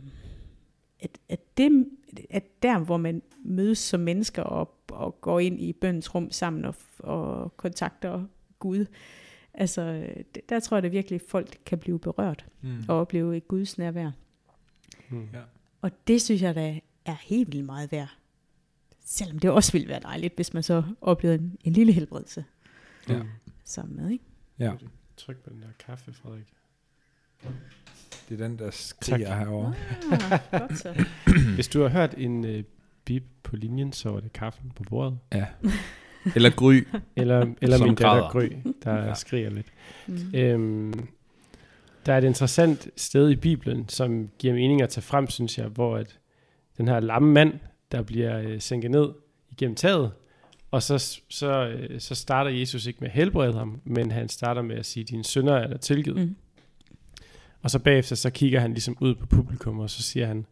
at, 1.01 1.19
at, 1.29 1.41
det, 1.57 1.87
at 2.31 2.63
der, 2.63 2.79
hvor 2.79 2.97
man 2.97 3.23
mødes 3.45 3.79
som 3.79 4.01
mennesker 4.01 4.43
og, 4.43 4.75
og 4.89 5.21
går 5.21 5.41
ind 5.41 5.61
i 5.61 5.73
bøndens 5.73 6.15
rum 6.15 6.31
sammen 6.31 6.65
og, 6.65 6.75
og 6.99 7.57
kontakter 7.57 8.25
Gud, 8.59 8.87
altså 9.55 10.07
der 10.49 10.61
tror 10.61 10.77
jeg, 10.77 10.85
at 10.85 10.93
virkelig 10.93 11.21
folk 11.29 11.59
kan 11.67 11.79
blive 11.79 11.99
berørt 11.99 12.47
Mm. 12.65 12.85
og 12.89 13.01
opleve 13.01 13.37
et 13.37 13.49
Guds 13.49 13.79
nærvær. 13.79 14.11
Mm. 15.11 15.29
Ja. 15.33 15.41
Og 15.81 15.91
det 16.07 16.23
synes 16.23 16.43
jeg 16.43 16.55
da 16.55 16.81
er 17.07 17.17
helt 17.23 17.53
vildt 17.53 17.67
meget 17.67 17.93
værd. 17.93 18.09
Selvom 19.05 19.39
det 19.39 19.51
også 19.51 19.73
ville 19.73 19.89
være 19.89 20.01
dejligt, 20.01 20.35
hvis 20.37 20.55
man 20.55 20.63
så 20.63 20.83
oplevede 21.01 21.39
en, 21.39 21.57
en 21.65 21.73
lille 21.73 21.93
helbredelse 21.93 22.45
Ja. 23.09 23.23
Mm. 23.23 23.29
sammen 23.65 23.97
med. 23.97 24.11
Ikke? 24.11 24.25
ja, 24.59 24.73
Tryk 25.17 25.37
på 25.37 25.51
den 25.51 25.63
der 25.63 25.69
kaffe, 25.87 26.13
Frederik. 26.13 26.47
det 28.29 28.41
er 28.41 28.49
den, 28.49 28.59
der 28.59 28.71
skriger 28.71 29.27
Tak. 29.29 29.39
herovre. 29.39 29.75
Ah, 30.13 30.41
godt 30.61 30.79
så. 30.79 31.05
Hvis 31.55 31.69
du 31.69 31.83
har 31.83 31.89
hørt 31.89 32.15
en 32.19 32.45
øh, 32.45 32.65
bip 33.05 33.23
på 33.43 33.57
linjen, 33.57 33.93
så 33.93 34.11
var 34.11 34.21
det 34.21 34.33
kaffen 34.33 34.73
på 34.77 34.83
bordet. 34.83 35.19
Ja. 35.33 35.47
Eller 36.37 36.51
gry. 36.51 36.83
Eller, 37.17 37.55
eller 37.61 37.77
Som 37.79 37.87
min 37.87 37.95
datter. 37.95 38.31
Gry, 38.31 38.49
der 38.85 38.95
Ja. 38.95 39.05
ja. 39.07 39.15
skriger 39.15 39.51
lidt. 39.51 39.67
Mm. 40.07 40.35
Øhm, 40.35 41.09
der 42.07 42.13
er 42.13 42.19
et 42.19 42.25
interessant 42.25 42.89
sted 42.97 43.31
i 43.31 43.37
Bibelen, 43.37 43.89
som 43.89 44.31
giver 44.39 44.55
mening 44.55 44.83
at 44.83 44.89
tage 44.89 45.03
frem, 45.03 45.31
synes 45.31 45.59
jeg, 45.59 45.67
hvor 45.67 45.97
at 45.97 46.19
den 46.79 46.89
her 46.89 47.01
lamme 47.01 47.33
mand, 47.33 47.53
der 47.93 48.03
bliver 48.03 48.39
øh, 48.39 48.61
sænket 48.61 48.91
ned 48.91 49.09
igennem 49.51 49.75
taget, 49.75 50.13
og 50.71 50.83
så, 50.83 51.21
så, 51.29 51.67
øh, 51.67 52.01
så 52.01 52.15
starter 52.15 52.51
Jesus 52.51 52.87
ikke 52.87 53.01
med 53.01 53.09
at 53.09 53.15
helbrede 53.15 53.53
ham, 53.53 53.81
men 53.85 54.11
han 54.11 54.29
starter 54.29 54.63
med 54.63 54.77
at 54.77 54.87
sige, 54.87 55.05
dine 55.05 55.25
synder 55.25 55.55
er 55.55 55.67
der 55.67 55.77
tilgivet. 55.77 56.19
Mm. 56.29 56.37
Og 57.63 57.71
så 57.71 57.79
bagefter, 57.79 58.17
så 58.17 58.31
kigger 58.31 58.61
han 58.61 58.73
ligesom 58.73 58.97
ud 59.01 59.15
på 59.15 59.27
publikum, 59.27 59.79
og 59.79 59.91
så 59.91 60.03
siger 60.03 60.27
han, 60.27 60.47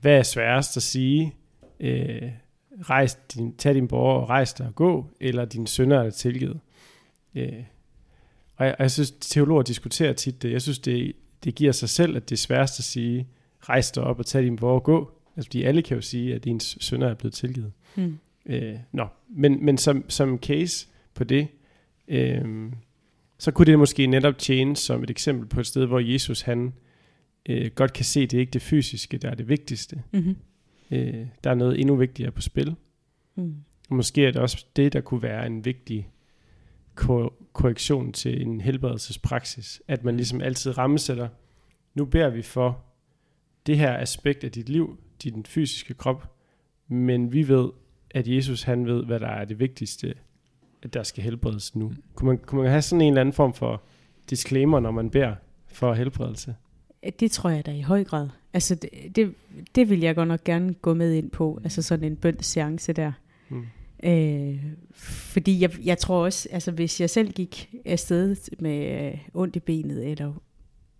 hvad 0.00 0.18
er 0.18 0.22
sværest 0.22 0.76
at 0.76 0.82
sige? 0.82 1.34
Øh, 1.80 2.30
rejs 2.82 3.14
din, 3.14 3.56
tag 3.56 3.74
din 3.74 3.88
borger 3.88 4.20
og 4.20 4.28
rejs 4.28 4.52
dig 4.52 4.66
og 4.66 4.74
gå, 4.74 5.06
eller 5.20 5.44
dine 5.44 5.68
synder 5.68 5.98
er 5.98 6.02
der 6.02 6.10
tilgivet. 6.10 6.60
Øh, 7.34 7.62
og 8.56 8.66
jeg, 8.66 8.74
og 8.78 8.82
jeg 8.82 8.90
synes, 8.90 9.10
teologer 9.10 9.62
diskuterer 9.62 10.12
tit 10.12 10.42
det. 10.42 10.52
Jeg 10.52 10.62
synes, 10.62 10.78
det, 10.78 11.12
det 11.44 11.54
giver 11.54 11.72
sig 11.72 11.88
selv, 11.88 12.16
at 12.16 12.28
det 12.28 12.36
er 12.36 12.40
sværest 12.40 12.78
at 12.78 12.84
sige, 12.84 13.28
rejs 13.60 13.90
dig 13.90 14.02
op 14.02 14.18
og 14.18 14.26
tag 14.26 14.42
din 14.42 14.56
borger 14.56 14.74
og 14.74 14.84
gå. 14.84 15.15
Altså, 15.36 15.48
fordi 15.48 15.62
alle 15.62 15.82
kan 15.82 15.94
jo 15.94 16.00
sige, 16.00 16.34
at 16.34 16.44
dine 16.44 16.60
synder 16.60 17.08
er 17.08 17.14
blevet 17.14 17.34
tilgivet. 17.34 17.72
Mm. 17.96 18.18
Øh, 18.46 18.74
nå, 18.92 19.06
men, 19.28 19.64
men 19.64 19.78
som, 19.78 20.10
som 20.10 20.38
case 20.38 20.88
på 21.14 21.24
det, 21.24 21.48
øh, 22.08 22.72
så 23.38 23.50
kunne 23.50 23.66
det 23.66 23.78
måske 23.78 24.06
netop 24.06 24.38
tjene 24.38 24.76
som 24.76 25.02
et 25.02 25.10
eksempel 25.10 25.48
på 25.48 25.60
et 25.60 25.66
sted, 25.66 25.86
hvor 25.86 26.00
Jesus 26.00 26.40
han 26.40 26.72
øh, 27.48 27.70
godt 27.74 27.92
kan 27.92 28.04
se, 28.04 28.20
at 28.20 28.30
det 28.30 28.36
er 28.36 28.40
ikke 28.40 28.50
det 28.50 28.62
fysiske, 28.62 29.18
der 29.18 29.30
er 29.30 29.34
det 29.34 29.48
vigtigste. 29.48 30.02
Mm-hmm. 30.12 30.36
Øh, 30.90 31.26
der 31.44 31.50
er 31.50 31.54
noget 31.54 31.80
endnu 31.80 31.96
vigtigere 31.96 32.30
på 32.30 32.40
spil. 32.40 32.74
Mm. 33.34 33.54
Og 33.88 33.96
måske 33.96 34.26
er 34.26 34.30
det 34.30 34.40
også 34.40 34.66
det, 34.76 34.92
der 34.92 35.00
kunne 35.00 35.22
være 35.22 35.46
en 35.46 35.64
vigtig 35.64 36.10
ko- 36.94 37.32
korrektion 37.52 38.12
til 38.12 38.42
en 38.42 38.60
helbredelsespraksis. 38.60 39.82
At 39.88 40.04
man 40.04 40.16
ligesom 40.16 40.40
altid 40.40 40.78
rammesætter, 40.78 41.28
nu 41.94 42.04
beder 42.04 42.30
vi 42.30 42.42
for 42.42 42.84
det 43.66 43.78
her 43.78 43.96
aspekt 43.96 44.44
af 44.44 44.52
dit 44.52 44.68
liv, 44.68 44.98
din 45.22 45.44
fysiske 45.46 45.94
krop, 45.94 46.32
men 46.88 47.32
vi 47.32 47.48
ved, 47.48 47.70
at 48.10 48.28
Jesus 48.28 48.62
han 48.62 48.86
ved, 48.86 49.04
hvad 49.04 49.20
der 49.20 49.28
er 49.28 49.44
det 49.44 49.58
vigtigste, 49.58 50.14
at 50.82 50.94
der 50.94 51.02
skal 51.02 51.24
helbredes 51.24 51.76
nu. 51.76 51.92
Kunne 52.14 52.28
man, 52.28 52.38
kunne 52.38 52.62
man 52.62 52.70
have 52.70 52.82
sådan 52.82 53.00
en 53.00 53.12
eller 53.12 53.20
anden 53.20 53.32
form 53.32 53.54
for 53.54 53.82
disclaimer, 54.30 54.80
når 54.80 54.90
man 54.90 55.10
beder 55.10 55.34
for 55.66 55.94
helbredelse? 55.94 56.54
Det 57.20 57.30
tror 57.30 57.50
jeg 57.50 57.66
da 57.66 57.72
i 57.72 57.80
høj 57.80 58.04
grad. 58.04 58.28
Altså 58.52 58.74
det, 58.74 59.16
det, 59.16 59.34
det 59.74 59.90
vil 59.90 60.00
jeg 60.00 60.14
godt 60.14 60.28
nok 60.28 60.44
gerne 60.44 60.74
gå 60.74 60.94
med 60.94 61.12
ind 61.12 61.30
på. 61.30 61.60
Altså 61.64 61.82
sådan 61.82 62.04
en 62.04 62.16
bønseance 62.16 62.92
der. 62.92 63.12
Mm. 63.48 63.66
Øh, 64.04 64.64
fordi 64.92 65.60
jeg, 65.60 65.70
jeg 65.84 65.98
tror 65.98 66.24
også, 66.24 66.48
altså 66.52 66.70
hvis 66.70 67.00
jeg 67.00 67.10
selv 67.10 67.32
gik 67.32 67.74
afsted 67.84 68.36
med 68.58 69.06
øh, 69.06 69.18
ondt 69.34 69.56
i 69.56 69.60
benet 69.60 70.10
eller 70.10 70.32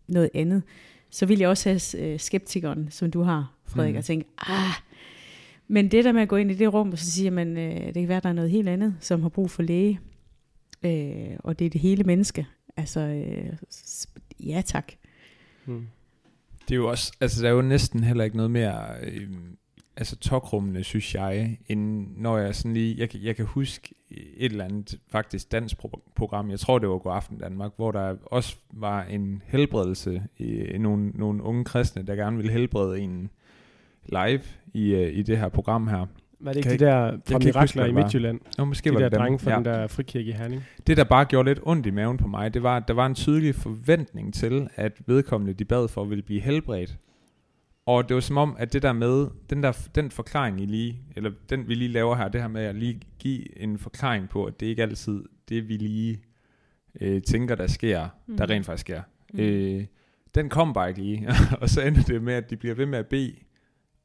noget 0.09 0.31
andet, 0.35 0.63
så 1.11 1.27
ville 1.27 1.43
jeg 1.43 1.49
også 1.49 1.69
have 1.69 2.05
øh, 2.13 2.21
skeptikeren, 2.21 2.91
som 2.91 3.11
du 3.11 3.23
har, 3.23 3.53
Frederik, 3.67 3.95
Mm. 3.95 3.99
og 3.99 4.05
tænke, 4.05 4.27
ah, 4.39 4.73
men 5.69 5.91
det 5.91 6.05
der 6.05 6.13
med 6.13 6.23
at 6.23 6.29
gå 6.29 6.37
ind 6.37 6.51
i 6.51 6.55
det 6.55 6.75
rum, 6.75 6.93
og 6.93 6.99
så 6.99 7.11
siger 7.11 7.31
man, 7.31 7.57
øh, 7.59 7.87
det 7.87 7.95
kan 7.95 8.09
være, 8.09 8.21
der 8.21 8.29
er 8.29 8.33
noget 8.33 8.51
helt 8.51 8.69
andet, 8.69 8.95
som 9.01 9.23
har 9.23 9.29
brug 9.29 9.51
for 9.51 9.63
læge, 9.63 10.01
øh, 10.83 11.37
og 11.39 11.59
det 11.59 11.65
er 11.65 11.71
det 11.71 11.81
hele 11.81 12.05
menneske. 12.05 12.47
Altså, 12.77 13.01
øh, 13.01 13.57
ja 14.41 14.63
tak. 14.67 14.93
Mm. 15.67 15.87
Det 16.69 16.75
er 16.75 16.77
jo 16.77 16.91
også, 16.91 17.13
altså 17.21 17.43
der 17.43 17.49
er 17.49 17.53
jo 17.53 17.63
næsten 17.63 18.05
heller 18.05 18.25
ikke 18.25 18.37
noget 18.37 18.51
mere, 18.51 18.85
øh, 19.03 19.29
altså 19.97 20.17
tokrummende, 20.17 20.85
synes 20.85 21.15
jeg, 21.15 21.59
end 21.69 22.07
når 22.17 22.39
jeg 22.39 22.55
sådan 22.55 22.75
lige, 22.75 22.97
jeg, 22.99 23.17
jeg 23.23 23.37
kan 23.37 23.45
huske 23.45 23.95
et 24.11 24.51
eller 24.53 24.65
andet 24.65 24.99
faktisk 25.09 25.53
dansk 25.53 25.77
pro- 25.85 26.13
program, 26.17 26.51
jeg 26.51 26.61
tror 26.61 26.79
det 26.79 26.89
var 26.89 26.99
God 26.99 27.13
Aften 27.15 27.39
Danmark, 27.39 27.73
hvor 27.77 27.91
der 27.93 28.17
også 28.27 28.57
var 28.73 29.03
en 29.03 29.43
helbredelse, 29.47 30.23
i 30.39 30.79
nogle, 30.79 31.09
nogle 31.15 31.43
unge 31.43 31.65
kristne, 31.65 32.03
der 32.07 32.15
gerne 32.17 32.37
ville 32.37 32.53
helbrede 32.53 32.99
en 33.01 33.31
live 34.09 34.41
i, 34.75 34.95
øh, 34.95 35.19
i 35.19 35.23
det 35.23 35.39
her 35.39 35.49
program 35.49 35.89
her. 35.89 36.07
Var 36.41 36.53
det 36.53 36.57
ikke 36.57 36.69
Kan 36.69 36.79
de 36.79 36.85
der 36.85 37.19
fra 37.31 37.39
Mirakler 37.39 37.85
i. 37.85 37.93
Midtjylland? 37.93 38.41
Nå, 38.59 38.65
måske 38.65 38.91
De 38.91 38.95
var 38.95 39.01
der 39.01 39.09
det 39.09 39.19
drenge 39.19 39.39
fra 39.39 39.51
Ja. 39.51 39.57
den 39.57 39.65
der 39.65 39.87
frikirke 39.87 40.29
i 40.29 40.33
Herning? 40.33 40.63
Det, 40.87 40.97
der 40.97 41.05
bare 41.05 41.25
gjorde 41.25 41.49
lidt 41.51 41.61
ondt 41.63 41.87
i 41.87 41.91
maven 41.91 42.17
på 42.17 42.29
mig, 42.29 42.55
det 42.55 42.63
var, 42.63 42.77
at 42.77 42.89
der 42.89 42.95
var 42.95 43.07
en 43.07 43.15
tydelig 43.15 43.55
forventning 43.55 44.35
til, 44.35 44.69
at 44.77 44.93
vedkommende, 45.07 45.53
de 45.55 45.65
bad 45.65 45.89
for, 45.89 46.05
ville 46.05 46.23
blive 46.23 46.41
helbredt. 46.41 46.97
Og 47.87 48.09
det 48.09 48.15
var 48.15 48.21
som 48.21 48.37
om, 48.37 48.57
at 48.59 48.73
det 48.73 48.83
der 48.83 48.93
med, 48.93 49.27
den, 49.51 49.63
der, 49.63 49.89
den 49.95 50.11
forklaring, 50.11 50.61
I 50.61 50.67
lige, 50.67 51.01
eller 51.17 51.31
den 51.51 51.69
vi 51.69 51.75
lige 51.75 51.89
laver 51.89 52.17
her, 52.17 52.29
det 52.29 52.41
her 52.41 52.49
med 52.49 52.63
at 52.63 52.75
lige 52.75 53.01
give 53.19 53.59
en 53.61 53.79
forklaring 53.79 54.29
på, 54.29 54.45
at 54.45 54.61
det 54.61 54.67
ikke 54.67 54.83
altid 54.83 55.25
det, 55.49 55.69
vi 55.69 55.77
lige 55.77 56.21
øh, 57.01 57.23
tænker, 57.23 57.55
der 57.55 57.67
sker, 57.67 58.09
mm. 58.27 58.37
der 58.37 58.47
Mm. 58.47 58.51
rent 58.51 58.67
faktisk 58.67 58.81
sker. 58.81 59.03
Mm. 59.33 59.41
Øh, 59.41 59.85
den 60.35 60.49
kom 60.49 60.73
bare 60.73 60.89
ikke 60.89 61.03
lige, 61.03 61.29
og 61.61 61.71
så 61.71 61.83
ender 61.83 62.03
det 62.03 62.23
med, 62.23 62.35
at 62.35 62.51
de 62.51 62.57
bliver 62.57 62.75
ved 62.75 62.87
med 62.87 62.99
at 62.99 63.07
bede, 63.07 63.35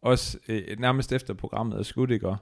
også 0.02 0.38
øh, 0.48 0.80
nærmest 0.80 1.12
efter 1.12 1.34
programmet 1.34 1.80
er 1.80 1.84
slut, 1.84 2.12
ikke? 2.12 2.28
Og, 2.28 2.38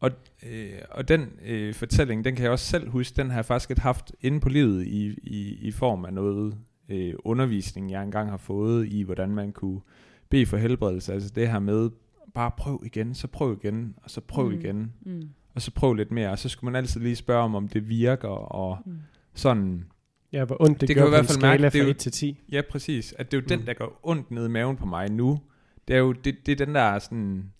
og, 0.00 0.10
øh, 0.50 0.78
og 0.90 1.08
den 1.08 1.30
øh, 1.44 1.74
fortælling, 1.74 2.24
den 2.24 2.34
kan 2.34 2.42
jeg 2.42 2.52
også 2.52 2.66
selv 2.66 2.90
huske, 2.90 3.16
den 3.16 3.30
har 3.30 3.38
jeg 3.38 3.44
faktisk 3.44 3.78
haft 3.78 4.12
inde 4.20 4.40
på 4.40 4.48
livet 4.48 4.86
i, 4.86 5.18
i, 5.22 5.58
i 5.60 5.70
form 5.70 6.04
af 6.04 6.12
noget 6.12 6.58
øh, 6.88 7.14
undervisning, 7.18 7.90
jeg 7.90 8.02
engang 8.02 8.30
har 8.30 8.36
fået 8.36 8.88
i, 8.88 9.02
hvordan 9.02 9.30
man 9.30 9.52
kunne 9.52 9.80
bede 10.30 10.46
for 10.46 10.56
helbredelse. 10.56 11.12
Altså 11.12 11.30
det 11.30 11.48
her 11.50 11.58
med, 11.58 11.90
bare 12.34 12.50
prøv 12.58 12.82
igen, 12.86 13.14
så 13.14 13.26
prøv 13.26 13.58
igen, 13.62 13.94
og 14.02 14.10
så 14.10 14.20
prøv 14.20 14.48
Mm. 14.48 14.54
igen, 14.60 14.92
Mm. 15.00 15.22
og 15.54 15.62
så 15.62 15.70
prøv 15.74 15.94
lidt 15.94 16.10
mere. 16.10 16.30
Og 16.30 16.38
så 16.38 16.48
skulle 16.48 16.72
man 16.72 16.76
altid 16.76 17.00
lige 17.00 17.16
spørge 17.16 17.42
om, 17.44 17.54
om 17.54 17.68
det 17.68 17.88
virker, 17.88 18.28
og 18.28 18.78
Mm. 18.86 18.92
sådan, 19.34 19.84
Ja, 20.32 20.44
hvor 20.44 20.56
ondt 20.62 20.72
det, 20.72 20.80
Det 20.80 20.88
det 20.88 20.96
kan 20.96 21.04
gør 21.04 21.10
du 21.10 21.16
i 21.16 21.18
på 21.18 21.22
hvert 21.22 21.36
en 21.36 21.40
fald 21.40 21.50
mærke, 21.50 21.60
det 21.60 21.66
er 21.66 21.70
fra 21.70 21.78
jo- 21.78 21.90
1 21.90 21.96
til 21.96 22.12
10. 22.12 22.40
Ja, 22.52 22.62
præcis. 22.70 23.14
At 23.18 23.30
det 23.32 23.36
er 23.36 23.40
jo 23.40 23.42
mm. 23.42 23.58
Den, 23.58 23.66
der 23.66 23.74
går 23.74 24.00
ondt 24.02 24.30
ned 24.30 24.46
i 24.46 24.48
maven 24.48 24.76
på 24.76 24.86
mig 24.86 25.10
nu. 25.10 25.40
Det 25.88 25.96
er 25.96 26.00
jo 26.00 26.12
det, 26.12 26.36
det 26.46 26.60
er 26.60 26.66
den, 26.66 26.74
der 26.74 26.80
er 26.80 26.98
sådan... 26.98 27.52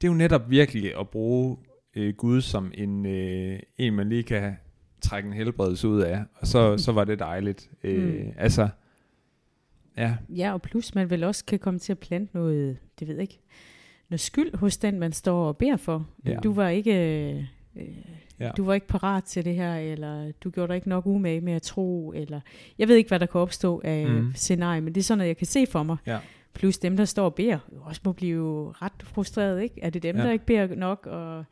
Det 0.00 0.08
er 0.08 0.12
jo 0.12 0.14
netop 0.18 0.50
virkelig 0.50 0.98
at 1.00 1.08
bruge 1.08 1.56
øh, 1.96 2.14
Gud 2.14 2.40
som 2.40 2.72
en, 2.74 3.06
øh, 3.06 3.58
en, 3.78 3.94
man 3.94 4.08
lige 4.08 4.22
kan 4.22 4.56
trække 5.02 5.26
en 5.26 5.32
helbredelse 5.32 5.88
ud 5.88 6.00
af. 6.00 6.24
Og 6.34 6.46
så, 6.46 6.76
så 6.84 6.92
var 6.92 7.04
det 7.04 7.18
dejligt. 7.18 7.70
Øh, 7.84 8.24
Mm. 8.26 8.32
Altså, 8.36 8.68
ja. 9.98 10.16
Ja, 10.28 10.52
og 10.52 10.62
plus 10.62 10.94
man 10.94 11.10
vel 11.10 11.24
også 11.24 11.44
kan 11.44 11.58
komme 11.58 11.80
til 11.80 11.92
at 11.92 11.98
plante 11.98 12.36
noget, 12.36 12.78
det 12.98 13.08
ved 13.08 13.14
jeg 13.14 13.22
ikke, 13.22 13.40
noget 14.10 14.20
skyld 14.20 14.56
hos 14.56 14.76
den, 14.76 14.98
man 14.98 15.12
står 15.12 15.48
og 15.48 15.56
beder 15.56 15.76
for. 15.76 16.06
Ja. 16.26 16.36
Du 16.42 16.52
var 16.52 16.68
ikke... 16.68 17.32
Øh, 17.32 17.44
Ja. 18.40 18.50
Du 18.56 18.64
var 18.64 18.74
ikke 18.74 18.86
parat 18.86 19.24
til 19.24 19.44
det 19.44 19.54
her, 19.54 19.74
eller 19.76 20.32
du 20.32 20.50
gjorde 20.50 20.68
dig 20.68 20.76
ikke 20.76 20.88
nok 20.88 21.06
umage 21.06 21.40
med 21.40 21.52
at 21.52 21.62
tro, 21.62 22.12
eller 22.12 22.40
jeg 22.78 22.88
ved 22.88 22.96
ikke, 22.96 23.08
hvad 23.08 23.20
der 23.20 23.26
kan 23.26 23.40
opstå 23.40 23.80
af 23.84 24.06
mm. 24.06 24.32
scenarie, 24.34 24.80
men 24.80 24.94
det 24.94 25.00
er 25.00 25.04
sådan 25.04 25.18
noget, 25.18 25.28
jeg 25.28 25.36
kan 25.36 25.46
se 25.46 25.66
for 25.66 25.82
mig. 25.82 25.96
Ja. 26.06 26.18
Plus 26.54 26.78
dem, 26.78 26.96
der 26.96 27.04
står 27.04 27.24
og 27.24 27.34
beder, 27.34 27.58
også 27.80 28.00
må 28.04 28.12
blive 28.12 28.72
ret 28.72 29.02
frustreret, 29.02 29.62
ikke? 29.62 29.74
Er 29.82 29.90
det 29.90 30.02
dem, 30.02 30.16
ja. 30.16 30.22
der 30.22 30.30
ikke 30.30 30.46
beder 30.46 30.74
nok? 30.74 31.06
Og, 31.06 31.44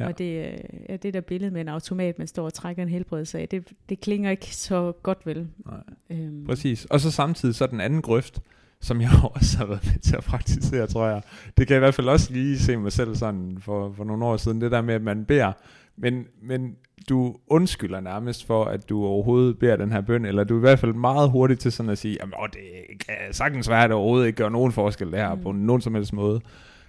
Ja. 0.00 0.06
Og 0.06 0.18
det, 0.18 0.46
øh, 0.46 0.58
ja, 0.88 0.96
det 0.96 1.14
der 1.14 1.20
billede 1.20 1.50
med 1.50 1.60
en 1.60 1.68
automat, 1.68 2.18
man 2.18 2.26
står 2.26 2.44
og 2.44 2.54
trækker 2.54 2.82
en 2.82 2.88
helbredelse 2.88 3.38
af, 3.38 3.48
det, 3.48 3.72
det 3.88 4.00
klinger 4.00 4.30
ikke 4.30 4.56
så 4.56 4.92
godt 5.02 5.26
vel. 5.26 5.48
Nej. 5.66 5.80
Øhm. 6.10 6.46
Præcis. 6.46 6.84
Og 6.84 7.00
så 7.00 7.10
samtidig 7.10 7.54
så 7.54 7.66
den 7.66 7.80
anden 7.80 8.02
grøft, 8.02 8.40
som 8.80 9.00
jeg 9.00 9.10
også 9.34 9.58
har 9.58 9.66
været 9.66 9.86
med 9.92 10.00
til 10.00 10.16
at 10.16 10.24
praktisere, 10.24 10.86
tror 10.86 11.06
jeg. 11.06 11.22
Det 11.58 11.66
kan 11.66 11.74
jeg 11.74 11.78
i 11.78 11.84
hvert 11.84 11.94
fald 11.94 12.08
også 12.08 12.32
lige 12.32 12.58
se 12.58 12.76
mig 12.76 12.92
selv 12.92 13.16
sådan 13.16 13.58
for, 13.60 13.92
for 13.92 14.04
nogle 14.04 14.24
år 14.24 14.36
siden, 14.36 14.60
det 14.60 14.70
der 14.70 14.82
med, 14.82 14.94
at 14.94 15.02
man 15.02 15.24
beder, 15.24 15.52
men, 15.96 16.26
men 16.42 16.76
du 17.08 17.36
undskylder 17.46 18.00
nærmest 18.00 18.46
for, 18.46 18.64
at 18.64 18.88
du 18.88 19.04
overhovedet 19.04 19.58
beder 19.58 19.76
den 19.76 19.92
her 19.92 20.00
bøn, 20.00 20.24
eller 20.24 20.44
du 20.44 20.54
er 20.54 20.58
i 20.58 20.60
hvert 20.60 20.78
fald 20.78 20.92
meget 20.92 21.30
hurtig 21.30 21.58
til 21.58 21.72
sådan 21.72 21.90
at 21.90 21.98
sige, 21.98 22.22
at 22.22 22.28
det 22.52 22.60
kan 23.06 23.16
sagtens 23.32 23.68
være, 23.68 23.84
at 23.84 23.90
det 23.90 23.96
overhovedet 23.96 24.26
ikke 24.26 24.36
gør 24.36 24.48
nogen 24.48 24.72
forskel 24.72 25.10
det 25.10 25.18
her 25.18 25.34
mm. 25.34 25.42
på 25.42 25.52
nogen 25.52 25.82
som 25.82 25.94
helst 25.94 26.12
måde. 26.12 26.40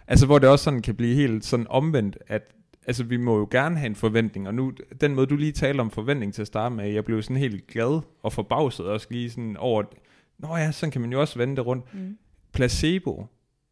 Altså 0.08 0.26
hvor 0.26 0.40
det 0.40 0.50
også 0.50 0.64
sådan 0.64 0.82
kan 0.82 0.96
blive 0.96 1.16
helt 1.16 1.46
sådan 1.46 1.66
omvendt, 1.70 2.18
at 2.28 2.54
altså 2.90 3.04
vi 3.04 3.18
må 3.18 3.38
jo 3.38 3.48
gerne 3.52 3.78
have 3.78 3.86
en 3.86 3.96
forventning, 3.96 4.48
og 4.48 4.54
nu, 4.54 4.74
den 5.02 5.16
måde 5.16 5.28
du 5.28 5.36
lige 5.36 5.52
taler 5.52 5.84
om 5.84 5.92
forventning 5.92 6.34
til 6.34 6.42
at 6.42 6.48
starte 6.48 6.76
med, 6.76 6.90
jeg 6.90 7.06
blev 7.06 7.22
sådan 7.22 7.38
helt 7.38 7.68
glad 7.68 8.02
og 8.24 8.34
forbavset 8.34 8.86
også 8.86 9.08
lige 9.10 9.30
sådan 9.30 9.58
over, 9.58 9.84
nå 10.38 10.58
ja, 10.58 10.72
sådan 10.72 10.92
kan 10.92 11.02
man 11.02 11.12
jo 11.12 11.22
også 11.22 11.38
vende 11.38 11.56
det 11.56 11.66
rundt. 11.66 11.94
Mm. 11.94 12.18
Placebo, 12.54 13.26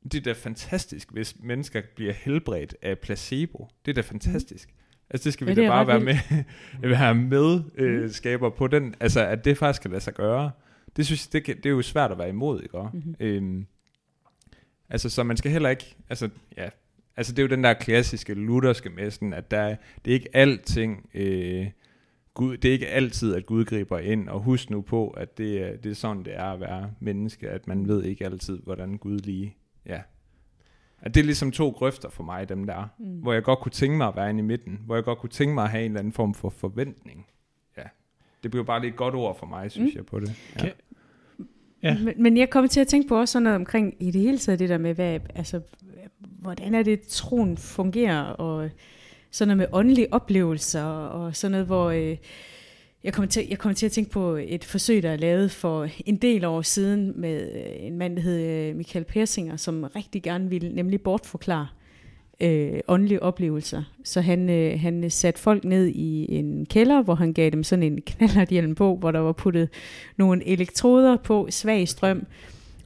det 0.03 0.15
er 0.15 0.21
da 0.21 0.31
fantastisk, 0.31 1.11
hvis 1.11 1.35
mennesker 1.39 1.81
bliver 1.95 2.13
helbredt 2.13 2.75
af 2.81 2.99
placebo. 2.99 3.67
Det 3.85 3.91
er 3.91 3.95
da 3.95 4.01
fantastisk. 4.01 4.69
Mm. 4.69 4.75
Altså 5.09 5.25
det 5.25 5.33
skal 5.33 5.47
vi 5.47 5.53
ja, 5.53 5.61
da 5.61 5.67
bare 5.67 5.87
være 5.87 5.99
med, 5.99 6.17
være 6.97 7.15
med 7.15 7.61
øh, 7.75 8.11
skaber 8.11 8.49
på 8.49 8.67
den, 8.67 8.95
altså 8.99 9.25
at 9.25 9.45
det 9.45 9.57
faktisk 9.57 9.81
kan 9.81 9.91
lade 9.91 10.03
sig 10.03 10.13
gøre. 10.13 10.51
Det 10.95 11.05
synes 11.05 11.27
det, 11.27 11.47
det 11.47 11.65
er 11.65 11.69
jo 11.69 11.81
svært 11.81 12.11
at 12.11 12.17
være 12.17 12.29
imod, 12.29 12.63
ikke? 12.63 12.77
Mm-hmm. 12.93 13.15
Øhm, 13.19 13.67
altså 14.89 15.09
så 15.09 15.23
man 15.23 15.37
skal 15.37 15.51
heller 15.51 15.69
ikke, 15.69 15.95
altså 16.09 16.29
ja, 16.57 16.69
altså 17.17 17.33
det 17.33 17.39
er 17.39 17.43
jo 17.43 17.49
den 17.49 17.63
der 17.63 17.73
klassiske 17.73 18.33
lutherske 18.33 18.89
med 18.89 19.11
sådan, 19.11 19.33
at 19.33 19.51
der, 19.51 19.75
det 20.05 20.11
er 20.11 20.15
ikke 20.15 20.29
alting, 20.33 21.09
øh, 21.13 21.67
Gud, 22.33 22.57
det 22.57 22.69
er 22.69 22.73
ikke 22.73 22.87
altid, 22.87 23.35
at 23.35 23.45
Gud 23.45 23.65
griber 23.65 23.99
ind, 23.99 24.29
og 24.29 24.39
husk 24.39 24.69
nu 24.69 24.81
på, 24.81 25.09
at 25.09 25.37
det, 25.37 25.63
er, 25.63 25.77
det 25.77 25.91
er 25.91 25.95
sådan, 25.95 26.23
det 26.23 26.35
er 26.35 26.43
at 26.43 26.59
være 26.59 26.91
menneske, 26.99 27.49
at 27.49 27.67
man 27.67 27.87
ved 27.87 28.03
ikke 28.03 28.25
altid, 28.25 28.59
hvordan 28.63 28.97
Gud 28.97 29.19
lige, 29.19 29.55
ja. 29.85 30.01
At 31.01 31.13
det 31.13 31.19
er 31.19 31.25
ligesom 31.25 31.51
to 31.51 31.69
grøfter 31.69 32.09
for 32.09 32.23
mig, 32.23 32.49
dem 32.49 32.63
der, 32.63 32.87
mm. 32.99 33.19
hvor 33.19 33.33
jeg 33.33 33.43
godt 33.43 33.59
kunne 33.59 33.71
tænke 33.71 33.97
mig 33.97 34.07
at 34.07 34.15
være 34.15 34.29
inde 34.29 34.39
i 34.39 34.43
midten, 34.43 34.79
hvor 34.85 34.95
jeg 34.95 35.03
godt 35.03 35.19
kunne 35.19 35.29
tænke 35.29 35.53
mig 35.53 35.63
at 35.63 35.69
have 35.69 35.85
en 35.85 35.91
eller 35.91 35.99
anden 35.99 36.13
form 36.13 36.33
for 36.33 36.49
forventning. 36.49 37.25
Ja. 37.77 37.83
Det 38.43 38.51
bliver 38.51 38.63
bare 38.63 38.81
lidt 38.81 38.91
et 38.91 38.97
godt 38.97 39.15
ord 39.15 39.39
for 39.39 39.45
mig, 39.45 39.71
synes 39.71 39.93
mm. 39.93 39.97
jeg, 39.97 40.05
på 40.05 40.19
det. 40.19 40.55
Ja. 40.55 40.61
Okay. 40.61 40.73
Ja. 41.83 41.97
Men, 42.03 42.23
men 42.23 42.37
jeg 42.37 42.49
kommer 42.49 42.67
til 42.67 42.79
at 42.79 42.87
tænke 42.87 43.07
på 43.07 43.19
også 43.19 43.31
sådan 43.31 43.43
noget 43.43 43.55
omkring, 43.55 43.93
i 43.99 44.11
det 44.11 44.21
hele 44.21 44.37
taget 44.37 44.59
det 44.59 44.69
der 44.69 44.77
med, 44.77 44.93
hvad, 44.93 45.19
altså, 45.35 45.61
hvordan 46.19 46.75
er 46.75 46.83
det, 46.83 47.01
troen 47.01 47.57
fungerer, 47.57 48.21
og 48.21 48.69
sådan 49.31 49.47
noget 49.47 49.57
med 49.57 49.79
åndelige 49.79 50.13
oplevelser, 50.13 50.83
og 50.83 51.35
sådan 51.35 51.51
noget, 51.51 51.65
hvor... 51.65 51.89
Øh, 51.89 52.17
jeg 53.03 53.13
kommer, 53.13 53.29
til, 53.29 53.47
jeg 53.49 53.57
kommer 53.57 53.75
til 53.75 53.85
at 53.85 53.91
tænke 53.91 54.11
på 54.11 54.35
et 54.35 54.63
forsøg, 54.63 55.03
der 55.03 55.09
er 55.09 55.15
lavet 55.15 55.51
for 55.51 55.87
en 56.05 56.15
del 56.15 56.45
år 56.45 56.61
siden 56.61 57.13
med 57.15 57.51
øh, 57.55 57.85
en 57.87 57.97
mand, 57.97 58.15
der 58.15 58.21
hed 58.21 58.41
øh, 58.41 58.75
Michael 58.75 59.05
Persinger, 59.05 59.55
som 59.57 59.83
rigtig 59.83 60.23
gerne 60.23 60.49
ville 60.49 60.75
nemlig 60.75 61.01
bortforklare 61.01 61.67
øh, 62.41 62.79
åndelige 62.87 63.23
oplevelser. 63.23 63.83
Så 64.03 64.21
han, 64.21 64.49
øh, 64.49 64.79
han 64.79 65.09
satte 65.09 65.39
folk 65.39 65.63
ned 65.63 65.87
i 65.87 66.35
en 66.35 66.65
kælder, 66.65 67.01
hvor 67.01 67.15
han 67.15 67.33
gav 67.33 67.49
dem 67.49 67.63
sådan 67.63 67.83
en 67.83 68.01
knallerthjelm 68.01 68.75
på, 68.75 68.95
hvor 68.95 69.11
der 69.11 69.19
var 69.19 69.33
puttet 69.33 69.69
nogle 70.17 70.47
elektroder 70.47 71.17
på, 71.17 71.47
svag 71.49 71.87
strøm, 71.87 72.25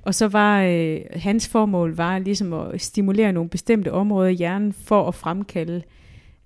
og 0.04 0.16
så 0.16 0.28
var 0.28 0.64
øh, 0.64 1.00
hans 1.12 1.48
formål 1.48 1.96
var 1.96 2.20
ligesom 2.20 2.54
at 2.54 2.82
stimulere 2.82 3.34
nogle 3.34 3.50
bestemte 3.50 3.92
områder 3.92 4.30
i 4.30 4.34
hjernen 4.34 4.74
for 4.74 5.08
at 5.08 5.16
fremkalde 5.16 5.82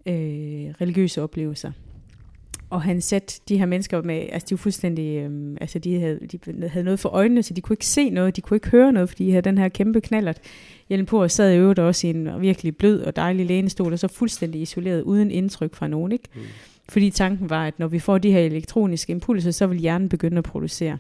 øh, 0.06 0.74
religiøse 0.82 1.22
oplevelser. 1.22 1.72
Og 2.70 2.82
han 2.82 3.02
satte 3.02 3.42
de 3.50 3.58
her 3.58 3.66
mennesker 3.66 4.02
med, 4.02 4.26
altså 4.32 4.46
de 4.50 4.54
var 4.54 4.58
fuldstændig, 4.58 5.18
øh, 5.18 5.58
altså 5.62 5.80
de 5.80 6.00
havde, 6.00 6.20
de 6.32 6.70
havde 6.70 6.84
noget 6.84 7.00
for 7.00 7.10
øjnene, 7.10 7.44
så 7.44 7.54
de 7.54 7.62
kunne 7.62 7.74
ikke 7.74 7.86
se 7.86 8.10
noget, 8.10 8.36
de 8.36 8.42
kunne 8.42 8.58
ikke 8.58 8.70
høre 8.70 8.92
noget, 8.92 9.10
fordi 9.10 9.26
de 9.26 9.32
havde 9.32 9.42
den 9.42 9.58
her 9.58 9.70
kæmpe 9.70 10.02
knallert 10.02 10.42
hjelm 10.90 11.06
på, 11.06 11.24
og 11.24 11.32
sad 11.32 11.54
i 11.54 11.58
øvrigt 11.58 11.80
også 11.80 12.08
i 12.08 12.10
en 12.10 12.42
virkelig 12.42 12.78
blød 12.78 13.02
og 13.02 13.16
dejlig 13.16 13.46
lænestol, 13.46 13.94
og 13.94 14.00
så 14.00 14.08
fuldstændig 14.08 14.62
isoleret, 14.62 15.02
uden 15.02 15.32
indtryk 15.32 15.74
fra 15.76 15.88
nogen, 15.88 16.12
ikke? 16.12 16.30
Mm. 16.36 16.42
Fordi 16.90 17.10
tanken 17.10 17.50
var, 17.50 17.68
at 17.68 17.80
når 17.80 17.88
vi 17.88 18.00
får 18.00 18.18
de 18.18 18.32
her 18.32 18.40
elektroniske 18.40 19.12
impulser, 19.12 19.52
så 19.52 19.68
vil 19.68 19.78
hjernen 19.78 20.10
begynde 20.10 20.38
at 20.38 20.44
producere 20.44 20.98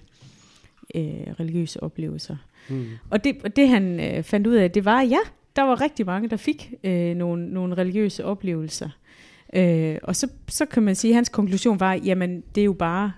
øh, 0.95 1.03
religiøse 1.39 1.83
oplevelser. 1.83 2.35
Mm. 2.69 2.85
Og, 3.09 3.23
det, 3.23 3.37
og 3.43 3.55
det 3.55 3.69
han 3.69 3.99
øh, 3.99 4.23
fandt 4.23 4.47
ud 4.47 4.55
af, 4.55 4.71
det 4.71 4.85
var, 4.85 5.01
ja, 5.01 5.19
der 5.55 5.61
var 5.61 5.81
rigtig 5.81 6.05
mange, 6.05 6.29
der 6.29 6.37
fik 6.37 6.73
øh, 6.83 7.15
nogle, 7.15 7.47
nogle 7.47 7.75
religiøse 7.77 8.25
oplevelser. 8.25 8.89
Øh, 9.55 9.97
og 10.03 10.15
så, 10.15 10.27
så 10.47 10.65
kan 10.65 10.83
man 10.83 10.95
sige, 10.95 11.11
at 11.11 11.15
hans 11.15 11.29
konklusion 11.29 11.79
var, 11.79 11.93
jamen 11.93 12.43
det 12.55 12.61
er 12.61 12.65
jo 12.65 12.73
bare 12.73 13.11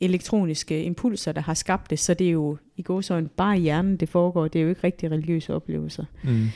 elektroniske 0.00 0.82
impulser, 0.82 1.32
der 1.32 1.40
har 1.40 1.54
skabt 1.54 1.90
det, 1.90 1.98
så 1.98 2.14
det 2.14 2.26
er 2.26 2.30
jo 2.30 2.56
i 2.76 2.82
gåsøjne 2.82 3.28
bare 3.28 3.58
i 3.58 3.60
hjernen, 3.60 3.96
det 3.96 4.08
foregår. 4.08 4.48
Det 4.48 4.58
er 4.58 4.62
jo 4.62 4.68
ikke 4.68 4.84
rigtig 4.84 5.10
religiøse 5.10 5.54
oplevelser. 5.54 6.04
Mm. 6.24 6.46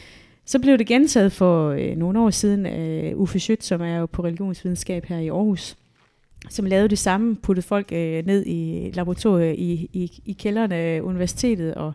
Så 0.45 0.59
blev 0.59 0.79
det 0.79 0.87
gentaget 0.87 1.33
for 1.33 1.69
øh, 1.71 1.97
nogle 1.97 2.21
år 2.21 2.31
siden 2.31 2.67
af 2.67 3.13
Uffe 3.17 3.41
Schødt, 3.41 3.65
som 3.65 3.81
er 3.81 3.97
jo 3.97 4.07
på 4.07 4.25
religionsvidenskab 4.25 5.05
her 5.05 5.19
i 5.19 5.29
Aarhus, 5.29 5.77
som 6.49 6.65
lavede 6.65 6.89
det 6.89 6.99
samme, 6.99 7.37
puttede 7.37 7.67
folk 7.67 7.93
øh, 7.93 8.27
ned 8.27 8.47
i 8.47 8.91
laboratoriet 8.95 9.55
i, 9.59 9.91
i, 9.93 10.23
i 10.25 10.33
kælderen 10.33 10.73
af 10.73 11.01
universitetet 11.01 11.75
og 11.75 11.93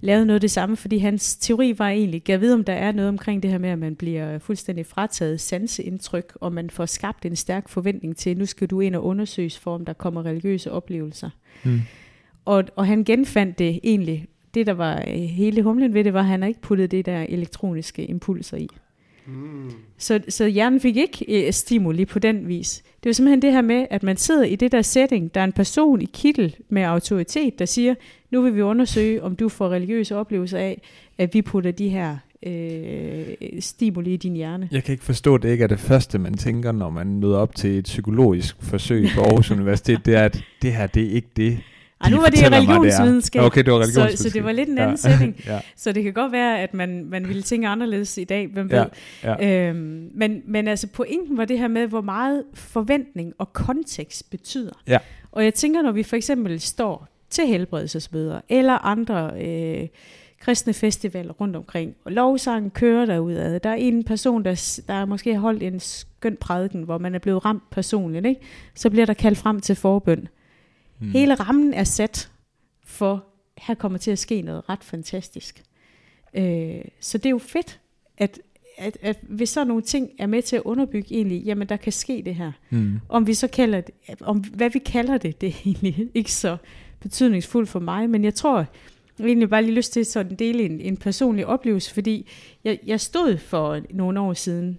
lavede 0.00 0.26
noget 0.26 0.36
af 0.36 0.40
det 0.40 0.50
samme, 0.50 0.76
fordi 0.76 0.98
hans 0.98 1.36
teori 1.36 1.74
var 1.78 1.88
egentlig, 1.88 2.28
jeg 2.28 2.40
ved 2.40 2.54
om 2.54 2.64
der 2.64 2.72
er 2.72 2.92
noget 2.92 3.08
omkring 3.08 3.42
det 3.42 3.50
her 3.50 3.58
med, 3.58 3.68
at 3.68 3.78
man 3.78 3.96
bliver 3.96 4.38
fuldstændig 4.38 4.86
frataget 4.86 5.40
sanseindtryk, 5.40 6.32
og 6.40 6.52
man 6.52 6.70
får 6.70 6.86
skabt 6.86 7.24
en 7.24 7.36
stærk 7.36 7.68
forventning 7.68 8.16
til, 8.16 8.38
nu 8.38 8.46
skal 8.46 8.68
du 8.68 8.80
ind 8.80 8.96
og 8.96 9.04
undersøges 9.04 9.58
for, 9.58 9.74
om 9.74 9.84
der 9.84 9.92
kommer 9.92 10.26
religiøse 10.26 10.72
oplevelser. 10.72 11.30
Mm. 11.64 11.80
Og, 12.44 12.64
og 12.76 12.86
han 12.86 13.04
genfandt 13.04 13.58
det 13.58 13.80
egentlig, 13.82 14.26
det 14.54 14.66
der 14.66 14.72
var 14.72 15.04
øh, 15.08 15.14
hele 15.14 15.62
humlen 15.62 15.94
ved 15.94 16.04
det, 16.04 16.12
var, 16.14 16.20
at 16.20 16.26
han 16.26 16.42
ikke 16.42 16.60
puttet 16.60 16.90
det 16.90 17.06
der 17.06 17.26
elektroniske 17.28 18.04
impulser 18.06 18.56
i. 18.56 18.68
Mm. 19.26 19.70
Så, 19.98 20.20
så 20.28 20.46
hjernen 20.46 20.80
fik 20.80 20.96
ikke 20.96 21.46
øh, 21.46 21.52
stimuli 21.52 22.04
på 22.04 22.18
den 22.18 22.48
vis. 22.48 22.82
Det 23.02 23.08
var 23.08 23.12
simpelthen 23.12 23.42
det 23.42 23.52
her 23.52 23.62
med, 23.62 23.86
at 23.90 24.02
man 24.02 24.16
sidder 24.16 24.44
i 24.44 24.56
det 24.56 24.72
der 24.72 24.82
setting, 24.82 25.34
der 25.34 25.40
er 25.40 25.44
en 25.44 25.52
person 25.52 26.02
i 26.02 26.08
kittel 26.12 26.56
med 26.68 26.82
autoritet, 26.82 27.58
der 27.58 27.64
siger, 27.64 27.94
nu 28.30 28.42
vil 28.42 28.54
vi 28.54 28.62
undersøge, 28.62 29.22
om 29.22 29.36
du 29.36 29.48
får 29.48 29.68
religiøse 29.68 30.16
oplevelser 30.16 30.58
af, 30.58 30.80
at 31.18 31.34
vi 31.34 31.42
putter 31.42 31.70
de 31.70 31.88
her 31.88 32.16
øh, 32.46 33.26
stimuli 33.60 34.14
i 34.14 34.16
din 34.16 34.34
hjerne. 34.34 34.68
Jeg 34.72 34.84
kan 34.84 34.92
ikke 34.92 35.04
forstå, 35.04 35.34
at 35.34 35.42
det 35.42 35.50
ikke 35.50 35.64
er 35.64 35.68
det 35.68 35.80
første, 35.80 36.18
man 36.18 36.34
tænker, 36.34 36.72
når 36.72 36.90
man 36.90 37.06
møder 37.06 37.36
op 37.36 37.54
til 37.54 37.78
et 37.78 37.84
psykologisk 37.84 38.56
forsøg 38.60 39.08
på 39.14 39.20
Aarhus 39.20 39.50
Universitet. 39.50 40.06
Det 40.06 40.14
er, 40.14 40.24
at 40.24 40.42
det 40.62 40.72
her, 40.72 40.86
det 40.86 41.02
er 41.02 41.10
ikke 41.10 41.28
det, 41.36 41.58
ej, 42.04 42.10
nu 42.10 42.20
var 42.20 42.28
det 42.28 42.52
religionsvidenskab. 42.52 43.42
Okay, 43.42 43.62
det 43.64 43.72
var 43.72 43.78
religionsvidenskab. 43.78 44.18
Så, 44.18 44.30
så 44.30 44.34
det 44.34 44.44
var 44.44 44.52
lidt 44.52 44.68
en 44.68 44.78
anden 44.78 44.98
ja. 45.04 45.10
setting. 45.10 45.36
ja. 45.46 45.60
Så 45.76 45.92
det 45.92 46.02
kan 46.02 46.12
godt 46.12 46.32
være, 46.32 46.60
at 46.60 46.74
man, 46.74 47.04
man 47.04 47.28
ville 47.28 47.42
tænke 47.42 47.68
anderledes 47.68 48.18
i 48.18 48.24
dag, 48.24 48.46
hvem 48.46 48.70
ved. 48.70 48.84
Ja. 49.22 49.44
Ja. 49.44 49.68
Øhm, 49.68 50.10
men, 50.14 50.42
men 50.46 50.68
altså 50.68 50.86
pointen 50.86 51.36
var 51.36 51.44
det 51.44 51.58
her 51.58 51.68
med, 51.68 51.86
hvor 51.86 52.00
meget 52.00 52.44
forventning 52.54 53.32
og 53.38 53.52
kontekst 53.52 54.30
betyder. 54.30 54.82
Ja. 54.88 54.98
Og 55.32 55.44
jeg 55.44 55.54
tænker, 55.54 55.82
når 55.82 55.92
vi 55.92 56.02
for 56.02 56.16
eksempel 56.16 56.60
står 56.60 57.08
til 57.30 57.46
helbredelsesmøder, 57.46 58.40
eller 58.48 58.86
andre 58.86 59.30
øh, 59.42 59.88
kristne 60.40 60.72
festivaler 60.72 61.32
rundt 61.32 61.56
omkring, 61.56 61.94
og 62.04 62.12
lovsangen 62.12 62.70
kører 62.70 63.06
derudad. 63.06 63.60
Der 63.60 63.70
er 63.70 63.74
en 63.74 64.04
person, 64.04 64.44
der, 64.44 64.82
der 64.88 65.04
måske 65.04 65.34
har 65.34 65.40
holdt 65.40 65.62
en 65.62 65.80
skøn 65.80 66.36
prædiken, 66.36 66.82
hvor 66.82 66.98
man 66.98 67.14
er 67.14 67.18
blevet 67.18 67.44
ramt 67.44 67.70
personligt, 67.70 68.26
ikke? 68.26 68.40
så 68.74 68.90
bliver 68.90 69.06
der 69.06 69.14
kaldt 69.14 69.38
frem 69.38 69.60
til 69.60 69.74
forbøn. 69.74 70.28
Mm. 71.04 71.10
Hele 71.10 71.34
rammen 71.34 71.74
er 71.74 71.84
sat 71.84 72.30
for, 72.84 73.24
her 73.58 73.74
kommer 73.74 73.98
til 73.98 74.10
at 74.10 74.18
ske 74.18 74.42
noget 74.42 74.68
ret 74.68 74.84
fantastisk. 74.84 75.62
Øh, 76.34 76.80
så 77.00 77.18
det 77.18 77.26
er 77.26 77.30
jo 77.30 77.38
fedt, 77.38 77.80
at, 78.18 78.40
at, 78.78 78.98
at 79.02 79.18
hvis 79.22 79.48
så 79.48 79.64
nogle 79.64 79.82
ting 79.82 80.10
er 80.18 80.26
med 80.26 80.42
til 80.42 80.56
at 80.56 80.62
underbygge 80.62 81.14
egentlig, 81.14 81.42
jamen 81.42 81.68
der 81.68 81.76
kan 81.76 81.92
ske 81.92 82.22
det 82.24 82.34
her. 82.34 82.52
Mm. 82.70 83.00
Om 83.08 83.26
vi 83.26 83.34
så 83.34 83.48
kalder 83.48 83.80
det, 83.80 83.94
om 84.20 84.38
hvad 84.38 84.70
vi 84.70 84.78
kalder 84.78 85.18
det, 85.18 85.40
det 85.40 85.48
er 85.48 85.54
egentlig 85.64 86.08
ikke 86.14 86.32
så 86.32 86.56
betydningsfuldt 87.00 87.68
for 87.68 87.80
mig, 87.80 88.10
men 88.10 88.24
jeg 88.24 88.34
tror, 88.34 88.56
jeg 88.58 88.66
har 89.20 89.26
egentlig 89.26 89.50
bare 89.50 89.62
lige 89.62 89.74
lyst 89.74 89.92
til 89.92 90.06
sådan 90.06 90.32
at 90.32 90.38
dele 90.38 90.62
en, 90.62 90.80
en 90.80 90.96
personlig 90.96 91.46
oplevelse, 91.46 91.94
fordi 91.94 92.28
jeg, 92.64 92.78
jeg 92.86 93.00
stod 93.00 93.38
for 93.38 93.80
nogle 93.90 94.20
år 94.20 94.32
siden 94.32 94.78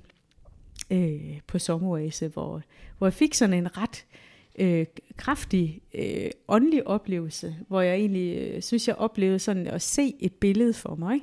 øh, 0.92 1.40
på 1.48 1.60
sommeroase, 1.60 2.28
hvor, 2.28 2.62
hvor 2.98 3.08
jeg 3.08 3.14
fik 3.14 3.34
sådan 3.34 3.54
en 3.54 3.78
ret 3.78 4.06
øh, 4.14 4.25
Øh, 4.60 4.86
kraftig 5.18 5.82
øh, 5.96 6.30
åndelig 6.48 6.88
oplevelse, 6.88 7.56
hvor 7.68 7.82
jeg 7.82 7.96
egentlig 7.96 8.38
øh, 8.38 8.62
synes, 8.62 8.88
jeg 8.88 8.96
oplevede 8.96 9.40
sådan 9.40 9.68
at 9.68 9.82
se 9.82 10.14
et 10.20 10.34
billede 10.34 10.74
for 10.74 10.96
mig. 10.96 11.20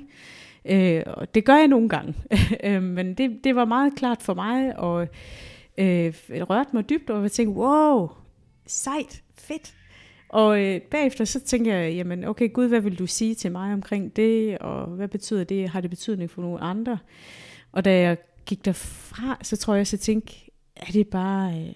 Øh, 0.65 1.03
og 1.07 1.35
det 1.35 1.45
gør 1.45 1.55
jeg 1.55 1.67
nogle 1.67 1.89
gange, 1.89 2.15
øh, 2.67 2.83
men 2.83 3.13
det, 3.13 3.39
det 3.43 3.55
var 3.55 3.65
meget 3.65 3.95
klart 3.95 4.21
for 4.21 4.33
mig, 4.33 4.79
og 4.79 5.07
øh, 5.77 6.13
det 6.27 6.49
rørte 6.49 6.69
mig 6.73 6.89
dybt, 6.89 7.09
og 7.09 7.21
jeg 7.23 7.31
tænkte, 7.31 7.59
wow, 7.59 8.09
sejt, 8.67 9.23
fedt. 9.35 9.73
Og 10.29 10.61
øh, 10.61 10.81
bagefter 10.81 11.25
så 11.25 11.39
tænker 11.39 11.75
jeg, 11.75 11.93
jamen 11.93 12.23
okay 12.23 12.53
Gud, 12.53 12.67
hvad 12.67 12.81
vil 12.81 12.99
du 12.99 13.07
sige 13.07 13.35
til 13.35 13.51
mig 13.51 13.73
omkring 13.73 14.15
det, 14.15 14.57
og 14.57 14.85
hvad 14.87 15.07
betyder 15.07 15.43
det, 15.43 15.69
har 15.69 15.81
det 15.81 15.89
betydning 15.89 16.29
for 16.31 16.41
nogle 16.41 16.59
andre? 16.59 16.97
Og 17.71 17.85
da 17.85 17.99
jeg 17.99 18.17
gik 18.45 18.65
derfra, 18.65 19.37
så 19.41 19.57
tror 19.57 19.75
jeg 19.75 19.87
så 19.87 19.97
tænkte, 19.97 20.33
er 20.75 20.91
det 20.91 21.07
bare, 21.07 21.59
øh, 21.59 21.73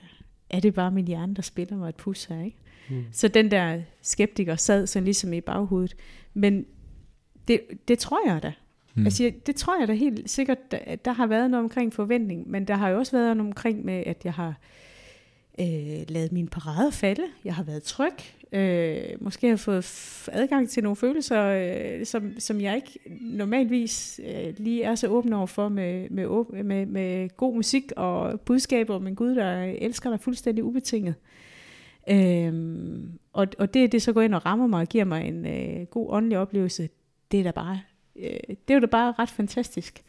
er 0.50 0.60
det 0.60 0.74
bare 0.74 0.91
min 0.91 1.08
hjerne, 1.08 1.36
der 1.36 1.41
spiller 1.41 1.78
mig 1.78 1.89
et 1.89 1.95
pus 1.95 2.26
her, 2.26 2.43
ikke? 2.43 2.58
Mm. 2.89 3.06
Så 3.12 3.28
den 3.28 3.52
der 3.52 3.82
skeptiker 4.02 4.56
sad 4.56 4.88
sådan 4.88 5.04
ligesom 5.04 5.34
i 5.34 5.41
baghovedet. 5.41 5.95
Men 6.34 6.66
det, 7.48 7.62
det 7.88 8.00
tror 8.00 8.30
jeg 8.30 8.43
da. 8.43 8.54
Mm. 8.95 9.10
Siger, 9.10 9.32
det 9.45 9.56
tror 9.56 9.80
jeg 9.80 9.88
da 9.88 9.93
helt 9.93 10.30
sikkert, 10.30 10.72
der, 10.72 10.95
der 10.95 11.12
har 11.12 11.28
været 11.28 11.52
noget 11.52 11.64
omkring 11.64 11.93
forventning, 11.93 12.50
men 12.50 12.66
der 12.68 12.76
har 12.76 12.89
jo 12.89 12.98
også 12.98 13.18
været 13.18 13.38
noget 13.38 13.50
omkring 13.50 13.86
med, 13.86 14.04
at 14.06 14.26
jeg 14.26 14.34
har 14.34 14.48
øh, 14.48 14.54
øh, 15.60 16.05
lavet 16.08 16.32
mine 16.32 16.47
parader 16.47 16.91
falde. 16.91 17.24
Jeg 17.45 17.55
har 17.55 17.64
været 17.64 17.84
tryg. 17.84 18.14
Øh, 18.51 19.03
måske 19.22 19.47
har 19.47 19.51
jeg 19.51 19.60
fået 19.60 20.30
adgang 20.32 20.70
til 20.70 20.84
nogle 20.84 20.95
følelser, 20.95 21.43
øh, 21.43 22.05
som, 22.05 22.39
som 22.39 22.62
jeg 22.62 22.76
ikke 22.76 22.99
normalvis 23.22 24.20
øh, 24.24 24.53
lige 24.58 24.84
er 24.84 24.95
så 24.95 25.08
åben 25.08 25.34
over 25.34 25.47
for 25.47 25.70
med, 25.70 26.10
med, 26.10 26.64
med, 26.64 26.86
med 26.86 27.38
god 27.38 27.55
musik 27.55 27.91
og 27.95 28.41
budskaber 28.41 28.95
om 28.95 29.08
en 29.08 29.16
Gud, 29.16 29.36
der 29.36 29.64
elsker 29.64 30.10
dig 30.10 30.20
fuldstændig 30.20 30.64
ubetinget. 30.64 31.16
Øhm, 32.10 33.12
og, 33.34 33.47
og 33.58 33.74
det, 33.74 33.91
det 33.91 34.01
så 34.01 34.14
går 34.14 34.22
ind 34.22 34.36
og 34.36 34.45
rammer 34.45 34.68
mig 34.68 34.82
og 34.82 34.88
giver 34.88 35.05
mig 35.05 35.28
en 35.28 35.45
øh, 35.45 35.86
god 35.86 36.08
åndelig 36.10 36.38
oplevelse, 36.38 36.89
det 37.32 37.39
er 37.39 37.43
da 37.43 37.51
bare, 37.51 37.82
øh, 38.16 38.39
det 38.49 38.70
er 38.70 38.74
jo 38.74 38.80
da 38.80 38.86
bare 38.86 39.14
ret 39.20 39.30
fantastisk. 39.30 40.03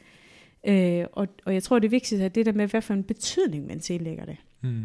Øh, 0.66 1.04
og, 1.12 1.28
og 1.44 1.54
jeg 1.54 1.62
tror, 1.62 1.78
det 1.78 1.90
vigtigste 1.90 2.24
er 2.24 2.28
det 2.28 2.46
der 2.46 2.52
med, 2.52 2.66
hvad 2.66 2.82
for 2.82 2.94
en 2.94 3.04
betydning 3.04 3.66
man 3.66 3.80
tillægger 3.80 4.24
det. 4.24 4.36
Mm. 4.60 4.84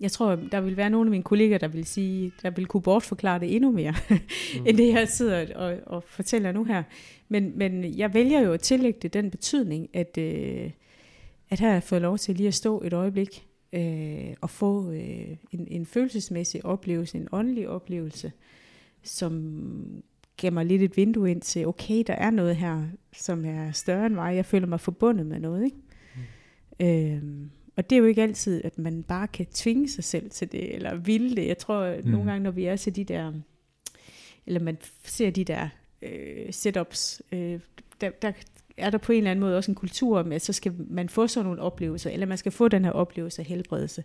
Jeg 0.00 0.12
tror, 0.12 0.34
der 0.34 0.60
vil 0.60 0.76
være 0.76 0.90
nogle 0.90 1.08
af 1.08 1.10
mine 1.10 1.22
kolleger, 1.22 1.58
der 1.58 1.68
vil 1.68 1.84
sige, 1.84 2.32
der 2.42 2.50
vil 2.50 2.66
kunne 2.66 2.82
bortforklare 2.82 3.38
det 3.38 3.56
endnu 3.56 3.72
mere, 3.72 3.94
mm. 4.10 4.16
end 4.66 4.76
det 4.76 4.88
jeg 4.88 5.08
sidder 5.08 5.56
og, 5.56 5.78
og 5.86 6.04
fortæller 6.06 6.52
nu 6.52 6.64
her. 6.64 6.82
Men, 7.28 7.58
men 7.58 7.98
jeg 7.98 8.14
vælger 8.14 8.40
jo 8.40 8.52
at 8.52 8.60
tillægge 8.60 8.98
det 9.02 9.14
den 9.14 9.30
betydning, 9.30 9.88
at, 9.92 10.18
øh, 10.18 10.70
at 11.50 11.60
her 11.60 11.66
har 11.66 11.74
jeg 11.74 11.82
fået 11.82 12.02
lov 12.02 12.18
til 12.18 12.34
lige 12.34 12.48
at 12.48 12.54
stå 12.54 12.82
et 12.82 12.92
øjeblik 12.92 13.46
øh, 13.72 14.34
og 14.40 14.50
få 14.50 14.90
øh, 14.90 15.36
en, 15.50 15.68
en 15.70 15.86
følelsesmæssig 15.86 16.64
oplevelse, 16.64 17.18
en 17.18 17.28
åndelig 17.32 17.68
oplevelse, 17.68 18.32
som 19.02 20.02
gav 20.36 20.52
mig 20.52 20.66
lidt 20.66 20.82
et 20.82 20.96
vindue 20.96 21.30
ind 21.30 21.40
til, 21.40 21.66
okay, 21.66 22.02
der 22.06 22.14
er 22.14 22.30
noget 22.30 22.56
her, 22.56 22.82
som 23.12 23.44
er 23.44 23.72
større 23.72 24.06
end 24.06 24.14
mig. 24.14 24.36
Jeg 24.36 24.46
føler 24.46 24.66
mig 24.66 24.80
forbundet 24.80 25.26
med 25.26 25.40
noget. 25.40 25.64
Ikke? 25.64 25.76
Mm. 26.80 26.86
Øhm, 26.86 27.50
og 27.76 27.90
det 27.90 27.96
er 27.96 28.00
jo 28.00 28.06
ikke 28.06 28.22
altid, 28.22 28.60
at 28.64 28.78
man 28.78 29.02
bare 29.02 29.28
kan 29.28 29.46
tvinge 29.46 29.88
sig 29.88 30.04
selv 30.04 30.30
til 30.30 30.52
det, 30.52 30.74
eller 30.74 30.94
ville 30.94 31.36
det. 31.36 31.46
Jeg 31.46 31.58
tror, 31.58 31.80
at 31.80 32.04
Mm. 32.04 32.10
nogle 32.10 32.30
gange, 32.30 32.44
når 32.44 32.50
vi 32.50 32.64
er 32.64 32.76
til 32.76 32.96
de 32.96 33.04
der, 33.04 33.32
eller 34.46 34.60
man 34.60 34.78
ser 35.04 35.30
de 35.30 35.44
der 35.44 35.68
øh, 36.02 36.46
setups, 36.52 37.22
øh, 37.32 37.60
der, 38.00 38.10
der 38.10 38.32
er 38.76 38.90
der 38.90 38.98
på 38.98 39.12
en 39.12 39.18
eller 39.18 39.30
anden 39.30 39.40
måde 39.40 39.56
også 39.56 39.70
en 39.70 39.74
kultur 39.74 40.22
med, 40.22 40.36
at 40.36 40.42
så 40.42 40.52
skal 40.52 40.72
man 40.90 41.08
få 41.08 41.26
sådan 41.26 41.44
nogle 41.46 41.62
oplevelser, 41.62 42.10
eller 42.10 42.26
man 42.26 42.38
skal 42.38 42.52
få 42.52 42.68
den 42.68 42.84
her 42.84 42.92
oplevelse 42.92 43.42
af 43.42 43.46
helbredelse, 43.46 44.04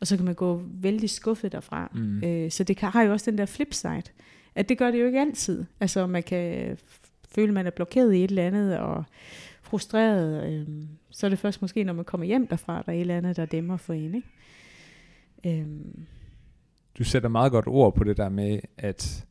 og 0.00 0.06
så 0.06 0.16
kan 0.16 0.24
man 0.24 0.34
gå 0.34 0.62
vældig 0.64 1.10
skuffet 1.10 1.52
derfra. 1.52 1.90
Mm. 1.94 2.24
Øh, 2.24 2.50
så 2.50 2.64
det 2.64 2.76
kan, 2.76 2.88
har 2.88 3.02
jo 3.02 3.12
også 3.12 3.30
den 3.30 3.38
der 3.38 3.46
flip 3.46 3.74
side, 3.74 4.02
at 4.54 4.68
det 4.68 4.78
gør 4.78 4.90
det 4.90 5.00
jo 5.00 5.06
ikke 5.06 5.20
altid. 5.20 5.64
Altså 5.80 6.06
man 6.06 6.22
kan 6.22 6.76
føle, 7.28 7.52
man 7.52 7.66
er 7.66 7.70
blokeret 7.70 8.14
i 8.14 8.24
et 8.24 8.30
eller 8.30 8.46
andet, 8.46 8.78
og 8.78 9.04
frustreret. 9.66 10.52
Øh, 10.52 10.66
så 11.10 11.26
er 11.26 11.28
det 11.28 11.38
først 11.38 11.62
måske, 11.62 11.84
når 11.84 11.92
man 11.92 12.04
kommer 12.04 12.26
hjem 12.26 12.46
derfra, 12.46 12.82
der 12.82 12.92
er 12.92 12.96
et 12.96 13.00
eller 13.00 13.16
andet, 13.16 13.36
der 13.36 13.46
dæmmer 13.46 13.76
for 13.76 13.92
en. 13.92 14.14
Ikke? 14.14 15.60
Øh, 15.60 15.66
Du 16.98 17.04
sætter 17.04 17.28
meget 17.28 17.52
godt 17.52 17.66
ord 17.68 17.94
på 17.94 18.04
det 18.04 18.16
der 18.16 18.28
med, 18.28 18.60
at, 18.78 19.26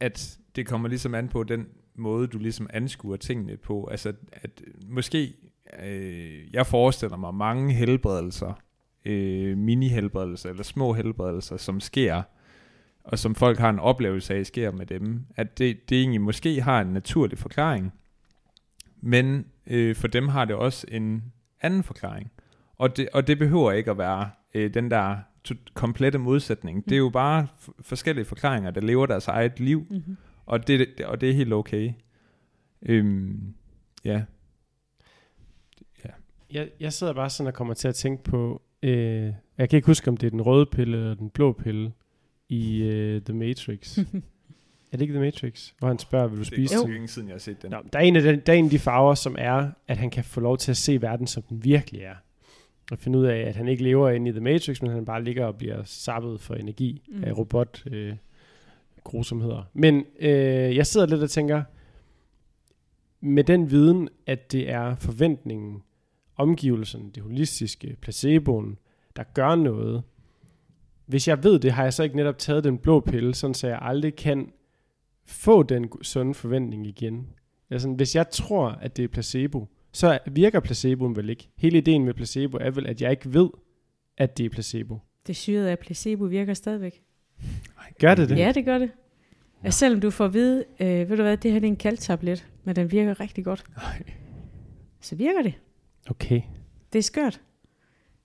at, 0.00 0.38
det 0.56 0.66
kommer 0.66 0.88
ligesom 0.88 1.14
an 1.14 1.28
på 1.28 1.42
den 1.42 1.66
måde, 1.94 2.26
du 2.26 2.38
ligesom 2.38 2.66
anskuer 2.72 3.16
tingene 3.16 3.56
på. 3.56 3.88
Altså, 3.90 4.12
at 4.32 4.62
måske, 4.88 5.34
øh, 5.82 6.54
jeg 6.54 6.66
forestiller 6.66 7.16
mig 7.16 7.34
mange 7.34 7.72
helbredelser, 7.72 8.60
øh, 9.04 9.58
mini-helbredelser 9.58 10.48
eller 10.50 10.62
små 10.62 10.92
helbredelser, 10.92 11.56
som 11.56 11.80
sker, 11.80 12.22
og 13.04 13.18
som 13.18 13.34
folk 13.34 13.58
har 13.58 13.70
en 13.70 13.78
oplevelse 13.78 14.34
af, 14.34 14.46
sker 14.46 14.72
med 14.72 14.86
dem, 14.86 15.26
at 15.36 15.58
det, 15.58 15.90
det 15.90 16.00
egentlig 16.00 16.20
måske 16.20 16.62
har 16.62 16.80
en 16.80 16.92
naturlig 16.92 17.38
forklaring, 17.38 17.92
men 19.00 19.46
øh, 19.66 19.96
for 19.96 20.08
dem 20.08 20.28
har 20.28 20.44
det 20.44 20.56
også 20.56 20.86
en 20.90 21.32
anden 21.60 21.82
forklaring. 21.82 22.30
Og 22.76 22.96
det, 22.96 23.08
og 23.12 23.26
det 23.26 23.38
behøver 23.38 23.72
ikke 23.72 23.90
at 23.90 23.98
være 23.98 24.30
øh, 24.54 24.74
den 24.74 24.90
der 24.90 25.16
to- 25.44 25.54
komplette 25.74 26.18
modsætning. 26.18 26.84
Det 26.84 26.92
er 26.92 26.98
jo 26.98 27.08
bare 27.10 27.46
f- 27.60 27.68
forskellige 27.80 28.24
forklaringer, 28.24 28.70
der 28.70 28.80
lever 28.80 29.06
deres 29.06 29.28
eget 29.28 29.60
liv, 29.60 29.86
mm-hmm. 29.90 30.16
og 30.46 30.66
det, 30.66 30.88
det- 30.98 31.06
og 31.06 31.20
det 31.20 31.30
er 31.30 31.34
helt 31.34 31.52
okay. 31.52 31.92
Øhm, 32.82 33.54
ja. 34.04 34.22
Jeg, 36.52 36.68
jeg 36.80 36.92
sidder 36.92 37.12
bare 37.12 37.30
sådan 37.30 37.46
og 37.48 37.54
kommer 37.54 37.74
til 37.74 37.88
at 37.88 37.94
tænke 37.94 38.24
på, 38.24 38.62
øh, 38.82 39.32
jeg 39.58 39.68
kan 39.68 39.76
ikke 39.76 39.86
huske, 39.86 40.08
om 40.08 40.16
det 40.16 40.26
er 40.26 40.30
den 40.30 40.42
røde 40.42 40.66
pille 40.66 40.96
eller 40.96 41.14
den 41.14 41.30
blå 41.30 41.52
pille 41.52 41.92
i 42.48 42.82
øh, 42.82 43.22
The 43.22 43.34
Matrix. 43.34 43.98
er 44.92 44.96
det 44.96 45.00
ikke 45.00 45.14
The 45.14 45.20
Matrix? 45.24 45.70
Hvor 45.78 45.88
han 45.88 45.98
spørger, 45.98 46.26
vil 46.28 46.38
du 46.38 46.44
spise 46.44 46.60
Det 46.60 46.64
er 46.64 46.68
til? 46.68 46.78
godt 46.78 46.92
længe 46.92 47.08
siden, 47.08 47.28
jeg 47.28 47.34
har 47.34 47.38
set 47.38 47.62
den. 47.62 47.70
Nå, 47.70 47.76
der, 47.92 47.98
er 47.98 48.02
en 48.02 48.16
af 48.16 48.22
de, 48.22 48.36
der 48.46 48.52
er 48.52 48.56
en 48.56 48.64
af 48.64 48.70
de 48.70 48.78
farver, 48.78 49.14
som 49.14 49.36
er, 49.38 49.70
at 49.88 49.96
han 49.96 50.10
kan 50.10 50.24
få 50.24 50.40
lov 50.40 50.58
til 50.58 50.70
at 50.70 50.76
se 50.76 51.02
verden, 51.02 51.26
som 51.26 51.42
den 51.42 51.64
virkelig 51.64 52.00
er. 52.00 52.14
Og 52.92 52.98
finde 52.98 53.18
ud 53.18 53.24
af, 53.24 53.36
at 53.38 53.56
han 53.56 53.68
ikke 53.68 53.82
lever 53.82 54.10
inde 54.10 54.28
i 54.28 54.32
The 54.32 54.40
Matrix, 54.40 54.82
men 54.82 54.90
han 54.90 55.04
bare 55.04 55.24
ligger 55.24 55.46
og 55.46 55.56
bliver 55.56 55.82
sappet 55.84 56.40
for 56.40 56.54
energi 56.54 57.02
Mm. 57.08 57.24
af 57.24 57.38
robot 57.38 57.82
øh, 57.86 58.14
grusomheder. 59.04 59.62
Men 59.74 60.04
øh, 60.20 60.76
jeg 60.76 60.86
sidder 60.86 61.06
lidt 61.06 61.22
og 61.22 61.30
tænker, 61.30 61.62
med 63.20 63.44
den 63.44 63.70
viden, 63.70 64.08
at 64.26 64.52
det 64.52 64.70
er 64.70 64.94
forventningen, 64.94 65.82
omgivelserne, 66.36 67.04
det 67.14 67.22
holistiske, 67.22 67.96
placeboen, 68.00 68.78
der 69.16 69.22
gør 69.34 69.54
noget. 69.54 70.02
Hvis 71.06 71.28
jeg 71.28 71.44
ved 71.44 71.58
det, 71.58 71.72
har 71.72 71.82
jeg 71.82 71.92
så 71.94 72.02
ikke 72.02 72.16
netop 72.16 72.38
taget 72.38 72.64
den 72.64 72.78
blå 72.78 73.00
pille, 73.00 73.34
sådan 73.34 73.54
så 73.54 73.68
jeg 73.68 73.78
aldrig 73.82 74.16
kan 74.16 74.52
få 75.30 75.62
den 75.62 75.88
sunde 76.02 76.34
forventning 76.34 76.86
igen. 76.86 77.26
Altså, 77.70 77.88
hvis 77.88 78.16
jeg 78.16 78.30
tror, 78.30 78.68
at 78.68 78.96
det 78.96 79.04
er 79.04 79.08
placebo, 79.08 79.68
så 79.92 80.18
virker 80.26 80.60
placeboen 80.60 81.16
vel 81.16 81.30
ikke. 81.30 81.48
Hele 81.58 81.78
ideen 81.78 82.04
med 82.04 82.14
placebo 82.14 82.58
er 82.60 82.70
vel, 82.70 82.86
at 82.86 83.02
jeg 83.02 83.10
ikke 83.10 83.34
ved, 83.34 83.48
at 84.18 84.38
det 84.38 84.46
er 84.46 84.50
placebo. 84.50 84.98
Det 85.26 85.36
syrede 85.36 85.70
af 85.70 85.78
placebo 85.78 86.24
virker 86.24 86.54
stadigvæk. 86.54 87.02
Gør 87.98 88.14
det 88.14 88.28
det? 88.28 88.38
Ja, 88.38 88.52
det 88.52 88.64
gør 88.64 88.78
det. 88.78 88.90
Ja. 89.64 89.70
Selvom 89.70 90.00
du 90.00 90.10
får 90.10 90.24
at 90.24 90.34
vide, 90.34 90.64
øh, 90.80 91.10
ved 91.10 91.16
du 91.16 91.22
hvad, 91.22 91.36
det 91.36 91.52
her 91.52 91.58
det 91.60 91.66
er 91.66 91.70
en 91.70 91.76
kalktablet, 91.76 92.46
men 92.64 92.76
den 92.76 92.92
virker 92.92 93.20
rigtig 93.20 93.44
godt, 93.44 93.64
Ej. 93.76 94.02
så 95.00 95.16
virker 95.16 95.42
det. 95.42 95.54
Okay. 96.10 96.42
Det 96.92 96.98
er 96.98 97.02
skørt. 97.02 97.40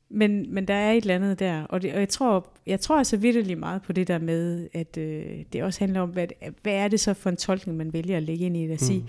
Men, 0.10 0.53
men 0.53 0.68
der 0.68 0.74
er 0.74 0.91
et 0.91 1.01
eller 1.01 1.16
andet 1.16 1.39
der, 1.39 1.64
og, 1.64 1.82
det, 1.82 1.93
og 1.93 1.99
jeg 1.99 2.10
tror, 2.10 2.47
jeg 2.68 2.80
tror 2.80 2.97
altså 2.97 3.18
vidderligt 3.18 3.60
meget 3.60 3.82
på 3.82 3.93
det 3.93 4.08
der 4.08 4.20
med, 4.20 4.70
at 4.74 4.97
øh, 4.97 5.26
det 5.53 5.64
også 5.64 5.80
handler 5.80 6.01
om, 6.01 6.10
hvad, 6.10 6.28
hvad 6.62 6.74
er 6.74 6.88
det 6.88 6.99
så 6.99 7.14
for 7.14 7.30
en 7.30 7.38
tolkning, 7.38 7.78
man 7.78 7.93
vælger 7.93 8.18
at 8.18 8.24
lægge 8.24 8.45
ind 8.45 8.58
i 8.58 8.64
det, 8.64 8.72
og 8.72 8.80
sige, 8.80 8.99
Mm. 8.99 9.08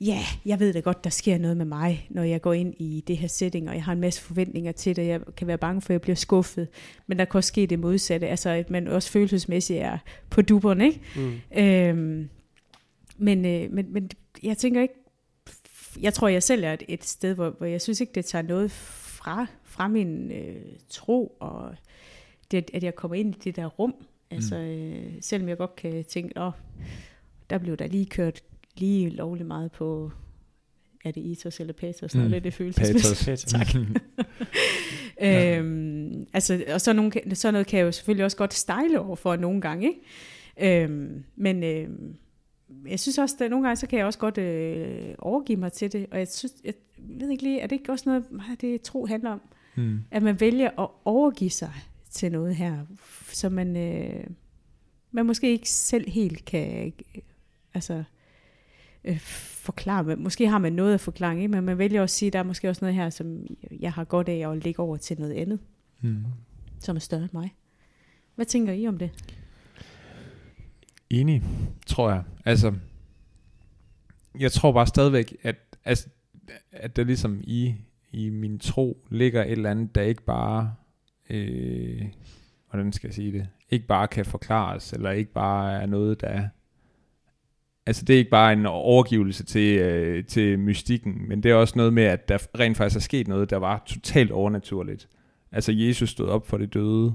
ja, 0.00 0.18
jeg 0.46 0.60
ved 0.60 0.72
da 0.72 0.80
godt, 0.80 1.04
der 1.04 1.10
sker 1.10 1.38
noget 1.38 1.56
med 1.56 1.64
mig, 1.64 2.06
når 2.10 2.22
jeg 2.22 2.42
går 2.42 2.52
ind 2.52 2.74
i 2.78 3.04
det 3.06 3.16
her 3.16 3.28
setting, 3.28 3.68
og 3.68 3.74
jeg 3.74 3.84
har 3.84 3.92
en 3.92 4.00
masse 4.00 4.22
forventninger 4.22 4.72
til 4.72 4.96
det, 4.96 5.06
jeg 5.06 5.20
kan 5.36 5.46
være 5.46 5.58
bange 5.58 5.80
for, 5.80 5.88
at 5.90 5.94
jeg 5.94 6.00
bliver 6.00 6.16
skuffet, 6.16 6.68
men 7.06 7.18
der 7.18 7.24
kan 7.24 7.38
også 7.38 7.48
ske 7.48 7.66
det 7.66 7.78
modsatte, 7.78 8.28
altså 8.28 8.50
at 8.50 8.70
man 8.70 8.88
også 8.88 9.10
følelsesmæssigt 9.10 9.80
er 9.80 9.98
på 10.30 10.42
duberen, 10.42 10.80
ikke? 10.80 11.00
Mm. 11.16 11.58
Øhm, 11.58 12.28
men, 13.18 13.44
øh, 13.44 13.72
men, 13.72 13.86
men 13.92 14.10
jeg 14.42 14.58
tænker 14.58 14.82
ikke, 14.82 14.94
jeg 16.00 16.14
tror 16.14 16.28
jeg 16.28 16.42
selv 16.42 16.64
er 16.64 16.72
et, 16.72 16.82
et 16.88 17.04
sted, 17.04 17.34
hvor, 17.34 17.50
hvor 17.58 17.66
jeg 17.66 17.80
synes 17.80 18.00
ikke, 18.00 18.12
det 18.14 18.24
tager 18.24 18.42
noget 18.42 18.70
fra, 18.70 19.46
fra 19.76 19.88
min 19.88 20.32
øh, 20.32 20.56
tro, 20.88 21.36
og 21.40 21.74
det, 22.50 22.70
at 22.74 22.82
jeg 22.84 22.94
kommer 22.94 23.14
ind 23.14 23.34
i 23.34 23.38
det 23.38 23.56
der 23.56 23.66
rum. 23.66 23.94
Altså, 24.30 24.56
øh, 24.56 25.12
selvom 25.20 25.48
jeg 25.48 25.56
godt 25.58 25.76
kan 25.76 26.04
tænke, 26.04 26.40
åh, 26.42 26.52
der 27.50 27.58
blev 27.58 27.76
der 27.76 27.86
lige 27.86 28.06
kørt 28.06 28.42
lige 28.76 29.10
lovligt 29.10 29.46
meget 29.46 29.72
på, 29.72 30.10
er 31.04 31.10
det 31.10 31.32
ethos 31.32 31.60
eller 31.60 31.72
patos, 31.72 32.14
Mm. 32.14 32.20
mm. 32.22 32.28
det, 32.30 32.44
det 32.44 32.54
følelsesmæssigt. 32.54 33.24
Patos. 33.24 33.52
Tak. 33.52 33.66
Øhm, 35.22 36.26
altså, 36.32 36.64
og 36.72 36.80
så 36.80 36.92
nogle, 36.92 37.12
sådan 37.34 37.54
noget 37.54 37.66
kan 37.66 37.78
jeg 37.78 37.84
jo 37.86 37.92
selvfølgelig 37.92 38.24
også 38.24 38.36
godt 38.36 38.54
stejle 38.54 39.00
over 39.00 39.16
for 39.16 39.36
nogle 39.36 39.60
gange, 39.60 39.88
ikke? 39.88 40.82
Øhm, 40.84 41.24
men 41.36 41.62
øhm, 41.62 42.16
jeg 42.88 43.00
synes 43.00 43.18
også, 43.18 43.36
at 43.44 43.50
nogle 43.50 43.66
gange, 43.66 43.76
så 43.76 43.86
kan 43.86 43.98
jeg 43.98 44.06
også 44.06 44.18
godt 44.18 44.38
øh, 44.38 45.14
overgive 45.18 45.58
mig 45.58 45.72
til 45.72 45.92
det, 45.92 46.06
og 46.10 46.18
jeg 46.18 46.28
synes, 46.28 46.52
jeg 46.64 46.74
ved 46.98 47.30
ikke 47.30 47.42
lige, 47.42 47.60
er 47.60 47.66
det 47.66 47.76
ikke 47.76 47.92
også 47.92 48.08
noget, 48.08 48.32
meget 48.32 48.60
det 48.60 48.82
tro 48.82 49.06
handler 49.06 49.30
om? 49.30 49.40
Mm. 49.76 50.00
At 50.10 50.22
man 50.22 50.40
vælger 50.40 50.80
at 50.80 50.88
overgive 51.04 51.50
sig 51.50 51.72
til 52.10 52.32
noget 52.32 52.56
her, 52.56 52.86
så 53.28 53.48
man, 53.48 53.76
øh, 53.76 54.26
man 55.10 55.26
måske 55.26 55.50
ikke 55.50 55.70
selv 55.70 56.10
helt 56.10 56.44
kan, 56.44 56.92
altså, 57.74 58.04
øh, 59.04 59.18
forklare, 59.20 60.16
måske 60.16 60.48
har 60.48 60.58
man 60.58 60.72
noget 60.72 60.94
at 60.94 61.00
forklare, 61.00 61.36
ikke? 61.36 61.48
men 61.48 61.64
man 61.64 61.78
vælger 61.78 62.02
også 62.02 62.14
at 62.14 62.18
sige, 62.18 62.26
at 62.26 62.32
der 62.32 62.38
er 62.38 62.42
måske 62.42 62.68
også 62.68 62.84
noget 62.84 62.94
her, 62.94 63.10
som 63.10 63.46
jeg 63.80 63.92
har 63.92 64.04
godt 64.04 64.28
af 64.28 64.50
at 64.50 64.64
lægge 64.64 64.80
over 64.82 64.96
til 64.96 65.18
noget 65.18 65.32
andet, 65.32 65.58
Mm. 66.00 66.24
som 66.80 66.96
er 66.96 67.00
større 67.00 67.22
end 67.22 67.30
mig. 67.32 67.54
Hvad 68.34 68.46
tænker 68.46 68.72
I 68.72 68.86
om 68.86 68.98
det? 68.98 69.10
Enig, 71.10 71.42
tror 71.86 72.10
jeg. 72.10 72.22
Altså, 72.44 72.74
jeg 74.38 74.52
tror 74.52 74.72
bare 74.72 74.86
stadigvæk, 74.86 75.36
at 75.42 75.56
altså, 75.84 76.08
at 76.72 76.96
der 76.96 77.04
ligesom 77.04 77.40
i, 77.44 77.74
i 78.12 78.30
min 78.30 78.58
tro 78.58 79.06
ligger 79.10 79.44
et 79.44 79.52
eller 79.52 79.70
andet, 79.70 79.94
der 79.94 80.02
ikke 80.02 80.22
bare, 80.22 80.74
øh, 81.30 82.02
hvordan 82.70 82.92
skal 82.92 83.08
jeg 83.08 83.14
sige 83.14 83.32
det, 83.32 83.48
ikke 83.70 83.86
bare 83.86 84.08
kan 84.08 84.24
forklares, 84.24 84.92
eller 84.92 85.10
ikke 85.10 85.32
bare 85.32 85.82
er 85.82 85.86
noget, 85.86 86.20
der 86.20 86.48
Altså 87.88 88.04
det 88.04 88.14
er 88.14 88.18
ikke 88.18 88.30
bare 88.30 88.52
en 88.52 88.66
overgivelse 88.66 89.44
til, 89.44 89.78
øh, 89.78 90.24
til 90.24 90.58
mystikken, 90.58 91.28
men 91.28 91.42
det 91.42 91.50
er 91.50 91.54
også 91.54 91.74
noget 91.76 91.92
med, 91.92 92.02
at 92.02 92.28
der 92.28 92.38
rent 92.58 92.76
faktisk 92.76 92.96
er 92.96 93.00
sket 93.00 93.28
noget, 93.28 93.50
der 93.50 93.56
var 93.56 93.82
totalt 93.86 94.30
overnaturligt. 94.30 95.08
Altså 95.52 95.72
Jesus 95.72 96.10
stod 96.10 96.28
op 96.28 96.46
for 96.46 96.58
det 96.58 96.74
døde, 96.74 97.14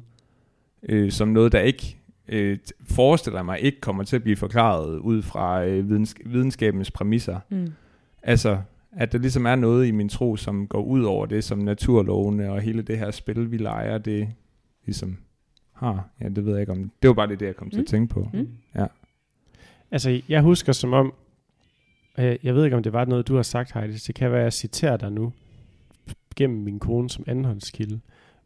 øh, 0.84 1.12
som 1.12 1.28
noget, 1.28 1.52
der 1.52 1.60
ikke 1.60 1.98
øh, 2.28 2.58
forestiller 2.90 3.44
mig 3.44 3.60
ikke 3.60 3.82
kommer 3.82 4.04
til 4.04 4.16
at 4.16 4.24
blive 4.24 4.36
forklaret 4.36 4.98
ud 4.98 5.22
fra 5.22 5.66
øh, 5.66 5.90
videns, 5.90 6.16
videnskabens 6.26 6.92
præmisser. 6.92 7.40
Mm. 7.50 7.68
Altså, 8.24 8.62
at 8.92 9.12
der 9.12 9.18
ligesom 9.18 9.46
er 9.46 9.56
noget 9.56 9.88
i 9.88 9.92
min 9.92 10.10
tro, 10.10 10.36
som 10.36 10.68
går 10.68 10.84
ud 10.84 11.04
over 11.04 11.26
det, 11.26 11.44
som 11.44 11.58
naturlovene 11.60 12.52
og 12.52 12.62
hele 12.62 12.82
det 12.82 12.98
her 12.98 13.12
spil, 13.12 13.52
vi 13.52 13.58
leger, 13.58 13.98
det 13.98 14.28
ligesom 14.86 15.18
har. 15.74 16.10
Ja, 16.22 16.30
det 16.30 16.46
ved 16.46 16.52
jeg 16.52 16.60
ikke 16.62 16.72
om. 16.72 16.92
Det 17.02 17.08
var 17.08 17.14
bare 17.14 17.28
det, 17.28 17.42
jeg 17.42 17.56
kom 17.56 17.68
mm. 17.68 17.72
til 17.72 17.78
at 17.78 17.82
Mm. 17.82 17.86
tænke 17.88 18.14
på. 18.14 18.30
Mm. 18.34 18.48
Ja. 18.76 18.86
Altså, 19.92 20.22
jeg 20.30 20.42
husker 20.42 20.74
som 20.74 20.94
om, 20.94 21.14
øh, 22.20 22.36
jeg 22.44 22.56
ved 22.56 22.64
ikke, 22.66 22.78
om 22.78 22.84
det 22.84 22.94
var 22.94 23.06
noget, 23.06 23.28
du 23.28 23.36
har 23.36 23.44
sagt, 23.44 23.74
Heidi. 23.74 23.94
Det 23.94 24.16
kan 24.16 24.32
være, 24.32 24.40
at 24.40 24.44
jeg 24.44 24.54
citerer 24.54 24.98
dig 24.98 25.12
nu, 25.12 25.34
gennem 26.36 26.62
min 26.64 26.80
kone 26.80 27.10
som 27.10 27.24
anholdskilde. 27.28 28.00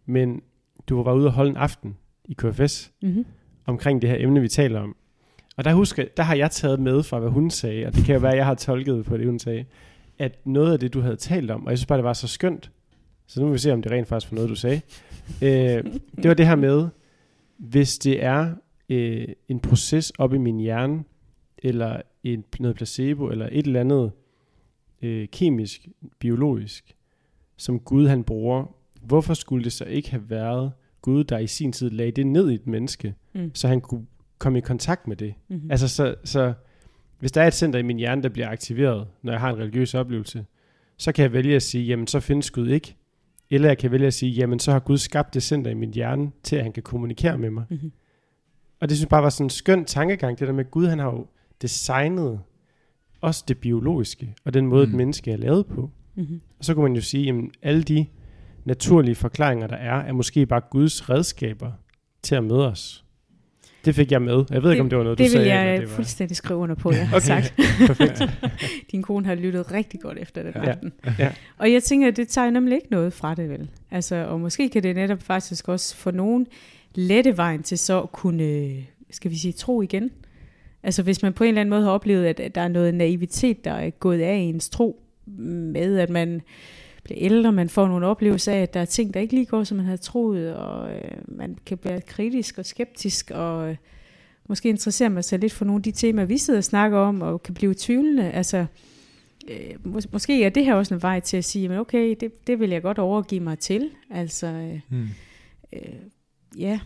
Men 0.06 0.42
du 0.90 1.04
var 1.04 1.14
ude 1.14 1.26
og 1.28 1.34
holde 1.34 1.50
en 1.50 1.58
aften 1.58 1.98
i 2.26 2.34
KFS, 2.34 2.92
Mm-hmm. 3.02 3.26
omkring 3.66 4.02
det 4.02 4.10
her 4.10 4.18
emne, 4.20 4.42
vi 4.42 4.48
taler 4.48 4.80
om. 4.80 4.96
Og 5.58 5.64
der, 5.64 5.74
husker, 5.74 6.06
der 6.18 6.24
har 6.24 6.36
jeg 6.36 6.52
taget 6.52 6.80
med 6.80 7.04
fra, 7.04 7.20
hvad 7.20 7.30
hun 7.30 7.50
sagde, 7.50 7.86
og 7.86 7.96
det 7.96 8.06
kan 8.06 8.14
jo 8.16 8.20
være, 8.22 8.32
at 8.32 8.38
jeg 8.38 8.46
har 8.46 8.56
tolket 8.56 9.06
på 9.06 9.18
det, 9.18 9.26
hun 9.26 9.40
sagde, 9.40 9.66
at 10.20 10.46
noget 10.46 10.74
af 10.74 10.80
det, 10.80 10.94
du 10.94 11.02
havde 11.02 11.16
talt 11.16 11.52
om, 11.52 11.66
og 11.66 11.70
jeg 11.72 11.78
synes 11.78 11.88
bare, 11.88 11.98
det 11.98 12.06
var 12.06 12.14
så 12.14 12.28
skønt, 12.28 12.72
så 13.28 13.40
nu 13.40 13.46
vil 13.46 13.54
vi 13.54 13.60
se, 13.60 13.74
om 13.74 13.82
det 13.82 13.92
rent 13.92 14.08
faktisk 14.08 14.32
var 14.32 14.36
noget, 14.36 14.50
du 14.50 14.56
sagde, 14.56 14.82
øh, 15.42 15.84
det 16.16 16.28
var 16.28 16.34
det 16.34 16.48
her 16.48 16.56
med, 16.56 16.88
hvis 17.58 17.98
det 17.98 18.24
er 18.24 18.54
øh, 18.90 19.28
en 19.48 19.60
proces 19.60 20.10
op 20.10 20.34
i 20.34 20.38
min 20.38 20.60
hjerne, 20.60 21.04
eller 21.58 22.02
en, 22.24 22.44
noget 22.60 22.76
placebo, 22.76 23.28
eller 23.28 23.50
et 23.52 23.66
eller 23.68 23.80
andet 23.80 24.12
øh, 25.02 25.28
kemisk, 25.28 25.88
biologisk, 26.20 26.96
som 27.58 27.80
Gud 27.80 28.08
han 28.08 28.24
bruger, 28.24 28.76
hvorfor 29.02 29.34
skulle 29.34 29.64
det 29.64 29.74
så 29.74 29.86
ikke 29.86 30.12
have 30.12 30.30
været 30.30 30.72
Gud, 31.02 31.24
der 31.24 31.38
i 31.38 31.48
sin 31.48 31.72
tid 31.72 31.90
lagde 31.90 32.12
det 32.12 32.28
ned 32.28 32.50
i 32.52 32.54
et 32.54 32.68
menneske, 32.68 33.16
Mm. 33.34 33.52
så 33.54 33.68
han 33.68 33.82
kunne 33.82 34.06
komme 34.38 34.58
i 34.58 34.62
kontakt 34.62 35.08
med 35.08 35.16
det. 35.16 35.34
Mm-hmm. 35.48 35.72
Altså, 35.72 35.88
så, 35.88 36.16
så 36.24 36.54
hvis 37.26 37.32
der 37.32 37.42
er 37.42 37.48
et 37.48 37.54
center 37.54 37.80
i 37.80 37.84
min 37.84 37.98
hjerne, 37.98 38.24
der 38.24 38.30
bliver 38.30 38.50
aktiveret, 38.50 39.08
når 39.22 39.32
jeg 39.32 39.40
har 39.40 39.50
en 39.50 39.60
religiøs 39.60 39.94
oplevelse, 39.94 40.46
så 40.98 41.12
kan 41.12 41.24
jeg 41.24 41.34
vælge 41.34 41.56
at 41.56 41.64
sige, 41.64 41.84
jamen 41.84 42.08
så 42.08 42.20
findes 42.20 42.52
Gud 42.52 42.68
ikke. 42.68 42.96
Eller 43.50 43.68
jeg 43.68 43.78
kan 43.78 43.92
vælge 43.92 44.08
at 44.08 44.14
sige, 44.14 44.32
jamen 44.32 44.60
så 44.60 44.72
har 44.72 44.80
Gud 44.80 44.98
skabt 44.98 45.34
det 45.34 45.44
center 45.44 45.72
i 45.72 45.74
min 45.74 45.94
hjerne, 45.94 46.32
til 46.44 46.56
at 46.56 46.64
han 46.64 46.72
kan 46.72 46.84
kommunikere 46.84 47.38
med 47.38 47.50
mig. 47.50 47.64
Mm-hmm. 47.70 47.92
Og 48.80 48.90
det 48.90 48.98
synes 48.98 49.06
jeg 49.06 49.10
bare 49.10 49.24
var 49.24 49.30
sådan 49.30 49.46
en 49.46 49.50
skøn 49.50 49.86
tankegang, 49.86 50.40
det 50.40 50.48
der 50.48 50.54
med, 50.54 50.66
at 50.66 50.72
Gud 50.72 50.88
han 50.88 51.00
har 51.00 51.06
jo 51.06 51.28
designet 51.62 52.40
også 53.22 53.44
det 53.48 53.58
biologiske, 53.58 54.36
og 54.44 54.54
den 54.54 54.68
måde, 54.68 54.86
mm. 54.86 54.92
Et 54.92 54.98
menneske 54.98 55.32
er 55.32 55.38
lavet 55.38 55.66
på. 55.66 55.92
Mm-hmm. 56.16 56.42
Og 56.60 56.66
så 56.66 56.74
kunne 56.74 56.84
man 56.84 56.96
jo 56.96 57.02
sige, 57.02 57.30
at 57.30 57.36
alle 57.62 57.84
de 57.84 58.06
naturlige 58.66 59.16
forklaringer, 59.16 59.68
der 59.68 59.78
er, 59.78 59.96
er 59.96 60.14
måske 60.14 60.46
bare 60.46 60.62
Guds 60.72 61.10
redskaber 61.10 61.72
til 62.24 62.36
at 62.36 62.44
møde 62.44 62.68
os. 62.68 63.05
Det 63.86 63.96
fik 63.96 64.12
jeg 64.12 64.22
med. 64.22 64.44
Jeg 64.52 64.64
ved 64.64 64.72
ikke, 64.72 64.82
om 64.82 64.90
det 64.90 64.98
var 64.98 65.04
noget, 65.04 65.18
du 65.18 65.24
det 65.24 65.32
sagde. 65.32 65.44
vil 65.44 65.52
jeg 65.54 65.66
eller 65.66 65.80
det 65.80 65.90
var... 65.90 65.96
fuldstændig 65.96 66.38
skrive 66.38 66.60
under 66.60 66.76
på, 66.76 66.92
jeg 66.92 67.08
har 67.10 67.20
sagt. 67.20 67.54
Perfekt. 67.88 68.22
Din 68.92 69.02
kone 69.02 69.26
har 69.26 69.36
lyttet 69.36 69.72
rigtig 69.72 70.00
godt 70.00 70.18
efter 70.18 70.44
den 70.44 70.52
Ja. 70.56 70.70
aften. 70.70 70.94
Ja. 71.20 71.32
Og 71.58 71.72
jeg 71.72 71.84
tænker, 71.84 72.08
at 72.08 72.18
det 72.18 72.28
tager 72.28 72.50
nemlig 72.50 72.76
ikke 72.76 72.88
noget 72.92 73.14
fra 73.14 73.36
det, 73.36 73.50
vel? 73.50 73.70
Altså, 73.92 74.16
og 74.16 74.40
måske 74.40 74.70
kan 74.70 74.84
det 74.84 74.96
netop 74.96 75.22
faktisk 75.22 75.68
også 75.70 75.96
for 75.96 76.12
nogen 76.12 76.48
lette 76.96 77.38
vejen 77.38 77.64
til 77.64 77.78
så 77.78 78.02
at 78.02 78.12
kunne, 78.12 78.74
skal 79.12 79.32
vi 79.32 79.38
sige, 79.38 79.52
tro 79.52 79.82
igen. 79.82 80.12
Altså 80.84 81.04
hvis 81.04 81.22
man 81.24 81.34
på 81.34 81.44
en 81.44 81.48
eller 81.48 81.62
anden 81.62 81.70
måde 81.70 81.84
har 81.84 81.92
oplevet, 81.92 82.26
at, 82.26 82.40
at 82.40 82.56
der 82.56 82.62
er 82.62 82.68
noget 82.68 82.94
naivitet, 82.94 83.66
der 83.66 83.72
er 83.72 83.90
gået 83.90 84.22
af 84.22 84.38
i 84.38 84.42
ens 84.42 84.70
tro, 84.70 85.02
med 85.28 85.98
at 85.98 86.10
man 86.10 86.42
bliver 87.06 87.18
ældre, 87.22 87.52
man 87.52 87.70
får 87.70 87.88
nogle 87.88 88.06
oplevelser 88.08 88.52
af, 88.54 88.58
at 88.62 88.74
der 88.74 88.80
er 88.80 88.86
ting, 88.86 89.14
der 89.14 89.20
ikke 89.20 89.34
lige 89.36 89.46
går, 89.46 89.64
som 89.64 89.78
man 89.78 89.86
havde 89.86 89.98
troet, 89.98 90.56
og 90.56 90.96
øh, 90.96 91.12
man 91.28 91.58
kan 91.66 91.78
være 91.84 92.02
kritisk 92.02 92.58
og 92.58 92.66
skeptisk, 92.66 93.32
og 93.32 93.70
øh, 93.70 93.76
måske 94.50 94.70
interesserer 94.70 95.10
man 95.10 95.24
sig 95.24 95.40
lidt 95.40 95.54
for 95.54 95.66
nogle 95.66 95.80
af 95.80 95.84
de 95.84 95.92
temaer, 95.92 96.26
vi 96.26 96.38
sidder 96.38 96.58
og 96.58 96.64
snakker 96.64 96.98
om, 96.98 97.22
og 97.22 97.44
kan 97.44 97.54
blive 97.54 97.74
tvivlende. 97.78 98.32
Altså, 98.32 98.66
øh, 99.48 99.76
mås- 99.86 100.10
måske 100.12 100.44
er 100.44 100.50
det 100.50 100.66
her 100.66 100.74
også 100.74 100.94
en 100.94 101.02
vej 101.02 101.20
til 101.20 101.38
at 101.38 101.46
sige, 101.46 101.70
men 101.70 101.78
okay, 101.78 102.16
det, 102.20 102.48
det 102.48 102.60
vil 102.60 102.70
jeg 102.70 102.82
godt 102.82 103.00
overgive 103.00 103.42
mig 103.42 103.60
til. 103.60 103.90
Altså, 104.10 104.48
øh, 104.48 104.80
Mm. 104.90 105.08
øh, 105.74 105.80
ja, 106.58 106.80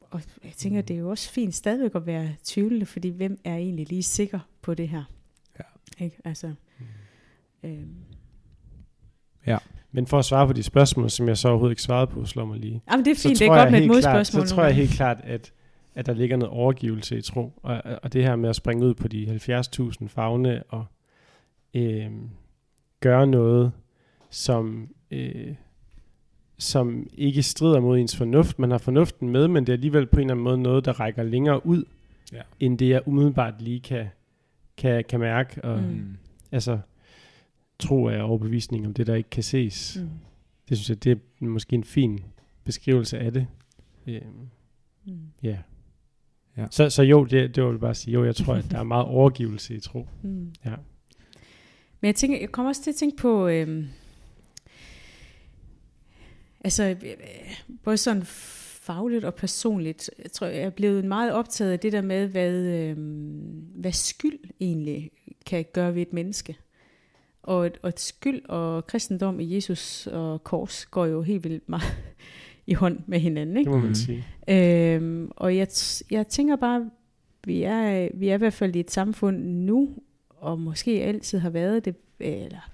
og 0.00 0.20
jeg 0.44 0.52
tænker, 0.56 0.80
det 0.80 0.94
er 0.96 1.00
jo 1.00 1.10
også 1.10 1.30
fint 1.32 1.54
stadigvæk 1.54 1.94
at 1.94 2.06
være 2.06 2.28
tvivlende, 2.44 2.86
fordi 2.86 3.08
hvem 3.08 3.38
er 3.44 3.56
egentlig 3.56 3.88
lige 3.88 4.02
sikker 4.02 4.38
på 4.62 4.74
det 4.74 4.88
her? 4.88 5.04
Ja. 5.58 6.04
Ikke? 6.04 6.16
Altså, 6.24 6.52
øh, 7.62 7.78
Men 9.94 10.06
for 10.06 10.18
at 10.18 10.24
svare 10.24 10.46
på 10.46 10.52
de 10.52 10.62
spørgsmål, 10.62 11.10
som 11.10 11.28
jeg 11.28 11.38
så 11.38 11.48
overhovedet 11.48 11.72
ikke 11.72 11.82
svarede 11.82 12.06
på, 12.06 12.24
slår 12.24 12.44
mig 12.44 12.58
lige. 12.58 12.82
jamen, 12.92 13.04
det 13.04 13.10
er 13.10 13.14
Så 13.14 13.22
fint, 13.28 13.38
det 13.38 13.44
er 13.44 13.48
tror 13.48 13.56
godt 13.56 13.64
jeg 13.64 13.72
med 13.72 13.78
et 13.80 13.84
helt 13.86 14.00
klart, 14.02 14.14
modspørgsmål. 14.16 14.46
Så 14.46 14.54
tror 14.54 14.64
jeg 14.64 14.74
helt 14.74 14.90
klart, 14.90 15.20
at, 15.24 15.52
at 15.94 16.06
der 16.06 16.12
ligger 16.14 16.36
noget 16.36 16.54
overgivelse 16.54 17.18
i 17.18 17.22
tro. 17.22 17.52
Og, 17.62 17.82
og 18.02 18.12
det 18.12 18.22
her 18.24 18.36
med 18.36 18.48
at 18.50 18.56
springe 18.56 18.86
ud 18.86 18.94
på 18.94 19.08
de 19.08 19.40
70.000 19.80 20.08
fagne 20.08 20.62
og 20.68 20.84
øh, 21.74 22.06
gøre 23.00 23.26
noget, 23.26 23.72
som, 24.30 24.88
øh, 25.10 25.54
som 26.58 27.06
ikke 27.14 27.42
strider 27.42 27.80
mod 27.80 27.98
ens 27.98 28.16
fornuft. 28.16 28.58
Man 28.58 28.70
har 28.70 28.78
fornuften 28.78 29.28
med, 29.30 29.48
men 29.48 29.64
det 29.66 29.72
er 29.72 29.76
alligevel 29.76 30.06
på 30.06 30.16
en 30.16 30.20
eller 30.20 30.32
anden 30.34 30.44
måde 30.44 30.58
noget, 30.58 30.84
der 30.84 31.00
rækker 31.00 31.22
længere 31.22 31.66
ud, 31.66 31.84
Ja. 32.32 32.40
end 32.60 32.78
det 32.78 32.88
jeg 32.88 33.02
umiddelbart 33.08 33.54
lige 33.62 33.80
kan, 33.80 34.06
kan, 34.76 35.04
kan 35.08 35.20
mærke. 35.20 35.64
Og, 35.64 35.78
Mm. 35.78 35.84
mm. 35.88 36.16
Altså, 36.52 36.78
tro 37.82 38.04
er 38.04 38.22
overbevisning 38.22 38.86
om 38.86 38.94
det, 38.94 39.06
der 39.06 39.14
ikke 39.14 39.30
kan 39.30 39.42
ses. 39.42 39.98
Mm. 40.00 40.08
Det 40.68 40.78
synes 40.78 40.88
jeg, 40.88 41.04
det 41.04 41.12
er 41.12 41.44
måske 41.44 41.74
en 41.74 41.84
fin 41.84 42.20
beskrivelse 42.64 43.18
af 43.18 43.32
det. 43.32 43.46
Øhm, 44.06 44.22
Mm. 45.06 45.18
ja. 45.42 45.58
Ja. 46.56 46.66
Så, 46.70 46.90
så 46.90 47.02
jo, 47.02 47.24
det, 47.24 47.56
det 47.56 47.64
vil 47.64 47.70
jeg 47.70 47.80
bare 47.80 47.94
sige, 47.94 48.14
jo, 48.14 48.24
jeg 48.24 48.36
tror, 48.36 48.54
at 48.54 48.64
der 48.70 48.78
er 48.78 48.82
meget 48.82 49.06
overgivelse 49.18 49.74
i 49.74 49.80
tro. 49.80 50.08
Mm. 50.22 50.52
Ja. 50.64 50.74
Men 52.00 52.06
jeg 52.06 52.14
tænker, 52.14 52.40
jeg 52.40 52.52
kommer 52.52 52.70
også 52.70 52.82
til 52.82 52.90
at 52.90 52.94
tænke 52.94 53.16
på, 53.16 53.48
øhm, 53.48 53.86
altså 56.64 56.82
øh, 56.84 56.96
både 57.84 57.96
sådan 57.96 58.22
fagligt 58.24 59.24
og 59.24 59.34
personligt, 59.34 60.10
jeg 60.22 60.32
tror, 60.32 60.46
jeg 60.46 60.62
er 60.62 60.70
blevet 60.70 61.04
meget 61.04 61.32
optaget 61.32 61.72
af 61.72 61.78
det 61.80 61.92
der 61.92 62.02
med, 62.02 62.26
hvad, 62.28 62.52
øhm, 62.52 63.66
hvad 63.74 63.92
skyld 63.92 64.38
egentlig 64.60 65.10
kan 65.46 65.64
gøre 65.72 65.94
ved 65.94 66.02
et 66.02 66.12
menneske. 66.12 66.56
Og 67.42 67.66
et, 67.66 67.78
og 67.82 67.88
et 67.88 68.00
skyld 68.00 68.42
og 68.48 68.86
kristendom 68.86 69.40
i 69.40 69.54
Jesus 69.54 70.06
og 70.06 70.44
kors 70.44 70.86
går 70.86 71.06
jo 71.06 71.22
helt 71.22 71.44
vildt 71.44 71.68
meget 71.68 71.94
i 72.66 72.74
hånd 72.74 72.98
med 73.06 73.20
hinanden. 73.20 73.56
Ikke? 73.56 73.68
Det 73.70 73.74
må 73.76 73.80
man 73.80 73.86
Mhm. 73.86 73.94
sige. 73.94 74.24
Øhm, 74.48 75.30
og 75.36 75.56
jeg, 75.56 75.66
t- 75.70 76.02
jeg 76.10 76.28
tænker 76.28 76.56
bare, 76.56 76.90
vi 77.44 77.62
er, 77.62 78.08
vi 78.14 78.28
er 78.28 78.34
i 78.34 78.38
hvert 78.38 78.52
fald 78.52 78.76
i 78.76 78.80
et 78.80 78.90
samfund 78.90 79.38
nu, 79.44 79.94
og 80.28 80.60
måske 80.60 80.90
altid 81.02 81.38
har 81.38 81.50
været 81.50 81.84
det, 81.84 81.96
eller 82.20 82.70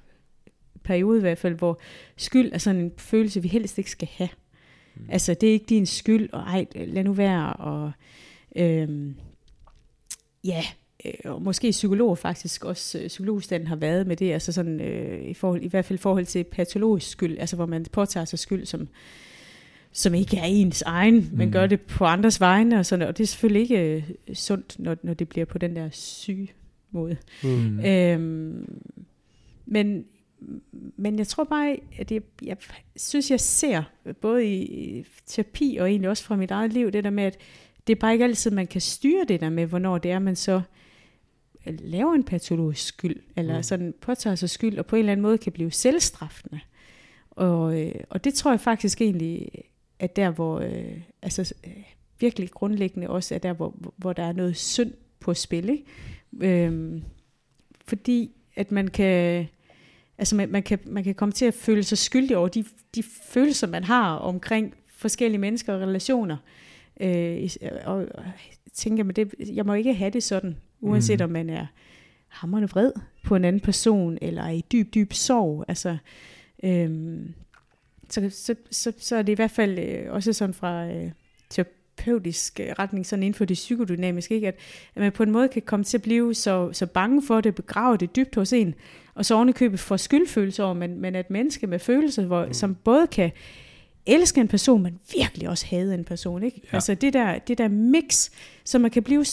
periode 0.84 1.18
i 1.18 1.20
hvert 1.20 1.38
fald, 1.38 1.54
hvor 1.54 1.80
skyld 2.16 2.50
er 2.52 2.58
sådan 2.58 2.80
en 2.80 2.92
følelse, 2.98 3.42
vi 3.42 3.48
helst 3.48 3.78
ikke 3.78 3.90
skal 3.90 4.08
have. 4.12 4.28
Mm. 4.96 5.04
Altså, 5.08 5.34
det 5.34 5.48
er 5.48 5.52
ikke 5.52 5.66
din 5.68 5.86
skyld, 5.86 6.28
og 6.32 6.40
ej, 6.40 6.66
lad 6.74 7.04
nu 7.04 7.12
være, 7.12 7.52
og 7.52 7.92
øhm, 8.56 9.14
ja, 10.44 10.62
og 11.24 11.42
måske 11.42 11.70
psykologer 11.70 12.14
faktisk 12.14 12.64
også, 12.64 12.98
øh, 12.98 13.06
psykologstanden 13.08 13.66
har 13.66 13.76
været 13.76 14.06
med 14.06 14.16
det, 14.16 14.32
altså 14.32 14.52
sådan, 14.52 14.80
øh, 14.80 15.24
i, 15.24 15.34
forhold, 15.34 15.62
i 15.62 15.68
hvert 15.68 15.84
fald 15.84 15.98
i 15.98 16.02
forhold 16.02 16.26
til 16.26 16.44
patologisk 16.44 17.10
skyld, 17.10 17.38
altså 17.38 17.56
hvor 17.56 17.66
man 17.66 17.86
påtager 17.92 18.24
sig 18.24 18.38
skyld 18.38 18.66
som, 18.66 18.88
som 19.92 20.14
ikke 20.14 20.36
er 20.36 20.44
ens 20.44 20.82
egen, 20.82 21.30
men 21.32 21.48
Mm. 21.48 21.52
gør 21.52 21.66
det 21.66 21.80
på 21.80 22.04
andres 22.04 22.40
vegne, 22.40 22.78
og, 22.78 22.86
sådan, 22.86 23.08
og 23.08 23.18
det 23.18 23.24
er 23.24 23.26
selvfølgelig 23.26 23.62
ikke 23.62 24.04
øh, 24.28 24.34
sundt, 24.34 24.76
når, 24.78 24.96
når 25.02 25.14
det 25.14 25.28
bliver 25.28 25.44
på 25.44 25.58
den 25.58 25.76
der 25.76 25.88
syge 25.92 26.48
måde. 26.90 27.16
Mm. 27.42 27.80
Øhm, 27.80 28.82
men, 29.66 30.04
men 30.96 31.18
jeg 31.18 31.26
tror 31.26 31.44
bare, 31.44 31.76
at 31.98 32.12
jeg, 32.12 32.22
jeg 32.42 32.56
synes, 32.96 33.30
jeg 33.30 33.40
ser, 33.40 33.82
både 34.20 34.46
i, 34.46 34.62
i 34.62 35.04
terapi 35.26 35.76
og 35.80 35.90
egentlig 35.90 36.10
også 36.10 36.24
fra 36.24 36.36
mit 36.36 36.50
eget 36.50 36.72
liv, 36.72 36.90
det 36.90 37.04
der 37.04 37.10
med, 37.10 37.24
at 37.24 37.38
det 37.86 37.94
er 37.94 38.00
bare 38.00 38.12
ikke 38.12 38.24
altid, 38.24 38.50
man 38.50 38.66
kan 38.66 38.80
styre 38.80 39.24
det 39.28 39.40
der 39.40 39.50
med, 39.50 39.66
hvornår 39.66 39.98
det 39.98 40.10
er, 40.10 40.18
man 40.18 40.36
så 40.36 40.60
laver 41.78 42.14
en 42.14 42.24
patologisk 42.24 42.86
skyld, 42.86 43.16
eller 43.36 43.56
Mm. 43.56 43.62
sådan 43.62 43.94
påtager 44.00 44.36
sig 44.36 44.50
skyld, 44.50 44.78
og 44.78 44.86
på 44.86 44.96
en 44.96 45.00
eller 45.00 45.12
anden 45.12 45.22
måde 45.22 45.38
kan 45.38 45.52
blive 45.52 45.70
selvstraffende. 45.70 46.60
Og, 47.30 47.80
øh, 47.80 47.94
og 48.10 48.24
det 48.24 48.34
tror 48.34 48.50
jeg 48.50 48.60
faktisk 48.60 49.00
egentlig, 49.00 49.48
at 49.98 50.16
der, 50.16 50.30
hvor 50.30 50.60
øh, 50.60 51.00
altså, 51.22 51.54
øh, 51.66 51.72
virkelig 52.20 52.50
grundlæggende 52.50 53.08
også 53.10 53.34
er 53.34 53.38
der, 53.38 53.52
hvor, 53.52 53.74
hvor 53.96 54.12
der 54.12 54.22
er 54.22 54.32
noget 54.32 54.56
synd 54.56 54.92
på 55.20 55.34
spil. 55.34 55.68
Ikke? 55.68 55.84
Øhm, 56.66 57.02
fordi 57.84 58.30
at 58.56 58.72
man 58.72 58.88
kan, 58.88 59.46
altså 60.18 60.36
man, 60.36 60.48
man, 60.48 60.62
kan, 60.62 60.78
man 60.86 61.04
kan 61.04 61.14
komme 61.14 61.32
til 61.32 61.44
at 61.44 61.54
føle 61.54 61.82
sig 61.82 61.98
skyldig 61.98 62.36
over 62.36 62.48
de, 62.48 62.64
de 62.94 63.02
følelser, 63.02 63.66
man 63.66 63.84
har 63.84 64.16
omkring 64.16 64.74
forskellige 64.86 65.38
mennesker 65.38 65.74
og 65.74 65.80
relationer. 65.80 66.36
Øh, 67.00 67.50
og, 67.84 67.96
og 68.14 68.24
tænker, 68.72 69.04
men 69.04 69.16
det, 69.16 69.34
jeg 69.54 69.66
må 69.66 69.74
ikke 69.74 69.94
have 69.94 70.10
det 70.10 70.22
sådan, 70.22 70.56
uanset 70.80 71.20
mm. 71.20 71.24
om 71.24 71.30
man 71.30 71.50
er 71.50 71.66
hammerende 72.28 72.68
vred 72.68 72.92
på 73.24 73.36
en 73.36 73.44
anden 73.44 73.60
person, 73.60 74.18
eller 74.22 74.42
er 74.42 74.50
i 74.50 74.64
dyb, 74.72 74.94
dyb 74.94 75.12
sorg. 75.12 75.64
Altså, 75.68 75.96
øhm, 76.62 77.34
så, 78.10 78.30
så, 78.30 78.54
så, 78.70 78.92
så 78.98 79.16
er 79.16 79.22
det 79.22 79.32
i 79.32 79.34
hvert 79.34 79.50
fald 79.50 79.78
øh, 79.78 80.12
også 80.12 80.32
sådan 80.32 80.54
fra 80.54 80.86
øh, 80.86 81.10
terapeutisk 81.50 82.60
øh, 82.60 82.66
retning, 82.78 83.06
sådan 83.06 83.22
inden 83.22 83.34
for 83.34 83.44
det 83.44 83.54
psykodynamiske, 83.54 84.34
ikke? 84.34 84.48
At, 84.48 84.56
at 84.94 85.02
man 85.02 85.12
på 85.12 85.22
en 85.22 85.30
måde 85.30 85.48
kan 85.48 85.62
komme 85.62 85.84
til 85.84 85.98
at 85.98 86.02
blive 86.02 86.34
så, 86.34 86.72
så 86.72 86.86
bange 86.86 87.22
for 87.22 87.40
det, 87.40 87.54
begrave 87.54 87.96
det 87.96 88.16
dybt 88.16 88.34
hos 88.34 88.52
en, 88.52 88.74
og 89.14 89.24
så 89.24 89.34
ovenikøbet 89.34 89.80
få 89.80 89.96
skyldfølelse 89.96 90.64
over, 90.64 90.74
men, 90.74 91.00
men 91.00 91.14
at 91.14 91.30
menneske 91.30 91.66
med 91.66 91.78
følelser, 91.78 92.26
hvor, 92.26 92.46
mm. 92.46 92.52
som 92.52 92.74
både 92.74 93.06
kan 93.06 93.30
elske 94.08 94.40
en 94.40 94.48
person, 94.48 94.82
men 94.82 94.98
virkelig 95.14 95.48
også 95.48 95.66
hade 95.66 95.94
en 95.94 96.04
person. 96.04 96.42
Ikke? 96.42 96.60
Ja. 96.64 96.76
Altså 96.76 96.94
det 96.94 97.12
der, 97.12 97.38
det 97.38 97.58
der 97.58 97.68
mix, 97.68 98.30
som 98.64 98.80
man 98.80 98.90
kan 98.90 99.02
blive 99.02 99.24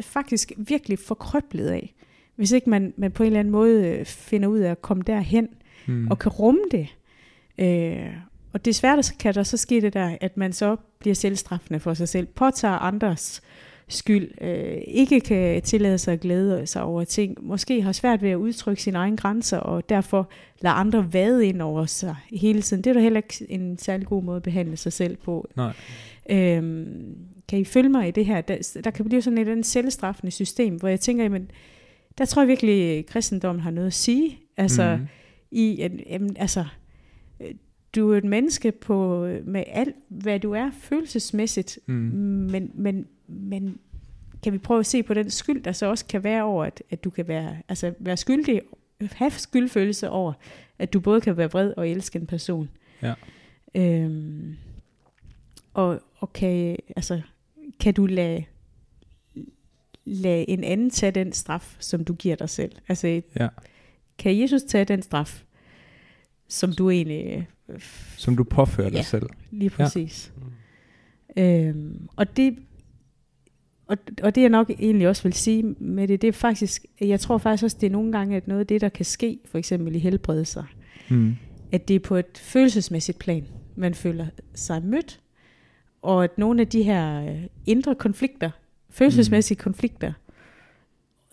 faktisk 0.00 0.52
virkelig 0.56 0.98
forkrøblet 0.98 1.68
af, 1.68 1.94
hvis 2.36 2.52
ikke 2.52 2.70
man, 2.70 2.94
man 2.96 3.12
på 3.12 3.22
en 3.22 3.26
eller 3.26 3.40
anden 3.40 3.52
måde 3.52 3.86
øh, 3.86 4.04
finder 4.04 4.48
ud 4.48 4.58
af 4.58 4.70
at 4.70 4.82
komme 4.82 5.02
derhen, 5.06 5.48
mm. 5.86 6.08
og 6.10 6.18
kan 6.18 6.32
rumme 6.32 6.62
det. 6.70 6.88
Øh, 7.58 8.12
og 8.52 8.64
desværre 8.64 9.02
kan 9.18 9.34
der 9.34 9.42
så 9.42 9.56
ske 9.56 9.80
det 9.80 9.94
der, 9.94 10.16
at 10.20 10.36
man 10.36 10.52
så 10.52 10.76
bliver 10.98 11.14
selvstraffende 11.14 11.80
for 11.80 11.94
sig 11.94 12.08
selv, 12.08 12.26
påtager 12.26 12.74
andres 12.74 13.42
skyld, 13.90 14.30
øh, 14.40 14.78
ikke 14.86 15.20
kan 15.20 15.62
tillade 15.62 15.98
sig 15.98 16.14
at 16.14 16.20
glæde 16.20 16.66
sig 16.66 16.82
over 16.82 17.04
ting, 17.04 17.36
måske 17.40 17.82
har 17.82 17.92
svært 17.92 18.22
ved 18.22 18.30
at 18.30 18.36
udtrykke 18.36 18.82
sine 18.82 18.98
egne 18.98 19.16
grænser, 19.16 19.58
og 19.58 19.88
derfor 19.88 20.30
lader 20.60 20.74
andre 20.74 21.12
vade 21.12 21.46
ind 21.46 21.62
over 21.62 21.86
sig 21.86 22.16
hele 22.30 22.62
tiden. 22.62 22.84
Det 22.84 22.90
er 22.90 22.94
da 22.94 23.00
heller 23.00 23.18
ikke 23.18 23.46
en 23.48 23.78
særlig 23.78 24.06
god 24.06 24.22
måde 24.22 24.36
at 24.36 24.42
behandle 24.42 24.76
sig 24.76 24.92
selv 24.92 25.16
på. 25.16 25.48
Nej. 25.56 25.72
Øhm, 26.30 27.16
kan 27.48 27.58
I 27.58 27.64
følge 27.64 27.88
mig 27.88 28.08
i 28.08 28.10
det 28.10 28.26
her? 28.26 28.40
Der, 28.40 28.80
der 28.84 28.90
kan 28.90 29.04
blive 29.04 29.22
sådan 29.22 29.38
et 29.38 29.48
en 29.48 29.64
selvstraffende 29.64 30.30
system, 30.30 30.76
hvor 30.76 30.88
jeg 30.88 31.00
tænker, 31.00 31.22
jamen, 31.22 31.50
der 32.18 32.24
tror 32.24 32.42
jeg 32.42 32.48
virkelig, 32.48 32.98
at 32.98 33.06
kristendommen 33.06 33.62
har 33.62 33.70
noget 33.70 33.86
at 33.86 33.94
sige. 33.94 34.38
Altså, 34.56 34.96
mm. 35.00 35.06
i, 35.50 35.88
jamen, 36.10 36.36
altså, 36.36 36.64
du 37.94 38.12
er 38.12 38.18
et 38.18 38.24
menneske 38.24 38.72
på, 38.72 39.26
med 39.44 39.64
alt, 39.66 39.96
hvad 40.08 40.40
du 40.40 40.52
er 40.52 40.70
følelsesmæssigt, 40.80 41.78
mm. 41.86 41.94
men, 41.94 42.70
men, 42.74 43.06
men 43.28 43.78
kan 44.42 44.52
vi 44.52 44.58
prøve 44.58 44.80
at 44.80 44.86
se 44.86 45.02
på 45.02 45.14
den 45.14 45.30
skyld, 45.30 45.62
der 45.62 45.72
så 45.72 45.86
også 45.86 46.06
kan 46.06 46.24
være 46.24 46.42
over, 46.42 46.64
at, 46.64 46.82
at 46.90 47.04
du 47.04 47.10
kan 47.10 47.28
være, 47.28 47.56
altså 47.68 47.94
være 47.98 48.16
skyldig, 48.16 48.62
have 49.12 49.30
skyldfølelse 49.30 50.10
over, 50.10 50.32
at 50.78 50.92
du 50.92 51.00
både 51.00 51.20
kan 51.20 51.36
være 51.36 51.50
vred 51.50 51.74
og 51.76 51.88
elske 51.88 52.18
en 52.18 52.26
person. 52.26 52.70
Ja. 53.02 53.14
Øhm, 53.74 54.56
og, 55.74 56.00
og 56.16 56.32
kan, 56.32 56.76
altså, 56.96 57.20
kan 57.80 57.94
du 57.94 58.06
lade, 58.06 58.44
lade 60.04 60.50
en 60.50 60.64
anden 60.64 60.90
tage 60.90 61.12
den 61.12 61.32
straf, 61.32 61.76
som 61.78 62.04
du 62.04 62.14
giver 62.14 62.36
dig 62.36 62.48
selv? 62.48 62.72
Altså, 62.88 63.22
ja. 63.40 63.48
kan 64.18 64.38
Jesus 64.38 64.62
tage 64.62 64.84
den 64.84 65.02
straf, 65.02 65.44
som 66.48 66.72
du 66.72 66.90
egentlig 66.90 67.48
som 68.16 68.36
du 68.36 68.44
påfører 68.44 68.88
dig 68.88 68.96
ja, 68.96 69.02
selv. 69.02 69.26
lige 69.50 69.70
præcis. 69.70 70.32
Ja. 71.36 71.66
Øhm, 71.66 72.08
og 72.16 72.36
det 72.36 72.56
og, 73.90 73.98
og 74.22 74.34
det 74.34 74.40
jeg 74.40 74.50
nok 74.50 74.70
egentlig 74.70 75.08
også 75.08 75.22
vil 75.22 75.32
sige 75.32 75.62
med 75.78 76.08
det, 76.08 76.22
det 76.22 76.28
er 76.28 76.32
faktisk, 76.32 76.86
jeg 77.00 77.20
tror 77.20 77.38
faktisk 77.38 77.64
også, 77.64 77.76
det 77.80 77.86
er 77.86 77.90
nogle 77.90 78.12
gange, 78.12 78.36
at 78.36 78.48
noget 78.48 78.60
af 78.60 78.66
det, 78.66 78.80
der 78.80 78.88
kan 78.88 79.04
ske, 79.04 79.38
for 79.44 79.58
eksempel 79.58 79.96
i 79.96 79.98
helbredelse, 79.98 80.64
mm. 81.10 81.36
at 81.72 81.88
det 81.88 81.96
er 81.96 82.00
på 82.00 82.16
et 82.16 82.38
følelsesmæssigt 82.38 83.18
plan, 83.18 83.44
man 83.76 83.94
føler 83.94 84.26
sig 84.54 84.82
mødt, 84.84 85.20
og 86.02 86.24
at 86.24 86.38
nogle 86.38 86.60
af 86.60 86.68
de 86.68 86.82
her 86.82 87.22
øh, 87.22 87.42
indre 87.66 87.94
konflikter, 87.94 88.50
følelsesmæssige 88.90 89.56
mm. 89.58 89.62
konflikter, 89.62 90.12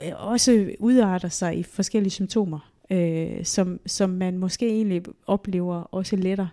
øh, 0.05 0.11
også 0.15 0.71
udarter 0.79 1.29
sig 1.29 1.57
i 1.57 1.63
forskellige 1.63 2.11
symptomer 2.11 2.71
øh, 2.89 3.45
som, 3.45 3.79
som 3.85 4.09
man 4.09 4.37
måske 4.37 4.69
egentlig 4.69 5.03
oplever 5.27 5.75
også 5.75 6.15
lettere, 6.15 6.49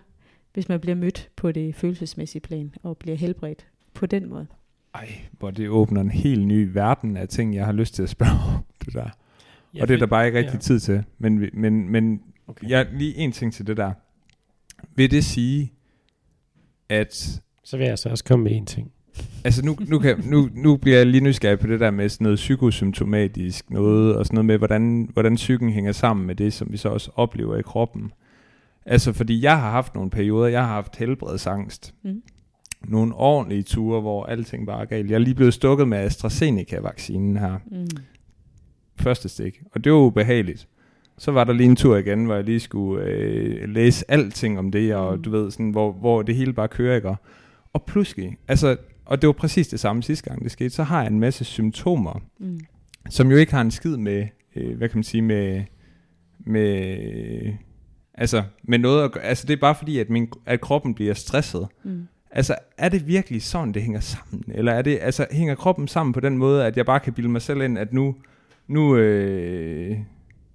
hvis 0.53 0.69
man 0.69 0.79
bliver 0.79 0.95
mødt 0.95 1.29
på 1.35 1.51
det 1.51 1.75
følelsesmæssige 1.75 2.41
plan 2.41 2.73
og 2.83 2.97
bliver 2.97 3.17
helbredt 3.17 3.67
på 3.93 4.05
den 4.05 4.29
måde. 4.29 4.47
Ej, 4.93 5.09
hvor 5.31 5.51
det 5.51 5.69
åbner 5.69 6.01
en 6.01 6.11
helt 6.11 6.47
ny 6.47 6.69
verden 6.73 7.17
af 7.17 7.27
ting, 7.27 7.55
jeg 7.55 7.65
har 7.65 7.73
lyst 7.73 7.95
til 7.95 8.03
at 8.03 8.09
spørge 8.09 8.31
om 8.55 8.63
det 8.85 8.93
der. 8.93 9.09
Ja, 9.73 9.81
og 9.81 9.87
det 9.87 9.93
er 9.93 9.97
der 9.97 10.05
bare 10.05 10.25
ikke 10.25 10.39
rigtig 10.39 10.53
ja. 10.53 10.59
tid 10.59 10.79
til. 10.79 11.03
Men, 11.17 11.49
men, 11.53 11.89
men 11.89 12.21
okay. 12.47 12.69
jeg, 12.69 12.87
lige 12.93 13.15
en 13.15 13.31
ting 13.31 13.53
til 13.53 13.67
det 13.67 13.77
der. 13.77 13.93
Vil 14.95 15.11
det 15.11 15.25
sige, 15.25 15.73
at... 16.89 17.41
Så 17.63 17.77
vil 17.77 17.87
jeg 17.87 17.99
så 17.99 18.09
også 18.09 18.23
komme 18.23 18.43
med 18.43 18.51
en 18.55 18.65
ting 18.65 18.91
altså 19.43 19.65
nu, 19.65 19.77
nu, 19.87 19.99
kan, 19.99 20.23
nu, 20.25 20.49
nu 20.53 20.77
bliver 20.77 20.97
jeg 20.97 21.05
lige 21.05 21.23
nysgerrig 21.23 21.59
på 21.59 21.67
det 21.67 21.79
der 21.79 21.91
med 21.91 22.09
sådan 22.09 22.25
noget 22.25 22.35
psykosymptomatisk 22.35 23.69
noget, 23.69 24.15
og 24.15 24.25
sådan 24.25 24.35
noget 24.35 24.45
med, 24.45 24.57
hvordan, 24.57 25.09
hvordan 25.13 25.35
psyken 25.35 25.69
hænger 25.69 25.91
sammen 25.91 26.27
med 26.27 26.35
det, 26.35 26.53
som 26.53 26.67
vi 26.71 26.77
så 26.77 26.89
også 26.89 27.11
oplever 27.15 27.57
i 27.57 27.61
kroppen. 27.61 28.11
Altså, 28.85 29.13
fordi 29.13 29.41
jeg 29.41 29.59
har 29.59 29.71
haft 29.71 29.95
nogle 29.95 30.09
perioder, 30.09 30.47
jeg 30.47 30.61
har 30.61 30.73
haft 30.73 30.95
helbredsangst. 30.95 31.93
Mm. 32.03 32.21
Nogle 32.87 33.15
ordentlige 33.15 33.63
ture, 33.63 34.01
hvor 34.01 34.25
alting 34.25 34.65
bare 34.65 34.81
er 34.81 34.85
galt. 34.85 35.09
Jeg 35.09 35.15
er 35.15 35.19
lige 35.19 35.35
blevet 35.35 35.53
stukket 35.53 35.87
med 35.87 35.97
AstraZeneca-vaccinen 35.97 37.37
her. 37.37 37.57
Mm. 37.71 37.87
Første 38.95 39.29
stik. 39.29 39.61
Og 39.71 39.83
det 39.83 39.91
var 39.91 39.97
ubehageligt. 39.97 40.67
Så 41.17 41.31
var 41.31 41.43
der 41.43 41.53
lige 41.53 41.69
en 41.69 41.75
tur 41.75 41.97
igen, 41.97 42.25
hvor 42.25 42.35
jeg 42.35 42.43
lige 42.43 42.59
skulle 42.59 43.05
øh, 43.05 43.69
læse 43.69 44.11
alting 44.11 44.59
om 44.59 44.71
det, 44.71 44.95
og 44.95 45.15
mm. 45.15 45.23
du 45.23 45.29
ved, 45.29 45.51
sådan, 45.51 45.69
hvor, 45.69 45.91
hvor 45.91 46.21
det 46.21 46.35
hele 46.35 46.53
bare 46.53 46.67
kører, 46.67 46.95
ikke? 46.95 47.15
Og 47.73 47.83
pludselig, 47.83 48.37
altså 48.47 48.77
og 49.05 49.21
det 49.21 49.27
var 49.27 49.33
præcis 49.33 49.67
det 49.67 49.79
samme 49.79 50.03
sidste 50.03 50.29
gang 50.29 50.43
det 50.43 50.51
skete, 50.51 50.69
så 50.69 50.83
har 50.83 51.01
jeg 51.01 51.11
en 51.11 51.19
masse 51.19 51.45
symptomer, 51.45 52.21
mm. 52.39 52.59
som 53.09 53.31
jo 53.31 53.37
ikke 53.37 53.53
har 53.53 53.61
en 53.61 53.71
skid 53.71 53.97
med, 53.97 54.27
øh, 54.55 54.77
hvad 54.77 54.89
kan 54.89 54.97
man 54.97 55.03
sige, 55.03 55.21
med, 55.21 55.63
med, 56.39 56.97
altså, 58.13 58.43
med 58.63 58.79
noget 58.79 59.03
at 59.03 59.11
gøre. 59.11 59.23
Altså, 59.23 59.47
det 59.47 59.53
er 59.53 59.61
bare 59.61 59.75
fordi, 59.75 59.99
at, 59.99 60.09
min, 60.09 60.27
at 60.45 60.61
kroppen 60.61 60.93
bliver 60.95 61.13
stresset. 61.13 61.67
Mm. 61.83 62.07
Altså, 62.31 62.55
er 62.77 62.89
det 62.89 63.07
virkelig 63.07 63.41
sådan, 63.41 63.73
det 63.73 63.81
hænger 63.81 63.99
sammen? 63.99 64.43
Eller 64.47 64.71
er 64.71 64.81
det, 64.81 64.99
altså, 65.01 65.27
hænger 65.31 65.55
kroppen 65.55 65.87
sammen 65.87 66.13
på 66.13 66.19
den 66.19 66.37
måde, 66.37 66.65
at 66.65 66.77
jeg 66.77 66.85
bare 66.85 66.99
kan 66.99 67.13
bilde 67.13 67.29
mig 67.29 67.41
selv 67.41 67.61
ind, 67.61 67.77
at 67.77 67.93
nu, 67.93 68.15
nu, 68.67 68.95
øh, 68.95 69.97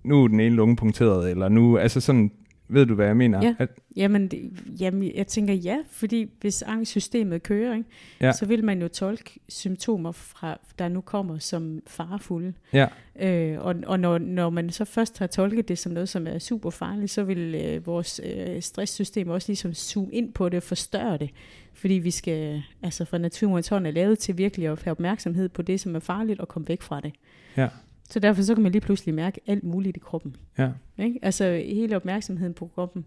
nu 0.04 0.24
er 0.24 0.28
den 0.28 0.40
ene 0.40 0.56
lunge 0.56 0.76
punkteret, 0.76 1.30
eller 1.30 1.48
nu, 1.48 1.78
altså 1.78 2.00
sådan, 2.00 2.32
ved 2.72 2.86
du, 2.86 2.94
hvad 2.94 3.06
jeg 3.06 3.16
mener? 3.16 3.42
Ja. 3.42 3.54
At, 3.58 3.70
jamen, 3.96 4.28
det, 4.28 4.52
jamen, 4.80 5.14
jeg 5.14 5.26
tænker 5.26 5.54
ja, 5.54 5.76
fordi 5.90 6.30
hvis 6.40 6.62
angstsystemet 6.62 7.42
kører, 7.42 7.74
ikke, 7.74 7.88
ja. 8.20 8.32
så 8.32 8.46
vil 8.46 8.64
man 8.64 8.82
jo 8.82 8.88
tolke 8.88 9.40
symptomer, 9.48 10.12
fra, 10.12 10.58
der 10.78 10.88
nu 10.88 11.00
kommer, 11.00 11.38
som 11.38 11.82
farefulde. 11.86 12.52
Ja. 12.72 12.86
Øh, 13.20 13.60
og 13.60 13.74
og 13.86 14.00
når, 14.00 14.18
når 14.18 14.50
man 14.50 14.70
så 14.70 14.84
først 14.84 15.18
har 15.18 15.26
tolket 15.26 15.68
det 15.68 15.78
som 15.78 15.92
noget, 15.92 16.08
som 16.08 16.26
er 16.26 16.38
super 16.38 16.70
farligt, 16.70 17.10
så 17.10 17.24
vil 17.24 17.54
øh, 17.54 17.86
vores 17.86 18.20
øh, 18.24 18.62
stresssystem 18.62 19.28
også 19.28 19.48
ligesom 19.48 19.74
zoome 19.74 20.12
ind 20.12 20.32
på 20.32 20.48
det 20.48 20.56
og 20.56 20.62
forstørre 20.62 21.18
det. 21.18 21.30
Fordi 21.72 21.94
vi 21.94 22.10
skal, 22.10 22.62
altså 22.82 23.04
fra 23.04 23.18
naturens 23.18 23.68
hånd 23.68 23.86
er 23.86 23.90
lavet 23.90 24.18
til 24.18 24.38
virkelig 24.38 24.68
at 24.68 24.82
have 24.82 24.92
opmærksomhed 24.92 25.48
på 25.48 25.62
det, 25.62 25.80
som 25.80 25.94
er 25.94 26.00
farligt, 26.00 26.40
og 26.40 26.48
komme 26.48 26.68
væk 26.68 26.82
fra 26.82 27.00
det. 27.00 27.12
Ja. 27.56 27.68
Så 28.10 28.18
derfor 28.18 28.42
så 28.42 28.54
kan 28.54 28.62
man 28.62 28.72
lige 28.72 28.80
pludselig 28.80 29.14
mærke 29.14 29.40
alt 29.46 29.64
muligt 29.64 29.96
i 29.96 30.00
kroppen. 30.00 30.36
Ja. 30.58 30.70
Ikke? 30.98 31.18
Altså 31.22 31.62
hele 31.66 31.96
opmærksomheden 31.96 32.54
på 32.54 32.70
kroppen 32.74 33.04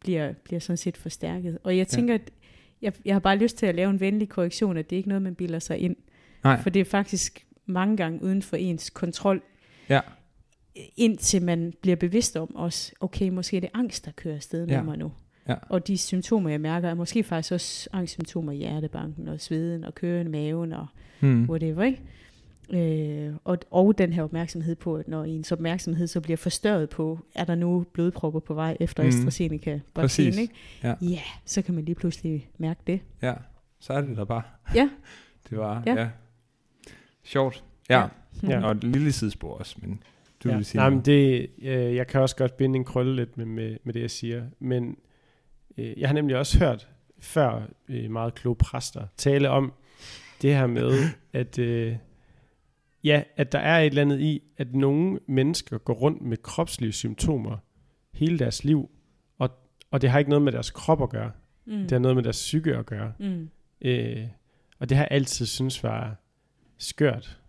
bliver, 0.00 0.32
bliver 0.32 0.60
sådan 0.60 0.76
set 0.76 0.96
forstærket. 0.96 1.58
Og 1.62 1.76
jeg 1.76 1.88
tænker, 1.88 2.14
ja. 2.14 2.20
at 2.20 2.30
jeg, 2.82 2.92
jeg 3.04 3.14
har 3.14 3.20
bare 3.20 3.36
lyst 3.36 3.56
til 3.56 3.66
at 3.66 3.74
lave 3.74 3.90
en 3.90 4.00
venlig 4.00 4.28
korrektion, 4.28 4.76
at 4.76 4.90
det 4.90 4.96
er 4.96 4.98
ikke 4.98 5.08
noget, 5.08 5.22
man 5.22 5.34
bilder 5.34 5.58
sig 5.58 5.78
ind. 5.78 5.96
Nej. 6.44 6.62
For 6.62 6.70
det 6.70 6.80
er 6.80 6.84
faktisk 6.84 7.46
mange 7.66 7.96
gange 7.96 8.22
uden 8.22 8.42
for 8.42 8.56
ens 8.56 8.90
kontrol. 8.90 9.42
Ja. 9.88 10.00
Indtil 10.96 11.42
man 11.42 11.72
bliver 11.80 11.96
bevidst 11.96 12.36
om 12.36 12.56
også, 12.56 12.92
okay, 13.00 13.28
måske 13.28 13.56
er 13.56 13.60
det 13.60 13.70
angst, 13.74 14.04
der 14.04 14.10
kører 14.10 14.34
afsted 14.34 14.66
med 14.66 14.74
ja. 14.74 14.82
mig 14.82 14.98
nu. 14.98 15.12
Ja. 15.48 15.54
Og 15.68 15.86
de 15.86 15.98
symptomer, 15.98 16.50
jeg 16.50 16.60
mærker, 16.60 16.88
er 16.88 16.94
måske 16.94 17.22
faktisk 17.22 17.52
også 17.52 17.88
angstsymptomer 17.92 18.52
i 18.52 18.56
hjertebanken 18.56 19.28
og 19.28 19.40
sveden 19.40 19.84
og 19.84 19.94
køren 19.94 20.26
i 20.26 20.30
maven 20.30 20.72
og 20.72 20.86
hmm. 21.20 21.50
whatever, 21.50 21.82
ikke? 21.82 22.02
Øh, 22.70 23.32
og, 23.44 23.58
og 23.70 23.98
den 23.98 24.12
her 24.12 24.22
opmærksomhed 24.22 24.74
på, 24.74 24.96
at 24.96 25.08
når 25.08 25.24
ens 25.24 25.52
opmærksomhed 25.52 26.06
så 26.06 26.20
bliver 26.20 26.36
forstørret 26.36 26.88
på, 26.88 27.18
er 27.34 27.44
der 27.44 27.54
nu 27.54 27.86
blodpropper 27.92 28.40
på 28.40 28.54
vej 28.54 28.76
efter 28.80 29.02
mm. 29.02 29.08
AstraZeneca 29.08 29.80
vaccine, 29.96 30.42
ikke? 30.42 30.54
Ja. 30.82 30.94
ja, 31.02 31.20
så 31.44 31.62
kan 31.62 31.74
man 31.74 31.84
lige 31.84 31.94
pludselig 31.94 32.50
mærke 32.58 32.80
det. 32.86 33.00
Ja, 33.22 33.34
så 33.80 33.92
er 33.92 34.00
det 34.00 34.16
der 34.16 34.24
bare. 34.24 34.42
Ja. 34.74 34.90
det 35.50 35.58
var, 35.58 35.82
ja. 35.86 35.94
ja. 35.94 36.08
Sjovt. 37.24 37.64
Ja. 37.90 38.06
ja. 38.42 38.64
Og 38.64 38.72
et 38.72 38.84
lille 38.84 39.12
sidespor 39.12 39.58
også, 39.58 39.76
men 39.82 40.02
du 40.44 40.48
ja. 40.48 40.56
vil 40.56 40.64
sige 40.64 40.78
Nej, 40.78 40.90
men 40.90 41.00
det, 41.00 41.50
øh, 41.62 41.94
jeg 41.94 42.06
kan 42.06 42.20
også 42.20 42.36
godt 42.36 42.56
binde 42.56 42.76
en 42.76 42.84
krølle 42.84 43.16
lidt 43.16 43.36
med, 43.36 43.46
med, 43.46 43.76
med 43.84 43.94
det, 43.94 44.00
jeg 44.00 44.10
siger, 44.10 44.44
men 44.58 44.96
øh, 45.78 46.00
jeg 46.00 46.08
har 46.08 46.14
nemlig 46.14 46.36
også 46.36 46.58
hørt 46.58 46.88
før 47.20 47.62
øh, 47.88 48.10
meget 48.10 48.34
kloge 48.34 48.56
præster 48.56 49.06
tale 49.16 49.50
om 49.50 49.72
det 50.42 50.54
her 50.54 50.66
med, 50.66 50.92
at... 51.32 51.58
Øh, 51.58 51.96
Ja, 53.06 53.22
at 53.36 53.52
der 53.52 53.58
er 53.58 53.78
et 53.78 53.86
eller 53.86 54.02
andet 54.02 54.20
i, 54.20 54.42
at 54.56 54.74
nogle 54.74 55.18
mennesker 55.28 55.78
går 55.78 55.94
rundt 55.94 56.22
med 56.22 56.36
kropslige 56.36 56.92
symptomer 56.92 57.56
hele 58.12 58.38
deres 58.38 58.64
liv, 58.64 58.90
og, 59.38 59.50
og 59.90 60.02
det 60.02 60.10
har 60.10 60.18
ikke 60.18 60.30
noget 60.30 60.42
med 60.42 60.52
deres 60.52 60.70
krop 60.70 61.02
at 61.02 61.10
gøre. 61.10 61.30
Mm. 61.66 61.78
Det 61.78 61.92
har 61.92 61.98
noget 61.98 62.16
med 62.16 62.24
deres 62.24 62.36
psyke 62.36 62.76
at 62.76 62.86
gøre. 62.86 63.12
Mm. 63.18 63.50
Øh, 63.80 64.26
og 64.78 64.88
det 64.88 64.96
har 64.96 65.04
jeg 65.04 65.08
altid 65.10 65.46
synes 65.46 65.82
var 65.82 66.16
skørt. 66.78 67.40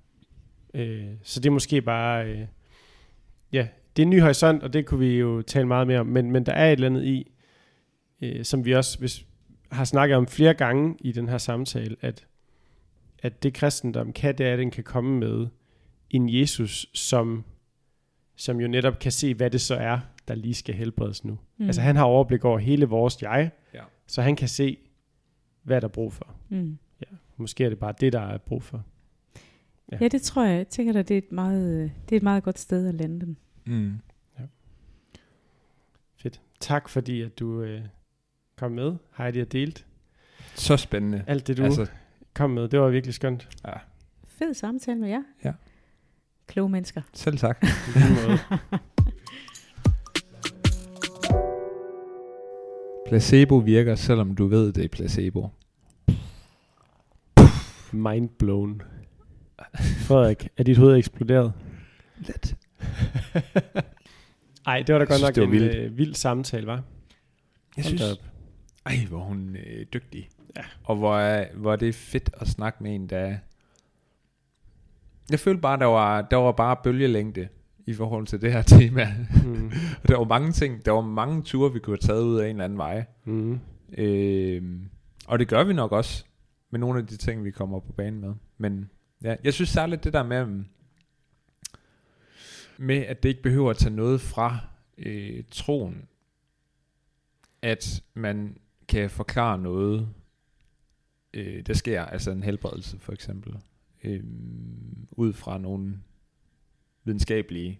Øh, 0.74 1.08
så 1.24 1.39
det 1.39 1.49
er 1.49 1.53
måske 1.53 1.82
bare, 1.82 2.28
øh, 2.28 2.47
ja, 3.51 3.68
det 3.95 4.01
er 4.01 4.05
en 4.05 4.10
ny 4.10 4.22
horisont, 4.22 4.64
og 4.64 4.74
det 4.74 4.86
kunne 4.86 4.99
vi 4.99 5.18
jo 5.18 5.41
tale 5.41 5.68
meget 5.68 5.88
mere 5.88 5.99
om, 5.99 6.08
men, 6.08 6.32
men 6.32 6.45
der 6.45 6.51
er 6.51 6.68
et 6.68 6.72
eller 6.72 6.88
andet 6.88 7.03
i, 7.03 7.32
øh, 8.22 8.45
som 8.45 8.66
vi 8.66 8.74
også 8.74 8.99
hvis, 8.99 9.26
har 9.72 9.86
snakket 9.86 10.18
om 10.18 10.28
flere 10.28 10.53
gange 10.53 10.95
i 10.99 11.12
den 11.12 11.30
her 11.30 11.38
samtale, 11.38 11.95
at, 12.01 12.28
at 13.24 13.43
det 13.43 13.53
kristendom 13.53 14.13
kan, 14.13 14.38
det 14.38 14.47
er, 14.47 14.53
at 14.53 14.59
den 14.59 14.72
kan 14.72 14.84
komme 14.84 15.20
med 15.20 15.47
en 16.09 16.30
Jesus, 16.34 16.86
som, 16.93 17.43
som 18.36 18.59
jo 18.59 18.68
netop 18.68 18.99
kan 18.99 19.11
se, 19.11 19.34
hvad 19.34 19.49
det 19.49 19.61
så 19.61 19.76
er, 19.76 19.99
der 20.28 20.36
lige 20.36 20.53
skal 20.53 20.76
helbredes 20.76 21.26
nu. 21.26 21.39
Mm. 21.57 21.65
Altså 21.65 21.82
han 21.82 21.95
har 21.95 22.03
overblik 22.03 22.45
over 22.45 22.59
hele 22.59 22.86
vores 22.86 23.22
jeg, 23.22 23.51
Ja. 23.74 23.82
så 24.07 24.22
han 24.22 24.36
kan 24.36 24.47
se, 24.47 24.78
hvad 25.63 25.82
der 25.82 25.88
er 25.88 25.91
brug 25.91 26.13
for. 26.13 26.36
Mm. 26.49 26.78
Måske 27.38 27.63
er 27.65 27.70
det 27.70 27.80
bare 27.80 27.93
det, 27.99 28.13
der 28.13 28.20
er 28.20 28.38
brug 28.38 28.63
for. 28.63 28.84
Ja. 29.91 29.97
Ja, 30.01 30.07
det 30.07 30.22
tror 30.22 30.43
jeg. 30.43 30.57
Jeg 30.57 30.68
tænker 30.68 30.99
at 30.99 31.07
det 31.07 31.13
er 31.13 31.18
et 31.18 31.32
meget, 31.32 31.91
det 32.09 32.15
er 32.15 32.18
et 32.18 32.24
meget 32.24 32.43
godt 32.43 32.59
sted 32.59 32.88
at 32.88 32.95
lande 32.95 33.20
den. 33.20 33.38
Mm. 33.65 33.99
Fedt. 36.18 36.41
Tak 36.59 36.89
fordi, 36.89 37.22
at 37.22 37.39
du 37.39 37.61
øh, 37.61 37.82
kom 38.55 38.72
med, 38.72 38.95
Heidi, 39.18 39.39
og 39.39 39.51
delt 39.51 39.86
Så 40.55 40.78
spændende. 40.78 41.24
alt 41.28 41.47
det, 41.47 41.57
du 41.57 41.63
Altså, 41.63 41.88
kom 42.38 42.49
med. 42.49 42.67
Det 42.67 42.79
var 42.79 42.89
virkelig 42.89 43.13
skønt. 43.13 43.49
ja, 43.67 43.71
Fed 44.27 44.53
samtale 44.53 44.99
med 44.99 45.09
jer. 45.09 45.23
Ja. 45.45 45.51
Kloge 46.47 46.69
mennesker. 46.69 47.01
selv 47.13 47.38
tak. 47.38 47.61
Placebo 53.07 53.57
virker, 53.57 53.95
selvom 53.95 54.35
du 54.35 54.47
ved, 54.47 54.73
det 54.73 54.83
er 54.85 54.88
placebo. 54.88 55.47
Mind 57.91 58.29
blown. 58.29 58.81
Frederik, 59.75 60.47
er 60.57 60.63
dit 60.63 60.77
hoved 60.77 60.97
eksploderet? 60.97 61.53
Let. 62.19 62.55
Ej, 64.65 64.83
det 64.88 64.93
var 64.93 64.99
da 64.99 65.05
godt 65.05 65.17
synes, 65.19 65.21
nok 65.21 65.35
det 65.35 65.41
var 65.41 65.47
en 65.47 65.51
vildt. 65.51 65.75
øh, 65.75 65.97
vild 65.97 66.13
samtale, 66.13 66.67
var. 66.67 66.73
Jeg 67.77 67.83
Hold 67.83 67.97
synes, 67.97 68.01
op. 68.11 68.17
ej, 68.85 68.95
hvor 69.09 69.19
er 69.19 69.23
hun 69.23 69.55
øh, 69.55 69.85
dygtig. 69.93 70.29
Ja. 70.58 70.64
Og 70.84 70.95
hvor 70.95 71.18
er, 71.18 71.47
hvor 71.55 71.72
er 71.72 71.76
det 71.76 71.95
fedt 71.95 72.30
at 72.34 72.47
snakke 72.47 72.84
med 72.84 72.95
en, 72.95 73.08
der... 73.08 73.38
Jeg 75.30 75.39
følte 75.39 75.62
bare, 75.62 75.80
der 75.80 75.86
var, 75.86 76.22
der 76.22 76.38
var 76.38 76.51
bare 76.51 76.76
bølgelængde 76.84 77.47
i 77.86 77.93
forhold 77.93 78.28
til 78.28 78.41
det 78.41 78.51
her 78.51 78.62
tema. 78.80 79.08
Mm. 79.45 79.72
Og 80.03 80.10
der 80.10 80.18
var 80.18 80.26
mange 80.26 80.51
ting, 80.51 80.86
der 80.86 80.91
var 80.91 81.01
mange 81.01 81.43
ture, 81.43 81.74
vi 81.74 81.80
kunne 81.80 81.97
have 82.01 82.08
taget 82.08 82.24
ud 82.24 82.39
af 82.39 82.49
en 82.49 82.55
eller 82.55 82.64
anden 82.64 82.78
vej. 82.78 83.05
Mm. 83.26 83.60
Øh, 83.97 84.64
og 85.28 85.39
det 85.39 85.47
gør 85.47 85.64
vi 85.64 85.74
nok 85.74 85.91
også 85.91 86.26
med 86.70 86.80
nogle 86.80 86.99
af 86.99 87.08
de 87.08 87.18
ting, 87.18 87.43
vi 87.43 87.51
kommer 87.51 87.80
på 87.80 87.93
banen 87.93 88.22
med. 88.22 88.34
Men 88.58 88.89
ja, 89.24 89.36
jeg 89.43 89.53
synes 89.53 89.70
særligt 89.70 90.03
det 90.03 90.14
der 90.14 90.24
med, 90.24 90.45
mm, 90.45 90.66
med 92.78 92.97
at 92.97 93.24
det 93.24 93.30
ikke 93.30 93.43
behøver 93.43 93.70
at 93.70 93.78
tage 93.78 93.95
noget 93.95 94.22
fra 94.22 94.60
øh, 94.97 95.43
troen, 95.51 96.08
at 97.62 98.03
man 98.14 98.58
kan 98.88 99.10
forklare 99.10 99.58
noget, 99.58 100.10
øh, 101.34 101.61
der 101.67 101.73
sker, 101.73 102.05
altså 102.05 102.32
en 102.32 102.43
helbredelse 102.43 102.99
for 102.99 103.13
eksempel, 103.13 103.57
øh, 104.03 104.23
ud 105.11 105.34
fra 105.34 105.57
nogle 105.57 105.99
videnskabelige 107.03 107.80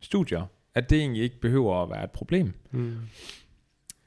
studier, 0.00 0.46
at 0.74 0.90
det 0.90 0.98
egentlig 0.98 1.22
ikke 1.22 1.40
behøver 1.40 1.82
at 1.82 1.90
være 1.90 2.04
et 2.04 2.10
problem. 2.10 2.52
Mm. 2.70 2.96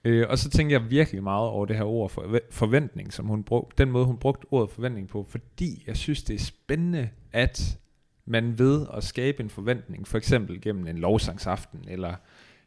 Øh, 0.05 0.25
og 0.29 0.38
så 0.38 0.49
tænker 0.49 0.79
jeg 0.79 0.89
virkelig 0.89 1.23
meget 1.23 1.49
over 1.49 1.65
det 1.65 1.75
her 1.75 1.83
ord 1.83 2.09
for, 2.09 2.39
forventning, 2.51 3.13
som 3.13 3.25
hun 3.25 3.43
brugte, 3.43 3.83
den 3.83 3.91
måde 3.91 4.05
hun 4.05 4.17
brugte 4.17 4.45
ordet 4.51 4.69
forventning 4.69 5.07
på, 5.07 5.25
fordi 5.29 5.83
jeg 5.88 5.97
synes, 5.97 6.23
det 6.23 6.33
er 6.33 6.39
spændende, 6.39 7.09
at 7.31 7.79
man 8.25 8.59
ved 8.59 8.88
at 8.93 9.03
skabe 9.03 9.43
en 9.43 9.49
forventning, 9.49 10.07
for 10.07 10.17
eksempel 10.17 10.61
gennem 10.61 10.88
en 10.88 10.97
lovsangsaften, 10.97 11.79
eller 11.88 12.15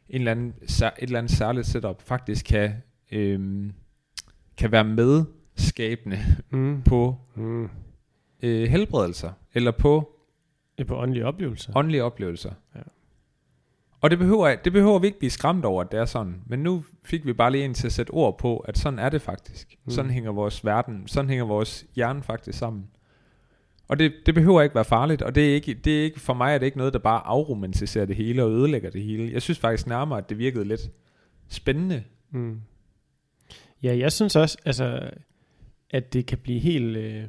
en 0.09 0.21
eller 0.21 0.31
anden, 0.31 0.53
et 0.61 0.91
eller 0.97 1.19
andet 1.19 1.31
særligt 1.31 1.67
setup, 1.67 2.01
faktisk 2.01 2.45
kan, 2.45 2.73
øhm, 3.11 3.71
kan 4.57 4.71
være 4.71 4.83
medskabende 5.59 6.19
Mm. 6.49 6.81
på 6.81 7.15
Mm. 7.35 7.69
øh, 8.43 8.69
helbredelser, 8.69 9.31
eller 9.53 9.71
på 9.71 10.15
er 10.77 10.83
på 10.83 10.95
åndelige 11.01 11.25
oplevelser. 11.25 11.73
åndelige 11.75 12.03
oplevelser. 12.03 12.51
Ja. 12.75 12.79
Og 14.01 14.09
det 14.09 14.19
behøver, 14.19 14.55
det 14.55 14.73
behøver 14.73 14.99
vi 14.99 15.07
ikke 15.07 15.19
blive 15.19 15.29
skræmt 15.29 15.65
over, 15.65 15.81
at 15.83 15.91
det 15.91 15.99
er 15.99 16.05
sådan. 16.05 16.41
Men 16.45 16.59
nu 16.59 16.83
fik 17.03 17.25
vi 17.25 17.33
bare 17.33 17.51
lige 17.51 17.65
en 17.65 17.73
til 17.73 17.87
at 17.87 17.93
sætte 17.93 18.11
ord 18.11 18.37
på, 18.37 18.57
at 18.57 18.77
sådan 18.77 18.99
er 18.99 19.09
det 19.09 19.21
faktisk. 19.21 19.75
Mm. 19.85 19.91
Sådan 19.91 20.11
hænger 20.11 20.31
vores 20.31 20.65
verden, 20.65 21.07
sådan 21.07 21.29
hænger 21.29 21.45
vores 21.45 21.85
hjerne 21.95 22.23
faktisk 22.23 22.57
sammen. 22.59 22.87
Og 23.87 23.99
det, 23.99 24.13
det 24.25 24.33
behøver 24.35 24.61
ikke 24.61 24.75
være 24.75 24.85
farligt, 24.85 25.21
og 25.21 25.35
det 25.35 25.49
er 25.49 25.53
ikke, 25.53 25.73
det 25.73 25.99
er 25.99 26.03
ikke, 26.03 26.19
for 26.19 26.33
mig 26.33 26.53
er 26.53 26.57
det 26.57 26.65
ikke 26.65 26.77
noget, 26.77 26.93
der 26.93 26.99
bare 26.99 27.21
afromantiserer 27.25 28.05
det 28.05 28.15
hele 28.15 28.43
og 28.43 28.51
ødelægger 28.51 28.89
det 28.89 29.03
hele. 29.03 29.33
Jeg 29.33 29.41
synes 29.41 29.59
faktisk 29.59 29.87
nærmere, 29.87 30.17
at 30.19 30.29
det 30.29 30.37
virkede 30.37 30.65
lidt 30.65 30.81
spændende. 31.47 32.03
Mm. 32.31 32.61
Ja, 33.83 33.97
jeg 33.97 34.11
synes 34.11 34.35
også, 34.35 34.57
altså, 34.65 35.09
at 35.89 36.13
det 36.13 36.25
kan 36.25 36.37
blive 36.37 36.59
helt... 36.59 36.97
Øh, 36.97 37.23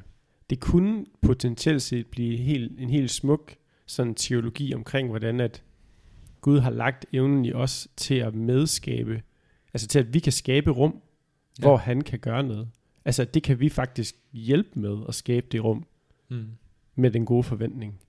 det 0.51 0.61
kunne 0.61 1.07
potentielt 1.23 1.83
set 1.83 2.07
blive 2.07 2.37
helt, 2.37 2.81
en 2.81 2.91
helt 2.91 3.11
smuk 3.11 3.55
sådan 3.87 4.15
teologi 4.15 4.75
omkring, 4.75 5.09
hvordan 5.09 5.41
at 5.41 5.63
Gud 6.41 6.59
har 6.59 6.71
lagt 6.71 7.07
evnen 7.13 7.45
i 7.45 7.53
os 7.53 7.89
til 7.97 8.15
at 8.15 8.35
medskabe, 8.35 9.23
altså 9.75 9.89
til 9.89 9.99
at 9.99 10.15
vi 10.15 10.19
kan 10.19 10.33
skabe 10.33 10.71
rum, 10.71 11.03
ja. 11.59 11.65
Hvor 11.65 11.77
han 11.77 12.01
kan 12.01 12.19
gøre 12.19 12.43
noget. 12.43 12.69
Altså 13.05 13.25
det 13.25 13.43
kan 13.43 13.61
vi 13.61 13.69
faktisk 13.69 14.17
hjælpe 14.33 14.81
med 14.81 14.99
at 15.09 15.15
skabe 15.15 15.47
det 15.53 15.65
rum 15.65 15.87
Mm. 16.29 16.47
med 16.95 17.11
den 17.11 17.25
gode 17.25 17.43
forventning. 17.43 18.01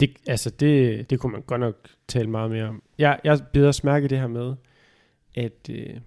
Det, 0.00 0.16
altså 0.26 0.50
det, 0.50 1.10
det 1.10 1.20
kunne 1.20 1.32
man 1.32 1.42
godt 1.42 1.60
nok 1.60 1.88
tale 2.08 2.30
meget 2.30 2.50
mere 2.50 2.64
om. 2.64 2.82
Jeg, 2.98 3.20
jeg 3.24 3.40
beder 3.52 3.68
os 3.68 3.84
mærke 3.84 4.08
det 4.08 4.18
her 4.18 4.26
med, 4.26 4.54
at 5.34 5.70
øh, 5.70 6.00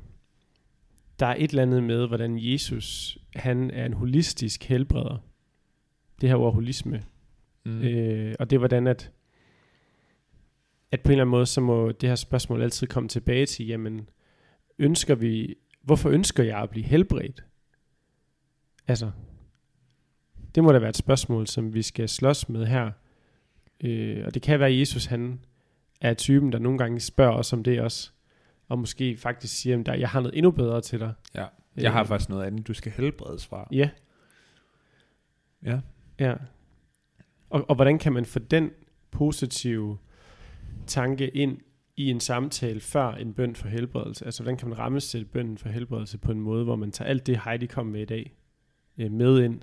der 1.24 1.30
er 1.30 1.36
et 1.38 1.49
eller 1.49 1.61
andet 1.61 1.84
med, 1.84 2.07
hvordan 2.07 2.38
Jesus, 2.39 3.17
han 3.36 3.71
er 3.71 3.86
en 3.86 3.93
holistisk 3.93 4.63
helbreder. 4.63 5.17
Det 6.21 6.30
her 6.30 6.36
ord 6.36 6.53
holisme. 6.53 7.03
Mm. 7.65 7.82
Øh, 7.82 8.36
og 8.39 8.49
det 8.49 8.55
er 8.55 8.59
hvordan, 8.59 8.88
at, 8.88 9.11
at 10.91 11.01
på 11.01 11.07
en 11.07 11.11
eller 11.11 11.24
anden 11.24 11.32
måde, 11.32 11.45
så 11.45 11.61
må 11.61 11.91
det 11.91 12.09
her 12.09 12.15
spørgsmål 12.15 12.61
altid 12.61 12.88
komme 12.88 13.09
tilbage 13.09 13.45
til, 13.45 13.67
jamen, 13.67 14.09
ønsker 14.80 15.15
vi, 15.15 15.55
hvorfor 15.82 16.09
ønsker 16.09 16.43
jeg 16.43 16.59
at 16.59 16.69
blive 16.69 16.86
helbredt? 16.86 17.43
Altså, 18.88 19.11
det 20.55 20.63
må 20.63 20.71
da 20.71 20.80
være 20.80 20.89
et 20.89 20.97
spørgsmål, 20.97 21.47
som 21.47 21.74
vi 21.74 21.82
skal 21.82 22.09
slås 22.09 22.49
med 22.49 22.65
her. 22.65 22.91
Øh, 23.84 24.26
og 24.26 24.34
det 24.34 24.41
kan 24.41 24.59
være, 24.59 24.69
at 24.69 24.80
Jesus 24.80 25.05
han 25.05 25.39
er 26.01 26.13
typen, 26.13 26.51
der 26.51 26.59
nogle 26.59 26.78
gange 26.78 26.99
spørger 26.99 27.34
os 27.34 27.53
om 27.53 27.63
det 27.63 27.82
også. 27.82 28.11
Og 28.74 28.80
måske 28.80 29.17
faktisk 29.17 29.57
siger, 29.61 29.84
at 29.88 29.99
jeg 29.99 30.09
har 30.09 30.19
noget 30.19 30.38
endnu 30.38 30.51
bedre 30.51 30.82
til 30.82 30.99
dig. 30.99 31.13
Ja. 31.36 31.45
Jeg 31.78 31.91
har 31.91 32.01
Øh, 32.01 32.07
faktisk 32.07 32.30
noget 32.30 32.43
andet, 32.45 32.67
du 32.67 32.74
skal 32.74 32.91
helbredes 32.91 33.45
fra. 33.47 33.67
Ja, 33.71 33.89
Ja. 35.65 35.80
ja. 36.19 36.36
Og, 37.49 37.65
og 37.69 37.76
hvordan 37.76 37.99
kan 37.99 38.13
man 38.13 38.26
få 38.26 38.39
den 38.39 38.71
positive 39.11 39.97
tanke 40.88 41.30
ind 41.30 41.57
i 41.95 42.09
en 42.09 42.19
samtale 42.19 42.80
før 42.80 43.11
en 43.11 43.34
bøn 43.34 43.55
for 43.55 43.67
helbredelse? 43.67 44.26
Altså, 44.26 44.43
hvordan 44.43 44.57
kan 44.57 44.69
man 44.69 44.78
rammesætte 44.78 45.28
bønnen 45.28 45.57
for 45.57 45.69
helbredelse 45.69 46.17
på 46.17 46.32
en 46.32 46.39
måde, 46.39 46.63
hvor 46.63 46.76
man 46.76 46.91
tager 46.91 47.09
alt 47.09 47.28
det, 47.28 47.39
Heidi 47.45 47.65
kom 47.65 47.86
med 47.86 48.01
i 48.01 48.05
dag, 48.05 48.36
øh, 48.97 49.11
med 49.11 49.43
ind? 49.43 49.61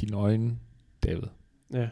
Dine 0.00 0.16
øjne, 0.16 0.58
David, 1.02 1.28
Ja. 1.72 1.88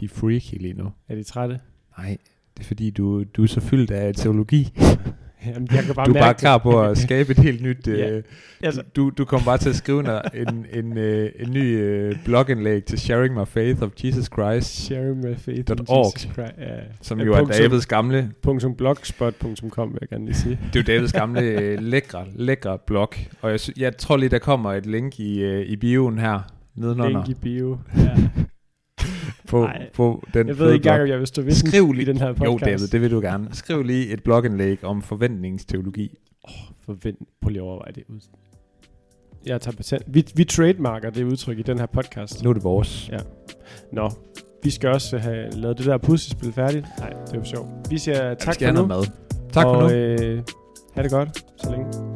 De 0.00 0.04
er 0.04 0.08
freaky 0.08 0.54
lige 0.60 0.74
nu. 0.74 0.92
Er 1.08 1.14
de 1.14 1.22
trætte? 1.22 1.60
Nej, 1.98 2.16
det 2.56 2.62
er 2.62 2.66
fordi, 2.66 2.90
du, 2.90 3.24
du 3.24 3.42
er 3.42 3.46
så 3.46 3.60
fyldt 3.60 3.90
af 3.90 4.14
teologi. 4.14 4.68
Jamen, 5.46 5.68
jeg 5.72 5.84
kan 5.84 5.94
bare 5.94 6.06
du 6.06 6.10
er 6.10 6.14
mærke 6.14 6.22
bare 6.24 6.32
det. 6.32 6.40
klar 6.40 6.58
på 6.58 6.82
at 6.82 6.98
skabe 6.98 7.30
et 7.30 7.38
helt 7.38 7.62
nyt... 7.62 7.86
Ja. 7.88 8.10
Øh, 8.10 8.22
Altså, 8.62 8.82
du, 8.96 9.10
du 9.18 9.24
kommer 9.24 9.44
bare 9.44 9.58
til 9.58 9.68
at 9.68 9.76
skrive 9.76 10.00
en, 10.00 10.48
en, 10.48 10.66
en, 10.84 10.98
øh, 10.98 11.30
en 11.40 11.50
ny 11.50 11.78
øh, 11.80 12.14
blogindlæg 12.24 12.84
til 12.84 12.98
Sharing 12.98 13.34
My 13.34 13.44
Faith 13.46 13.82
of 13.82 13.90
Jesus 14.04 14.24
Christ, 14.26 14.84
share 14.84 15.14
my 15.14 15.36
faith 15.36 15.58
in 15.58 15.64
Dot 15.64 15.80
Jesus 15.80 15.88
org. 15.88 16.12
Christ. 16.18 16.38
Ja. 16.58 16.66
som 17.02 17.18
Ja, 17.18 17.24
jo 17.24 17.32
er 17.32 17.44
Davids 17.44 17.86
gamle... 17.86 18.30
Punktum 18.42 18.74
blogspot.com 18.74 19.92
vil 19.92 19.98
jeg 20.00 20.08
gerne 20.08 20.24
lige 20.24 20.34
sige. 20.34 20.58
Det 20.72 20.76
er 20.76 20.80
jo 20.80 20.96
Davids 20.96 21.12
gamle 21.12 21.40
øh, 21.42 21.78
lækre, 21.82 22.24
lækre 22.34 22.78
blog. 22.86 23.12
Og 23.42 23.50
jeg, 23.50 23.60
jeg 23.76 23.96
tror 23.96 24.16
lige, 24.16 24.28
der 24.28 24.38
kommer 24.38 24.72
et 24.72 24.86
link 24.86 25.20
i, 25.20 25.42
øh, 25.42 25.66
i 25.66 25.76
bioen 25.76 26.18
her, 26.18 26.40
nedenunder, 26.74 27.24
Link 27.24 27.28
i 27.28 27.34
bio. 27.42 27.78
Ja. 27.96 28.16
På, 29.48 29.64
Ej. 29.64 29.90
på 29.94 30.24
den 30.34 30.48
Jeg 30.48 30.58
ved 30.58 30.72
ikke 30.72 30.76
engang, 30.88 31.02
om 31.02 31.08
jeg 31.08 31.18
vil 31.18 31.26
stå 31.26 31.42
ved 31.42 31.52
Skriv 31.52 31.82
den 31.82 31.90
i 31.94 31.96
lige, 31.96 32.06
den 32.06 32.18
her 32.18 32.26
jo 32.28 32.32
podcast. 32.34 32.64
David, 32.64 32.86
det 32.88 33.00
vil 33.00 33.10
du 33.10 33.20
gerne. 33.20 33.48
Skriv 33.52 33.82
lige 33.82 34.12
et 34.12 34.22
blogindlæg 34.22 34.84
om 34.84 35.02
forventningsteologi. 35.02 36.18
Forvent. 36.86 37.18
Prøv 37.42 37.48
lige 37.48 37.60
at 37.60 37.64
overveje 37.64 37.92
det 37.92 38.04
ud. 38.08 38.20
Jeg 39.46 39.60
tager 39.60 39.76
patent. 39.76 40.02
Vi, 40.06 40.24
vi 40.34 40.44
trademarker 40.44 41.10
det 41.10 41.24
udtryk 41.24 41.58
i 41.58 41.62
den 41.62 41.78
her 41.78 41.86
podcast. 41.86 42.44
Nu 42.44 42.50
er 42.50 42.54
det 42.54 42.64
vores. 42.64 43.10
Nå, 43.92 44.10
vi 44.62 44.70
skal 44.70 44.88
også 44.88 45.18
have 45.18 45.50
lavet 45.50 45.78
det 45.78 45.86
der 45.86 45.98
puslespil 45.98 46.52
færdigt. 46.52 46.86
Nej, 46.98 47.10
det 47.10 47.32
er 47.32 47.38
jo 47.38 47.44
sjovt. 47.44 47.68
Vi 47.90 47.98
siger 47.98 48.24
Ja, 48.24 48.30
vi 48.30 48.36
tak 48.40 48.54
skal 48.54 48.68
for 48.68 48.82
nu. 48.82 48.86
noget 48.86 49.08
mad. 49.08 49.48
Tak 49.52 49.66
og, 49.66 49.74
for 49.80 49.88
nu. 49.88 49.94
Øh, 49.94 50.42
ha' 50.94 51.02
det 51.02 51.10
godt, 51.10 51.44
så 51.56 51.70
længe. 51.70 52.07